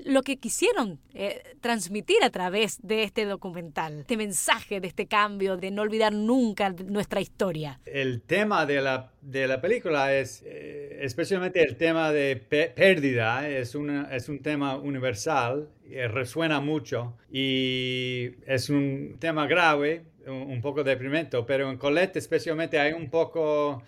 lo 0.03 0.23
que 0.23 0.37
quisieron 0.37 0.99
transmitir 1.61 2.21
a 2.21 2.31
través 2.31 2.79
de 2.81 3.03
este 3.03 3.23
documental, 3.23 4.01
este 4.01 4.17
mensaje 4.17 4.81
de 4.81 4.87
este 4.89 5.05
cambio, 5.05 5.55
de 5.55 5.71
no 5.71 5.83
olvidar 5.83 6.11
nunca 6.11 6.69
nuestra 6.69 7.21
historia? 7.21 7.79
El 7.85 8.21
tema 8.23 8.65
de 8.65 8.81
la, 8.81 9.11
de 9.21 9.47
la 9.47 9.61
película 9.61 10.13
es 10.13 10.43
especialmente 11.01 11.63
el 11.63 11.75
tema 11.75 12.11
de 12.11 12.35
pérdida 12.75 13.49
es, 13.49 13.75
es 14.11 14.29
un 14.29 14.39
tema 14.41 14.77
universal, 14.77 15.69
resuena 16.09 16.61
mucho 16.61 17.17
y 17.31 18.31
es 18.45 18.69
un 18.69 19.17
tema 19.19 19.47
grave, 19.47 20.03
un, 20.27 20.61
poco 20.61 20.83
deprimente, 20.83 21.37
pero 21.45 21.69
en 21.69 21.77
Colette 21.77 22.17
especialmente 22.17 22.79
hay 22.79 22.93
un 22.93 23.09
poco... 23.09 23.83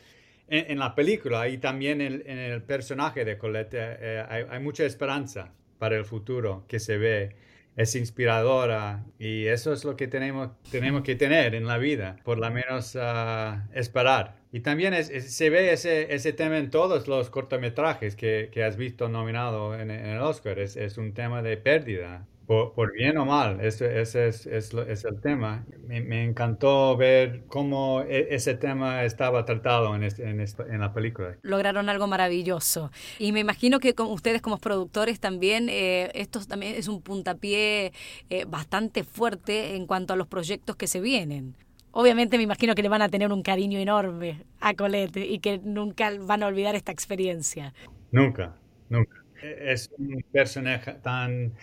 En, 0.50 0.78
la 0.78 0.94
película 0.94 1.48
y 1.48 1.58
también 1.58 2.02
en, 2.02 2.22
el 2.28 2.62
personaje 2.62 3.24
de 3.26 3.38
Colette 3.38 3.74
eh, 3.74 3.98
eh, 4.02 4.46
hay, 4.52 4.60
mucha 4.60 4.84
esperanza 4.84 5.54
para 5.80 5.96
el 5.96 6.06
futuro 6.06 6.66
que 6.68 6.80
se 6.80 6.98
ve 6.98 7.36
es 7.76 7.96
inspiradora 7.96 9.04
y 9.18 9.48
eso 9.48 9.74
es 9.74 9.84
lo 9.84 9.96
que 9.96 10.08
tenemos, 10.08 10.50
tenemos 10.70 11.02
que 11.02 11.16
tener 11.16 11.56
en 11.56 11.66
la 11.66 11.78
vida, 11.78 12.18
por 12.24 12.38
lo 12.38 12.52
menos 12.52 12.94
uh, 12.96 13.58
esperar. 13.74 14.43
Y 14.54 14.60
también 14.60 14.94
se 15.04 15.50
ve 15.50 15.74
ese, 15.74 16.14
ese 16.14 16.32
tema 16.32 16.60
en 16.60 16.70
todos 16.70 17.08
los 17.08 17.32
cortometrajes 17.32 18.16
que, 18.16 18.50
que 18.52 18.64
has 18.64 18.78
visto 18.78 19.10
nominado 19.10 19.74
en, 19.74 19.90
en 19.90 20.06
el 20.06 20.20
Oscar. 20.20 20.60
Es, 20.60 20.78
es, 20.78 21.00
un 21.00 21.16
tema 21.16 21.42
de 21.42 21.58
pérdida, 21.58 22.28
por, 22.46 22.94
bien 22.94 23.18
o 23.18 23.26
mal, 23.26 23.62
ese, 23.62 24.00
es, 24.00 24.14
es, 24.14 24.46
es, 24.46 25.06
el 25.06 25.20
tema. 25.22 25.66
Me, 25.88 26.02
me, 26.02 26.24
encantó 26.24 26.96
ver 26.96 27.46
cómo 27.48 28.04
e, 28.04 28.28
ese 28.30 28.54
tema 28.54 29.04
estaba 29.06 29.44
tratado 29.44 29.96
en, 29.96 30.04
en, 30.04 30.40
en, 30.40 30.80
la 30.80 30.94
película. 30.94 31.36
Lograron 31.42 31.90
algo 31.90 32.06
maravilloso. 32.06 32.92
Y 33.18 33.32
me 33.32 33.40
imagino 33.40 33.80
que 33.80 33.96
con 33.96 34.12
ustedes 34.12 34.44
como 34.44 34.60
productores 34.60 35.20
también, 35.20 35.68
eh, 35.68 36.12
esto 36.14 36.40
también 36.46 36.76
es 36.76 36.88
un 36.88 37.02
puntapié 37.02 37.92
eh, 38.30 38.46
bastante 38.46 39.04
fuerte 39.04 39.76
en 39.76 39.88
cuanto 39.88 40.14
a 40.14 40.16
los 40.16 40.28
proyectos 40.28 40.76
que 40.76 40.86
se 40.86 41.02
vienen. 41.02 41.56
Obviamente 41.96 42.38
me 42.38 42.44
imagino 42.44 42.74
que 42.74 42.82
le 42.82 42.90
van 42.90 43.04
a 43.04 43.10
tener 43.10 43.32
un 43.32 43.44
cariño 43.44 43.78
enorme 43.78 44.44
a 44.60 44.74
Colette 44.74 45.18
y 45.18 45.40
que 45.40 45.60
nunca 45.60 46.12
van 46.20 46.42
a 46.42 46.48
olvidar 46.48 46.74
esta 46.74 46.92
experiencia. 46.92 47.74
Nunca, 48.12 48.56
nunca. 48.90 49.24
Es 49.42 49.92
un 49.98 50.24
personaje 50.32 50.94
tan 50.94 51.54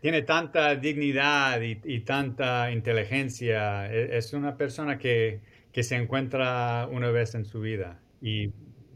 tiene 0.00 0.22
tanta 0.22 0.76
dignidad 0.76 1.60
y, 1.60 2.00
tanta 2.00 2.70
inteligencia. 2.70 3.90
E, 3.90 4.16
es 4.16 4.32
una 4.32 4.56
persona 4.56 4.98
que, 4.98 5.40
que, 5.72 5.82
se 5.82 5.96
encuentra 5.96 6.86
una 6.90 7.10
vez 7.10 7.34
en 7.34 7.44
su 7.44 7.60
vida 7.60 7.98
y 8.20 8.52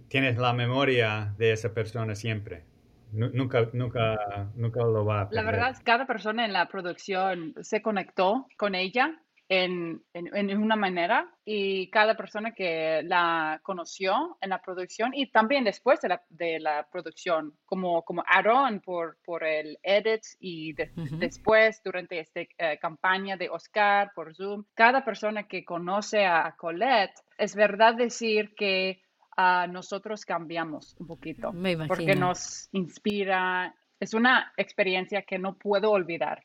tienes 0.08 0.36
la 0.36 0.52
memoria 0.52 1.34
de 1.38 1.52
esa 1.52 1.72
persona 1.72 2.14
siempre. 2.14 2.64
Nunca, 3.12 3.68
nunca, 3.72 4.50
nunca 4.54 4.80
lo 4.80 5.04
va 5.04 5.22
a 5.22 5.28
perder. 5.28 5.44
La 5.44 5.50
verdad, 5.50 5.76
cada 5.84 6.06
persona 6.06 6.46
en 6.46 6.52
la 6.52 6.68
producción 6.68 7.54
se 7.60 7.82
conectó 7.82 8.46
con 8.56 8.74
ella 8.74 9.21
en, 9.48 10.02
en, 10.14 10.58
una 10.58 10.76
manera 10.76 11.28
y 11.44 11.90
cada 11.90 12.16
persona 12.16 12.52
que 12.52 13.02
la 13.04 13.60
conoció 13.62 14.38
en 14.40 14.50
la 14.50 14.62
producción 14.62 15.12
y 15.14 15.30
también 15.30 15.64
después 15.64 16.00
de 16.00 16.08
la, 16.08 16.22
de 16.30 16.58
la 16.58 16.86
producción, 16.90 17.54
como, 17.64 18.02
como 18.02 18.24
Aaron 18.26 18.80
por, 18.80 19.18
por 19.24 19.44
el 19.44 19.78
edit 19.82 20.22
y 20.40 20.72
después 20.72 21.82
durante 21.84 22.20
esta 22.20 22.40
eh, 22.40 22.78
campaña 22.80 23.36
de 23.36 23.50
Oscar 23.50 24.12
por 24.14 24.34
Zoom, 24.34 24.64
cada 24.74 25.04
persona 25.04 25.46
que 25.46 25.64
conoce 25.64 26.24
a 26.24 26.54
Colette, 26.56 27.20
es 27.36 27.54
verdad 27.54 27.94
decir 27.94 28.54
que 28.54 29.02
a 29.36 29.66
nosotros 29.66 30.24
cambiamos 30.24 30.94
un 30.98 31.06
poquito 31.06 31.52
porque 31.88 32.14
nos 32.14 32.68
inspira. 32.72 33.74
Es 33.98 34.14
una 34.14 34.52
experiencia 34.56 35.22
que 35.22 35.38
no 35.38 35.56
puedo 35.56 35.90
olvidar 35.90 36.44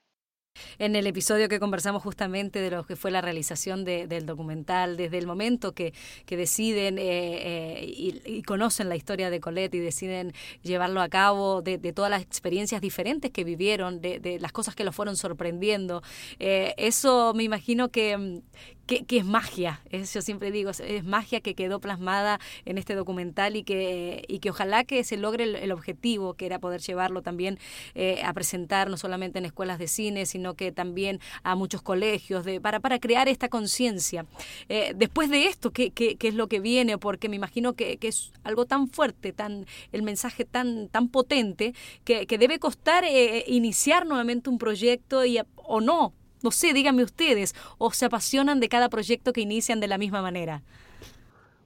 en 0.80 0.96
el 0.96 1.08
episodio 1.08 1.50
que 1.50 1.60
conversamos 1.60 2.04
justamente 2.04 2.60
de 2.60 2.72
lo 2.72 2.86
que 2.86 2.96
fue 2.96 3.12
la 3.12 3.22
realización 3.22 3.86
del 3.86 4.26
documental, 4.26 4.98
desde 4.98 5.18
el 5.18 5.28
momento 5.28 5.74
que, 5.74 5.94
que 6.26 6.38
deciden 6.38 6.98
eh, 6.98 7.82
eh, 7.82 8.22
y, 8.26 8.44
conocen 8.44 8.90
la 8.90 8.96
historia 8.96 9.30
de 9.30 9.40
Colette 9.40 9.76
y 9.76 9.80
deciden 9.80 10.34
llevarlo 10.64 11.02
a 11.02 11.10
cabo, 11.10 11.62
de, 11.62 11.78
todas 11.94 12.12
las 12.12 12.22
experiencias 12.22 12.82
diferentes 12.82 13.32
que 13.32 13.44
vivieron, 13.44 14.02
de, 14.02 14.38
las 14.40 14.52
cosas 14.52 14.76
que 14.76 14.84
lo 14.84 14.92
fueron 14.92 15.18
sorprendiendo. 15.18 16.02
Eh, 16.40 16.74
eso 16.78 17.34
me 17.36 17.44
imagino 17.44 17.90
que, 17.90 18.42
que, 18.88 19.18
es 19.18 19.26
magia, 19.26 19.82
es, 19.90 20.14
yo 20.14 20.22
siempre 20.22 20.50
digo, 20.50 20.72
es, 20.72 21.04
magia 21.04 21.42
que 21.42 21.56
quedó 21.56 21.80
plasmada 21.80 22.40
en 22.66 22.78
este 22.78 22.96
documental 22.96 23.56
y 23.56 23.64
que, 23.64 24.24
y 24.28 24.40
que 24.40 24.50
ojalá 24.50 24.86
que 24.86 25.04
se 25.04 25.18
logre 25.18 25.44
el, 25.44 25.72
objetivo, 25.72 26.34
que 26.34 26.46
era 26.46 26.60
poder 26.60 26.82
llevarlo 26.82 27.22
también 27.22 27.60
eh, 27.96 28.22
a 28.24 28.34
presentar 28.34 28.90
no 28.90 28.98
solamente 28.98 29.40
en 29.40 29.46
escuelas 29.46 29.78
de 29.78 29.88
cine, 29.88 30.26
sino 30.26 30.56
que 30.56 30.72
también 30.72 31.20
a 31.44 31.56
muchos 31.56 31.82
colegios, 31.82 32.46
de, 32.46 32.62
para, 32.62 32.80
para 32.80 33.00
crear 33.00 33.28
esta 33.28 33.50
conciencia. 33.50 34.26
Eh, 34.70 34.94
después 34.96 35.30
de 35.30 35.48
esto, 35.48 35.72
¿qué, 35.72 35.92
¿qué, 35.92 36.16
qué, 36.16 36.30
es 36.30 36.36
lo 36.36 36.48
que 36.48 36.60
viene? 36.60 36.98
Porque 36.98 37.30
me 37.30 37.36
imagino 37.36 37.74
que, 37.74 37.98
que, 37.98 38.08
es 38.08 38.32
algo 38.44 38.66
tan 38.66 38.88
fuerte, 38.88 39.34
tan 39.34 39.66
el 39.92 40.02
mensaje 40.02 40.46
tan, 40.46 40.88
tan 40.88 41.10
potente, 41.10 41.74
que, 42.06 42.26
que 42.26 42.38
debe 42.38 42.58
costar 42.60 43.04
eh, 43.04 43.44
iniciar 43.48 44.06
nuevamente 44.06 44.50
un 44.50 44.58
proyecto 44.58 45.26
y, 45.26 45.40
o 45.56 45.82
no, 45.82 46.14
No 46.48 46.52
sé, 46.52 46.72
díganme 46.72 47.04
ustedes, 47.04 47.54
¿o 47.78 47.92
se 47.92 48.06
apasionan 48.06 48.62
de 48.62 48.70
cada 48.70 48.88
proyecto 48.88 49.34
que 49.34 49.42
inician 49.42 49.82
de 49.82 49.90
la 49.90 49.98
misma 49.98 50.22
manera? 50.22 50.64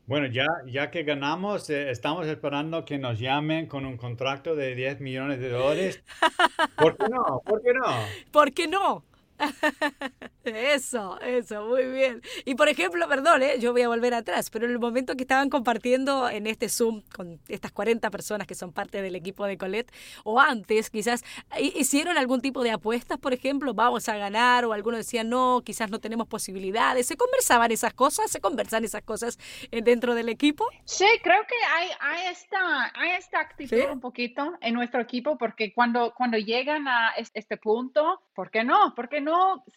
Bueno, 0.07 0.25
ya, 0.25 0.47
ya 0.65 0.89
que 0.89 1.03
ganamos, 1.03 1.69
eh, 1.69 1.91
estamos 1.91 2.25
esperando 2.25 2.84
que 2.84 2.97
nos 2.97 3.19
llamen 3.19 3.67
con 3.67 3.86
un 3.86 3.95
contrato 3.95 4.55
de 4.55 4.73
10 4.73 4.99
millones 4.99 5.39
de 5.39 5.49
dólares. 5.49 6.03
¿Por 6.77 6.97
qué 6.97 7.05
no? 7.11 7.43
¿Por 7.45 7.61
qué 7.61 7.73
no? 7.75 7.86
¿Por 8.32 8.51
qué 8.53 8.67
no? 8.67 9.03
Eso, 10.43 11.19
eso, 11.21 11.65
muy 11.67 11.85
bien. 11.85 12.21
Y 12.45 12.55
por 12.55 12.67
ejemplo, 12.67 13.07
perdón, 13.07 13.43
¿eh? 13.43 13.59
yo 13.59 13.73
voy 13.73 13.83
a 13.83 13.87
volver 13.87 14.15
atrás, 14.15 14.49
pero 14.49 14.65
en 14.65 14.71
el 14.71 14.79
momento 14.79 15.15
que 15.15 15.21
estaban 15.21 15.51
compartiendo 15.51 16.27
en 16.29 16.47
este 16.47 16.67
Zoom 16.67 17.03
con 17.15 17.39
estas 17.47 17.71
40 17.71 18.09
personas 18.09 18.47
que 18.47 18.55
son 18.55 18.73
parte 18.73 19.03
del 19.03 19.15
equipo 19.15 19.45
de 19.45 19.59
Colette, 19.59 19.91
o 20.23 20.39
antes 20.39 20.89
quizás, 20.89 21.23
¿hicieron 21.59 22.17
algún 22.17 22.41
tipo 22.41 22.63
de 22.63 22.71
apuestas, 22.71 23.19
por 23.19 23.33
ejemplo, 23.33 23.75
vamos 23.75 24.09
a 24.09 24.17
ganar, 24.17 24.65
o 24.65 24.73
algunos 24.73 24.97
decían, 24.97 25.29
no, 25.29 25.61
quizás 25.63 25.91
no 25.91 25.99
tenemos 25.99 26.27
posibilidades? 26.27 27.05
¿Se 27.05 27.17
conversaban 27.17 27.71
esas 27.71 27.93
cosas? 27.93 28.31
¿Se 28.31 28.41
conversan 28.41 28.83
esas 28.83 29.03
cosas 29.03 29.37
eh, 29.69 29.83
dentro 29.83 30.15
del 30.15 30.27
equipo? 30.27 30.65
Sí, 30.85 31.05
creo 31.21 31.43
que 31.47 31.55
hay, 31.71 31.89
hay, 31.99 32.31
esta, 32.31 32.91
hay 32.95 33.11
esta 33.11 33.41
actitud 33.41 33.91
un 33.91 33.99
poquito 33.99 34.57
en 34.61 34.73
nuestro 34.73 35.01
equipo, 35.01 35.37
porque 35.37 35.71
cuando, 35.71 36.15
cuando 36.15 36.39
llegan 36.39 36.87
a 36.87 37.11
este 37.15 37.57
punto, 37.57 38.23
¿por 38.33 38.49
qué 38.49 38.63
no? 38.63 38.95
¿Por 38.95 39.07
qué 39.07 39.21
no 39.21 39.30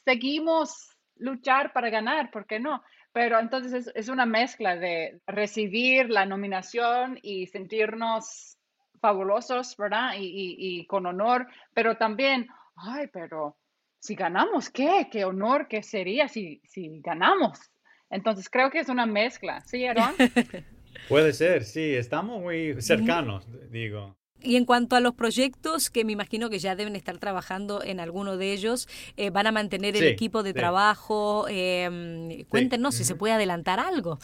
seguimos? 0.04 0.94
luchar 1.16 1.72
para 1.72 1.90
ganar, 1.90 2.30
¿por 2.30 2.46
qué 2.46 2.60
no? 2.60 2.82
Pero 3.12 3.38
entonces 3.38 3.90
es, 3.94 4.08
una 4.08 4.26
mezcla 4.26 4.76
de 4.76 5.20
recibir 5.26 6.10
la 6.10 6.26
nominación 6.26 7.18
y 7.22 7.46
sentirnos 7.46 8.58
fabulosos, 9.00 9.76
¿verdad? 9.76 10.14
Y, 10.18 10.86
con 10.86 11.06
honor, 11.06 11.46
pero 11.72 11.96
también, 11.96 12.48
ay, 12.76 13.06
pero 13.12 13.56
si 14.00 14.14
ganamos, 14.14 14.68
¿qué? 14.70 15.08
¿Qué 15.10 15.24
honor 15.24 15.68
que 15.68 15.82
sería 15.82 16.28
si, 16.28 16.60
si 16.64 17.00
ganamos? 17.00 17.60
Entonces 18.10 18.48
creo 18.48 18.70
que 18.70 18.80
es 18.80 18.88
una 18.88 19.06
mezcla, 19.06 19.60
¿sí, 19.60 19.86
Aaron? 19.86 20.14
Puede 21.08 21.32
ser, 21.32 21.64
sí, 21.64 21.94
estamos 21.94 22.40
muy 22.40 22.80
cercanos, 22.80 23.46
digo. 23.70 24.16
Y 24.44 24.56
en 24.56 24.64
cuanto 24.64 24.96
a 24.96 25.00
los 25.00 25.14
proyectos, 25.14 25.90
que 25.90 26.04
me 26.04 26.12
imagino 26.12 26.50
que 26.50 26.58
ya 26.58 26.76
deben 26.76 26.96
estar 26.96 27.18
trabajando 27.18 27.82
en 27.82 27.98
alguno 27.98 28.36
de 28.36 28.52
ellos, 28.52 28.88
eh, 29.16 29.30
¿van 29.30 29.46
a 29.46 29.52
mantener 29.52 29.96
el 29.96 30.04
equipo 30.04 30.42
de 30.42 30.52
trabajo? 30.52 31.46
Eh, 31.48 32.44
cuéntenos 32.48 32.94
si 32.94 33.04
se 33.04 33.14
puede 33.14 33.34
adelantar 33.34 33.80
algo. 33.80 34.18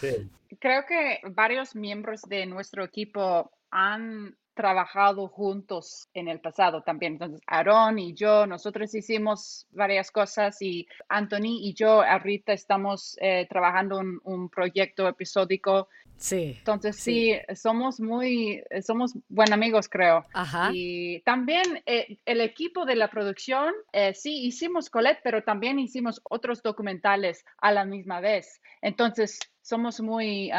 Creo 0.59 0.85
que 0.87 1.21
varios 1.31 1.75
miembros 1.75 2.23
de 2.23 2.45
nuestro 2.47 2.85
equipo 2.85 3.51
han 3.71 4.37
trabajado 4.61 5.27
juntos 5.29 6.07
en 6.13 6.29
el 6.29 6.39
pasado 6.39 6.83
también. 6.83 7.15
Entonces, 7.15 7.41
Aaron 7.47 7.99
y 7.99 8.13
yo, 8.13 8.47
nosotros 8.47 8.95
hicimos 8.95 9.67
varias 9.71 10.11
cosas 10.11 10.61
y 10.61 10.87
Anthony 11.09 11.57
y 11.63 11.73
yo 11.73 12.03
ahorita 12.03 12.53
estamos 12.53 13.17
eh, 13.23 13.47
trabajando 13.49 14.03
en 14.03 14.21
un 14.23 14.51
proyecto 14.51 15.09
episódico 15.09 15.89
Sí. 16.21 16.57
Entonces 16.59 16.97
sí, 16.97 17.35
somos 17.55 17.99
muy, 17.99 18.63
somos 18.83 19.15
buenos 19.31 19.55
amigos, 19.55 19.89
creo. 19.89 20.27
Ajá. 20.35 20.69
Y 20.71 21.21
también 21.21 21.83
eh, 21.87 22.19
el 22.27 22.43
equipo 22.43 22.85
de 22.85 22.95
la 22.95 23.09
producción, 23.09 23.73
eh, 23.95 24.13
sí, 24.13 24.45
hicimos 24.45 24.91
Colette, 24.91 25.21
pero 25.25 25.43
también 25.43 25.79
hicimos 25.79 26.21
otros 26.29 26.63
documentales 26.63 27.47
a 27.57 27.73
la 27.73 27.87
misma 27.87 28.21
vez. 28.21 28.61
Entonces 28.83 29.39
somos 29.63 30.03
muy 30.03 30.51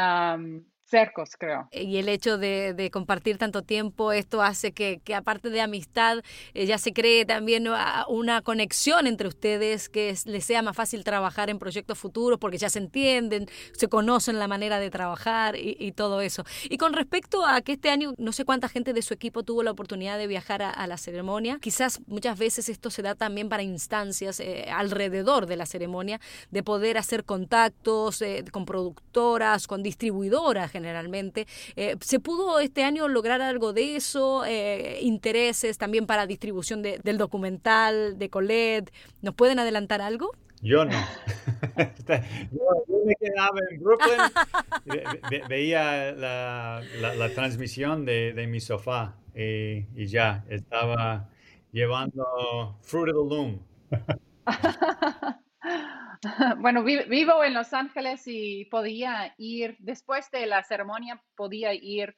cercos, 0.92 1.30
creo. 1.38 1.68
Y 1.72 1.96
el 1.96 2.08
hecho 2.10 2.36
de, 2.36 2.90
compartir 2.92 3.38
tanto 3.38 3.62
tiempo, 3.62 4.12
esto 4.12 4.42
hace 4.42 4.72
que, 4.72 5.00
aparte 5.14 5.48
de 5.48 5.62
amistad, 5.62 6.18
eh, 6.52 6.66
ya 6.66 6.76
se 6.76 6.92
cree 6.92 7.24
también 7.24 7.66
una 8.08 8.42
conexión 8.42 9.06
entre 9.06 9.26
ustedes, 9.26 9.88
que 9.88 10.14
les 10.26 10.44
sea 10.44 10.60
más 10.60 10.76
fácil 10.76 11.02
trabajar 11.02 11.48
en 11.48 11.58
proyectos 11.58 11.98
futuros, 11.98 12.38
porque 12.38 12.58
ya 12.58 12.68
se 12.68 12.78
entienden, 12.78 13.46
se 13.72 13.88
conocen 13.88 14.38
la 14.38 14.48
manera 14.48 14.78
de 14.78 14.90
trabajar 14.90 15.56
y, 15.56 15.92
todo 15.92 16.20
eso. 16.20 16.44
Y 16.68 16.76
con 16.76 16.92
respecto 16.92 17.46
a 17.46 17.60
que 17.62 17.72
este 17.72 17.88
año, 17.90 18.12
no 18.18 18.32
sé 18.32 18.44
cuánta 18.44 18.68
gente 18.68 18.92
de 18.92 19.02
su 19.02 19.14
equipo 19.14 19.42
tuvo 19.42 19.62
la 19.62 19.70
oportunidad 19.70 20.18
de 20.18 20.26
viajar 20.26 20.62
a, 20.62 20.86
la 20.86 20.96
ceremonia, 20.98 21.58
quizás 21.60 22.00
muchas 22.06 22.38
veces 22.38 22.68
esto 22.68 22.90
se 22.90 23.02
da 23.02 23.14
también 23.14 23.48
para 23.48 23.62
instancias 23.62 24.40
eh, 24.40 24.66
alrededor 24.70 25.46
de 25.46 25.56
la 25.56 25.64
ceremonia, 25.64 26.20
de 26.50 26.62
poder 26.62 26.98
hacer 26.98 27.24
contactos 27.24 28.20
eh, 28.20 28.44
con 28.50 28.66
productoras, 28.66 29.66
con 29.66 29.82
distribuidoras, 29.82 30.70
generalmente. 30.82 31.46
Eh, 31.76 31.96
¿Se 32.00 32.20
pudo 32.20 32.60
este 32.60 32.84
año 32.84 33.08
lograr 33.08 33.40
algo 33.40 33.72
de 33.72 33.96
eso? 33.96 34.44
Eh, 34.44 34.98
¿Intereses 35.02 35.78
también 35.78 36.06
para 36.06 36.26
distribución 36.26 36.82
del 36.82 37.18
documental 37.18 38.18
de 38.18 38.30
Colette? 38.30 38.92
¿Nos 39.20 39.34
pueden 39.34 39.58
adelantar 39.58 40.00
algo? 40.00 40.32
Yo 40.60 40.84
no. 40.84 40.92
yo, 42.52 43.04
me 43.04 43.14
quedaba 43.16 43.58
en 43.70 43.82
Brooklyn, 43.82 44.20
veía 45.48 46.12
la, 46.12 47.30
transmisión 47.34 48.04
de, 48.04 48.46
mi 48.48 48.60
sofá 48.60 49.16
y, 49.34 49.86
y, 49.96 50.06
ya, 50.06 50.44
estaba 50.48 51.28
llevando 51.72 52.78
Fruit 52.82 53.12
of 53.12 53.28
the 53.28 53.34
Loom. 53.34 53.60
Bueno, 56.58 56.84
vivo 56.84 57.42
en 57.42 57.54
Los 57.54 57.72
Ángeles 57.72 58.22
y 58.26 58.64
podía 58.66 59.34
ir, 59.38 59.76
después 59.80 60.30
de 60.30 60.46
la 60.46 60.62
ceremonia, 60.62 61.20
podía 61.36 61.72
ir 61.74 62.14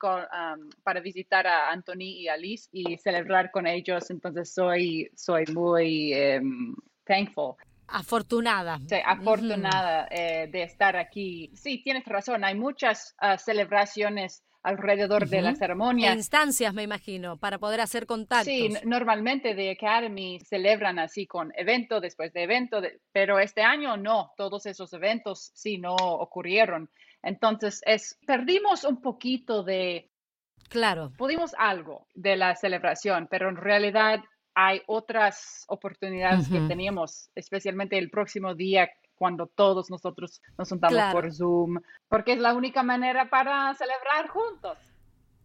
para 0.82 1.00
visitar 1.00 1.46
a 1.46 1.70
Anthony 1.70 2.20
y 2.20 2.28
a 2.28 2.36
Liz 2.36 2.68
y 2.72 2.98
celebrar 2.98 3.50
con 3.50 3.66
ellos. 3.66 4.10
Entonces 4.10 4.52
soy, 4.52 5.10
soy 5.14 5.44
muy 5.52 6.12
um, 6.14 6.74
thankful. 7.04 7.54
Afortunada. 7.86 8.78
Sí, 8.88 8.96
afortunada 9.04 10.08
eh, 10.10 10.48
de 10.50 10.62
estar 10.62 10.96
aquí. 10.96 11.50
Sí, 11.54 11.82
tienes 11.82 12.04
razón, 12.04 12.44
hay 12.44 12.54
muchas 12.54 13.14
ah, 13.18 13.36
celebraciones 13.36 14.42
alrededor 14.64 15.28
de 15.28 15.42
la 15.42 15.54
ceremonia. 15.54 16.14
instancias, 16.14 16.72
me 16.72 16.82
imagino, 16.82 17.36
para 17.36 17.58
poder 17.58 17.82
hacer 17.82 18.06
contactos. 18.06 18.46
Sí, 18.46 18.70
normalmente 18.84 19.54
de 19.54 19.72
Academy 19.72 20.40
celebran 20.40 20.98
así 20.98 21.26
con 21.26 21.52
evento 21.54 22.00
después 22.00 22.32
de 22.32 22.44
evento, 22.44 22.80
pero 23.12 23.38
este 23.38 23.62
año 23.62 23.96
no, 23.98 24.32
todos 24.36 24.64
esos 24.66 24.92
eventos 24.94 25.52
sí 25.54 25.76
no 25.76 25.94
ocurrieron. 25.94 26.90
Entonces, 27.22 27.82
es, 27.84 28.18
perdimos 28.26 28.84
un 28.84 29.00
poquito 29.00 29.62
de... 29.62 30.10
Claro. 30.70 31.12
Pudimos 31.18 31.54
algo 31.58 32.08
de 32.14 32.36
la 32.36 32.56
celebración, 32.56 33.28
pero 33.30 33.50
en 33.50 33.56
realidad 33.56 34.20
hay 34.54 34.80
otras 34.86 35.64
oportunidades 35.68 36.48
que 36.48 36.60
teníamos, 36.60 37.28
especialmente 37.34 37.98
el 37.98 38.08
próximo 38.08 38.54
día 38.54 38.88
cuando 39.24 39.46
todos 39.46 39.88
nosotros 39.88 40.42
nos 40.58 40.68
juntamos 40.68 41.02
por 41.10 41.32
Zoom, 41.32 41.78
porque 42.10 42.34
es 42.34 42.38
la 42.38 42.52
única 42.52 42.82
manera 42.82 43.30
para 43.30 43.72
celebrar 43.72 44.28
juntos. 44.28 44.76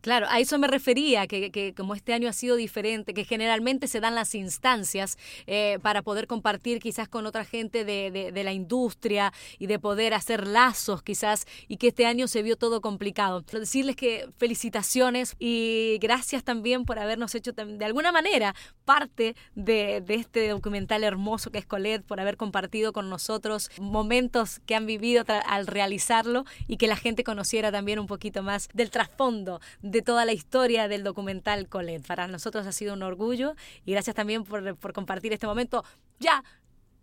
Claro, 0.01 0.27
a 0.29 0.39
eso 0.39 0.57
me 0.57 0.67
refería, 0.67 1.27
que, 1.27 1.51
que, 1.51 1.73
como 1.73 1.93
este 1.93 2.13
año 2.13 2.29
ha 2.29 2.33
sido 2.33 2.55
diferente, 2.55 3.13
que 3.13 3.25
generalmente 3.25 3.87
se 3.87 3.99
dan 3.99 4.15
las 4.15 4.33
instancias 4.33 5.17
eh, 5.45 5.77
para 5.81 6.01
poder 6.01 6.25
compartir 6.25 6.79
quizás 6.79 7.09
con 7.09 7.25
otra 7.25 7.43
gente 7.43 7.83
de, 7.83 8.31
de, 8.31 8.43
la 8.43 8.53
industria 8.53 9.33
y 9.57 9.67
de 9.67 9.77
poder 9.77 10.13
hacer 10.13 10.47
lazos 10.47 11.03
quizás, 11.03 11.45
y 11.67 11.77
que 11.77 11.89
este 11.89 12.05
año 12.05 12.29
se 12.29 12.43
vio 12.43 12.55
todo 12.55 12.79
complicado. 12.79 13.41
Decirles 13.41 13.97
que 13.97 14.29
felicitaciones 14.37 15.35
y 15.37 15.97
gracias 15.99 16.45
también 16.45 16.85
por 16.85 16.97
habernos 16.97 17.35
hecho 17.35 17.51
de 17.51 17.85
alguna 17.85 18.13
manera 18.13 18.55
parte 18.85 19.35
de, 19.55 19.99
de 19.99 20.15
este 20.15 20.47
documental 20.47 21.03
hermoso 21.03 21.51
que 21.51 21.57
es 21.57 21.65
Colette, 21.65 22.05
por 22.05 22.21
haber 22.21 22.37
compartido 22.37 22.93
con 22.93 23.09
nosotros 23.09 23.69
momentos 23.79 24.61
que 24.65 24.75
han 24.75 24.85
vivido 24.85 25.25
al 25.45 25.67
realizarlo 25.67 26.45
y 26.67 26.77
que 26.77 26.87
la 26.87 26.95
gente 26.95 27.25
conociera 27.25 27.71
también 27.71 27.99
un 27.99 28.07
poquito 28.07 28.43
más 28.43 28.69
del 28.73 28.91
trasfondo 28.91 29.59
de 29.89 30.01
toda 30.01 30.25
la 30.25 30.33
historia 30.33 30.87
del 30.87 31.03
documental 31.03 31.67
Colette. 31.67 32.05
Para 32.05 32.27
nosotros 32.27 32.67
ha 32.67 32.71
sido 32.71 32.93
un 32.93 33.03
orgullo 33.03 33.55
y 33.85 33.91
gracias 33.91 34.15
también 34.15 34.43
por, 34.43 34.75
por 34.77 34.93
compartir 34.93 35.33
este 35.33 35.47
momento 35.47 35.83
ya 36.19 36.43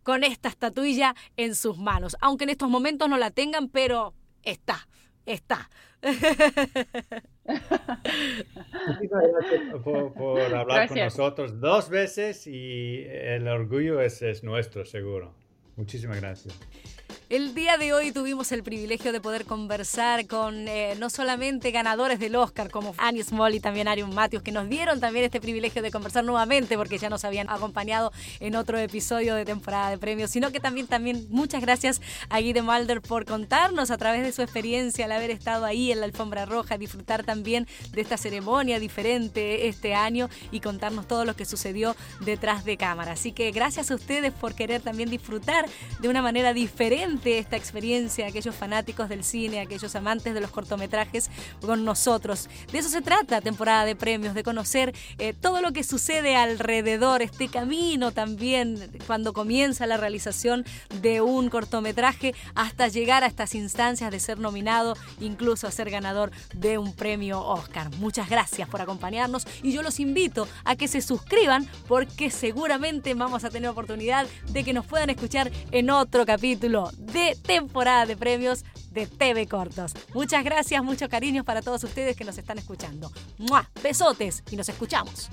con 0.02 0.22
esta 0.22 0.48
estatuilla 0.48 1.14
en 1.36 1.54
sus 1.54 1.78
manos. 1.78 2.16
Aunque 2.20 2.44
en 2.44 2.50
estos 2.50 2.70
momentos 2.70 3.08
no 3.08 3.18
la 3.18 3.30
tengan, 3.32 3.68
pero 3.68 4.14
está, 4.42 4.86
está. 5.24 5.68
Muchísimas 8.86 9.24
gracias 9.32 9.82
por, 9.82 10.54
hablar 10.54 10.88
con 10.88 10.98
nosotros 10.98 11.60
dos 11.60 11.88
veces 11.88 12.46
y 12.46 13.04
el 13.08 13.48
orgullo 13.48 14.00
es, 14.00 14.22
es 14.22 14.44
nuestro, 14.44 14.84
seguro. 14.84 15.34
Muchísimas 15.76 16.20
gracias. 16.20 16.56
El 17.28 17.56
día 17.56 17.76
de 17.76 17.92
hoy 17.92 18.12
tuvimos 18.12 18.52
el 18.52 18.62
privilegio 18.62 19.10
de 19.10 19.20
poder 19.20 19.46
conversar 19.46 20.28
con 20.28 20.68
eh, 20.68 20.94
no 21.00 21.10
solamente 21.10 21.72
ganadores 21.72 22.20
del 22.20 22.36
Oscar 22.36 22.70
como 22.70 22.94
Annie 22.98 23.24
Small 23.24 23.52
y 23.56 23.58
también 23.58 23.88
Arion 23.88 24.14
Matthews, 24.14 24.44
que 24.44 24.52
nos 24.52 24.68
dieron 24.68 25.00
también 25.00 25.24
este 25.24 25.40
privilegio 25.40 25.82
de 25.82 25.90
conversar 25.90 26.22
nuevamente 26.22 26.76
porque 26.76 26.98
ya 26.98 27.10
nos 27.10 27.24
habían 27.24 27.50
acompañado 27.50 28.12
en 28.38 28.54
otro 28.54 28.78
episodio 28.78 29.34
de 29.34 29.44
temporada 29.44 29.90
de 29.90 29.98
premios, 29.98 30.30
sino 30.30 30.52
que 30.52 30.60
también, 30.60 30.86
también 30.86 31.26
muchas 31.28 31.62
gracias 31.62 32.00
a 32.28 32.40
Guy 32.40 32.52
de 32.52 32.62
Mulder 32.62 33.00
por 33.00 33.24
contarnos 33.24 33.90
a 33.90 33.98
través 33.98 34.22
de 34.22 34.30
su 34.30 34.42
experiencia 34.42 35.06
al 35.06 35.10
haber 35.10 35.32
estado 35.32 35.64
ahí 35.64 35.90
en 35.90 35.98
la 35.98 36.06
alfombra 36.06 36.46
roja, 36.46 36.78
disfrutar 36.78 37.24
también 37.24 37.66
de 37.90 38.02
esta 38.02 38.18
ceremonia 38.18 38.78
diferente 38.78 39.66
este 39.66 39.96
año 39.96 40.30
y 40.52 40.60
contarnos 40.60 41.08
todo 41.08 41.24
lo 41.24 41.34
que 41.34 41.44
sucedió 41.44 41.96
detrás 42.20 42.64
de 42.64 42.76
cámara. 42.76 43.12
Así 43.12 43.32
que 43.32 43.50
gracias 43.50 43.90
a 43.90 43.96
ustedes 43.96 44.32
por 44.32 44.54
querer 44.54 44.80
también 44.80 45.10
disfrutar 45.10 45.66
de 45.98 46.08
una 46.08 46.22
manera 46.22 46.52
diferente 46.52 47.15
esta 47.24 47.56
experiencia, 47.56 48.26
aquellos 48.26 48.54
fanáticos 48.54 49.08
del 49.08 49.24
cine, 49.24 49.60
aquellos 49.60 49.94
amantes 49.96 50.34
de 50.34 50.40
los 50.40 50.50
cortometrajes 50.50 51.30
con 51.60 51.84
nosotros. 51.84 52.48
De 52.72 52.78
eso 52.78 52.88
se 52.88 53.02
trata, 53.02 53.40
temporada 53.40 53.84
de 53.84 53.96
premios, 53.96 54.34
de 54.34 54.42
conocer 54.42 54.94
eh, 55.18 55.32
todo 55.32 55.60
lo 55.60 55.72
que 55.72 55.84
sucede 55.84 56.36
alrededor, 56.36 57.22
este 57.22 57.48
camino 57.48 58.12
también 58.12 58.90
cuando 59.06 59.32
comienza 59.32 59.86
la 59.86 59.96
realización 59.96 60.64
de 61.00 61.20
un 61.20 61.48
cortometraje 61.48 62.34
hasta 62.54 62.88
llegar 62.88 63.24
a 63.24 63.26
estas 63.26 63.54
instancias 63.54 64.10
de 64.10 64.20
ser 64.20 64.38
nominado, 64.38 64.96
incluso 65.20 65.66
a 65.66 65.70
ser 65.70 65.90
ganador 65.90 66.30
de 66.54 66.78
un 66.78 66.94
premio 66.94 67.40
Oscar. 67.42 67.90
Muchas 67.96 68.28
gracias 68.28 68.68
por 68.68 68.80
acompañarnos 68.80 69.46
y 69.62 69.72
yo 69.72 69.82
los 69.82 70.00
invito 70.00 70.48
a 70.64 70.76
que 70.76 70.88
se 70.88 71.00
suscriban 71.00 71.68
porque 71.88 72.30
seguramente 72.30 73.14
vamos 73.14 73.44
a 73.44 73.50
tener 73.50 73.70
oportunidad 73.70 74.26
de 74.48 74.64
que 74.64 74.72
nos 74.72 74.86
puedan 74.86 75.10
escuchar 75.10 75.50
en 75.70 75.90
otro 75.90 76.26
capítulo 76.26 76.90
de 77.12 77.36
temporada 77.36 78.06
de 78.06 78.16
premios 78.16 78.64
de 78.90 79.06
TV 79.06 79.46
Cortos. 79.46 79.92
Muchas 80.14 80.42
gracias, 80.44 80.82
muchos 80.82 81.08
cariños 81.08 81.44
para 81.44 81.62
todos 81.62 81.84
ustedes 81.84 82.16
que 82.16 82.24
nos 82.24 82.38
están 82.38 82.58
escuchando. 82.58 83.10
¡Mua! 83.38 83.68
Besotes 83.82 84.42
y 84.50 84.56
nos 84.56 84.68
escuchamos. 84.68 85.30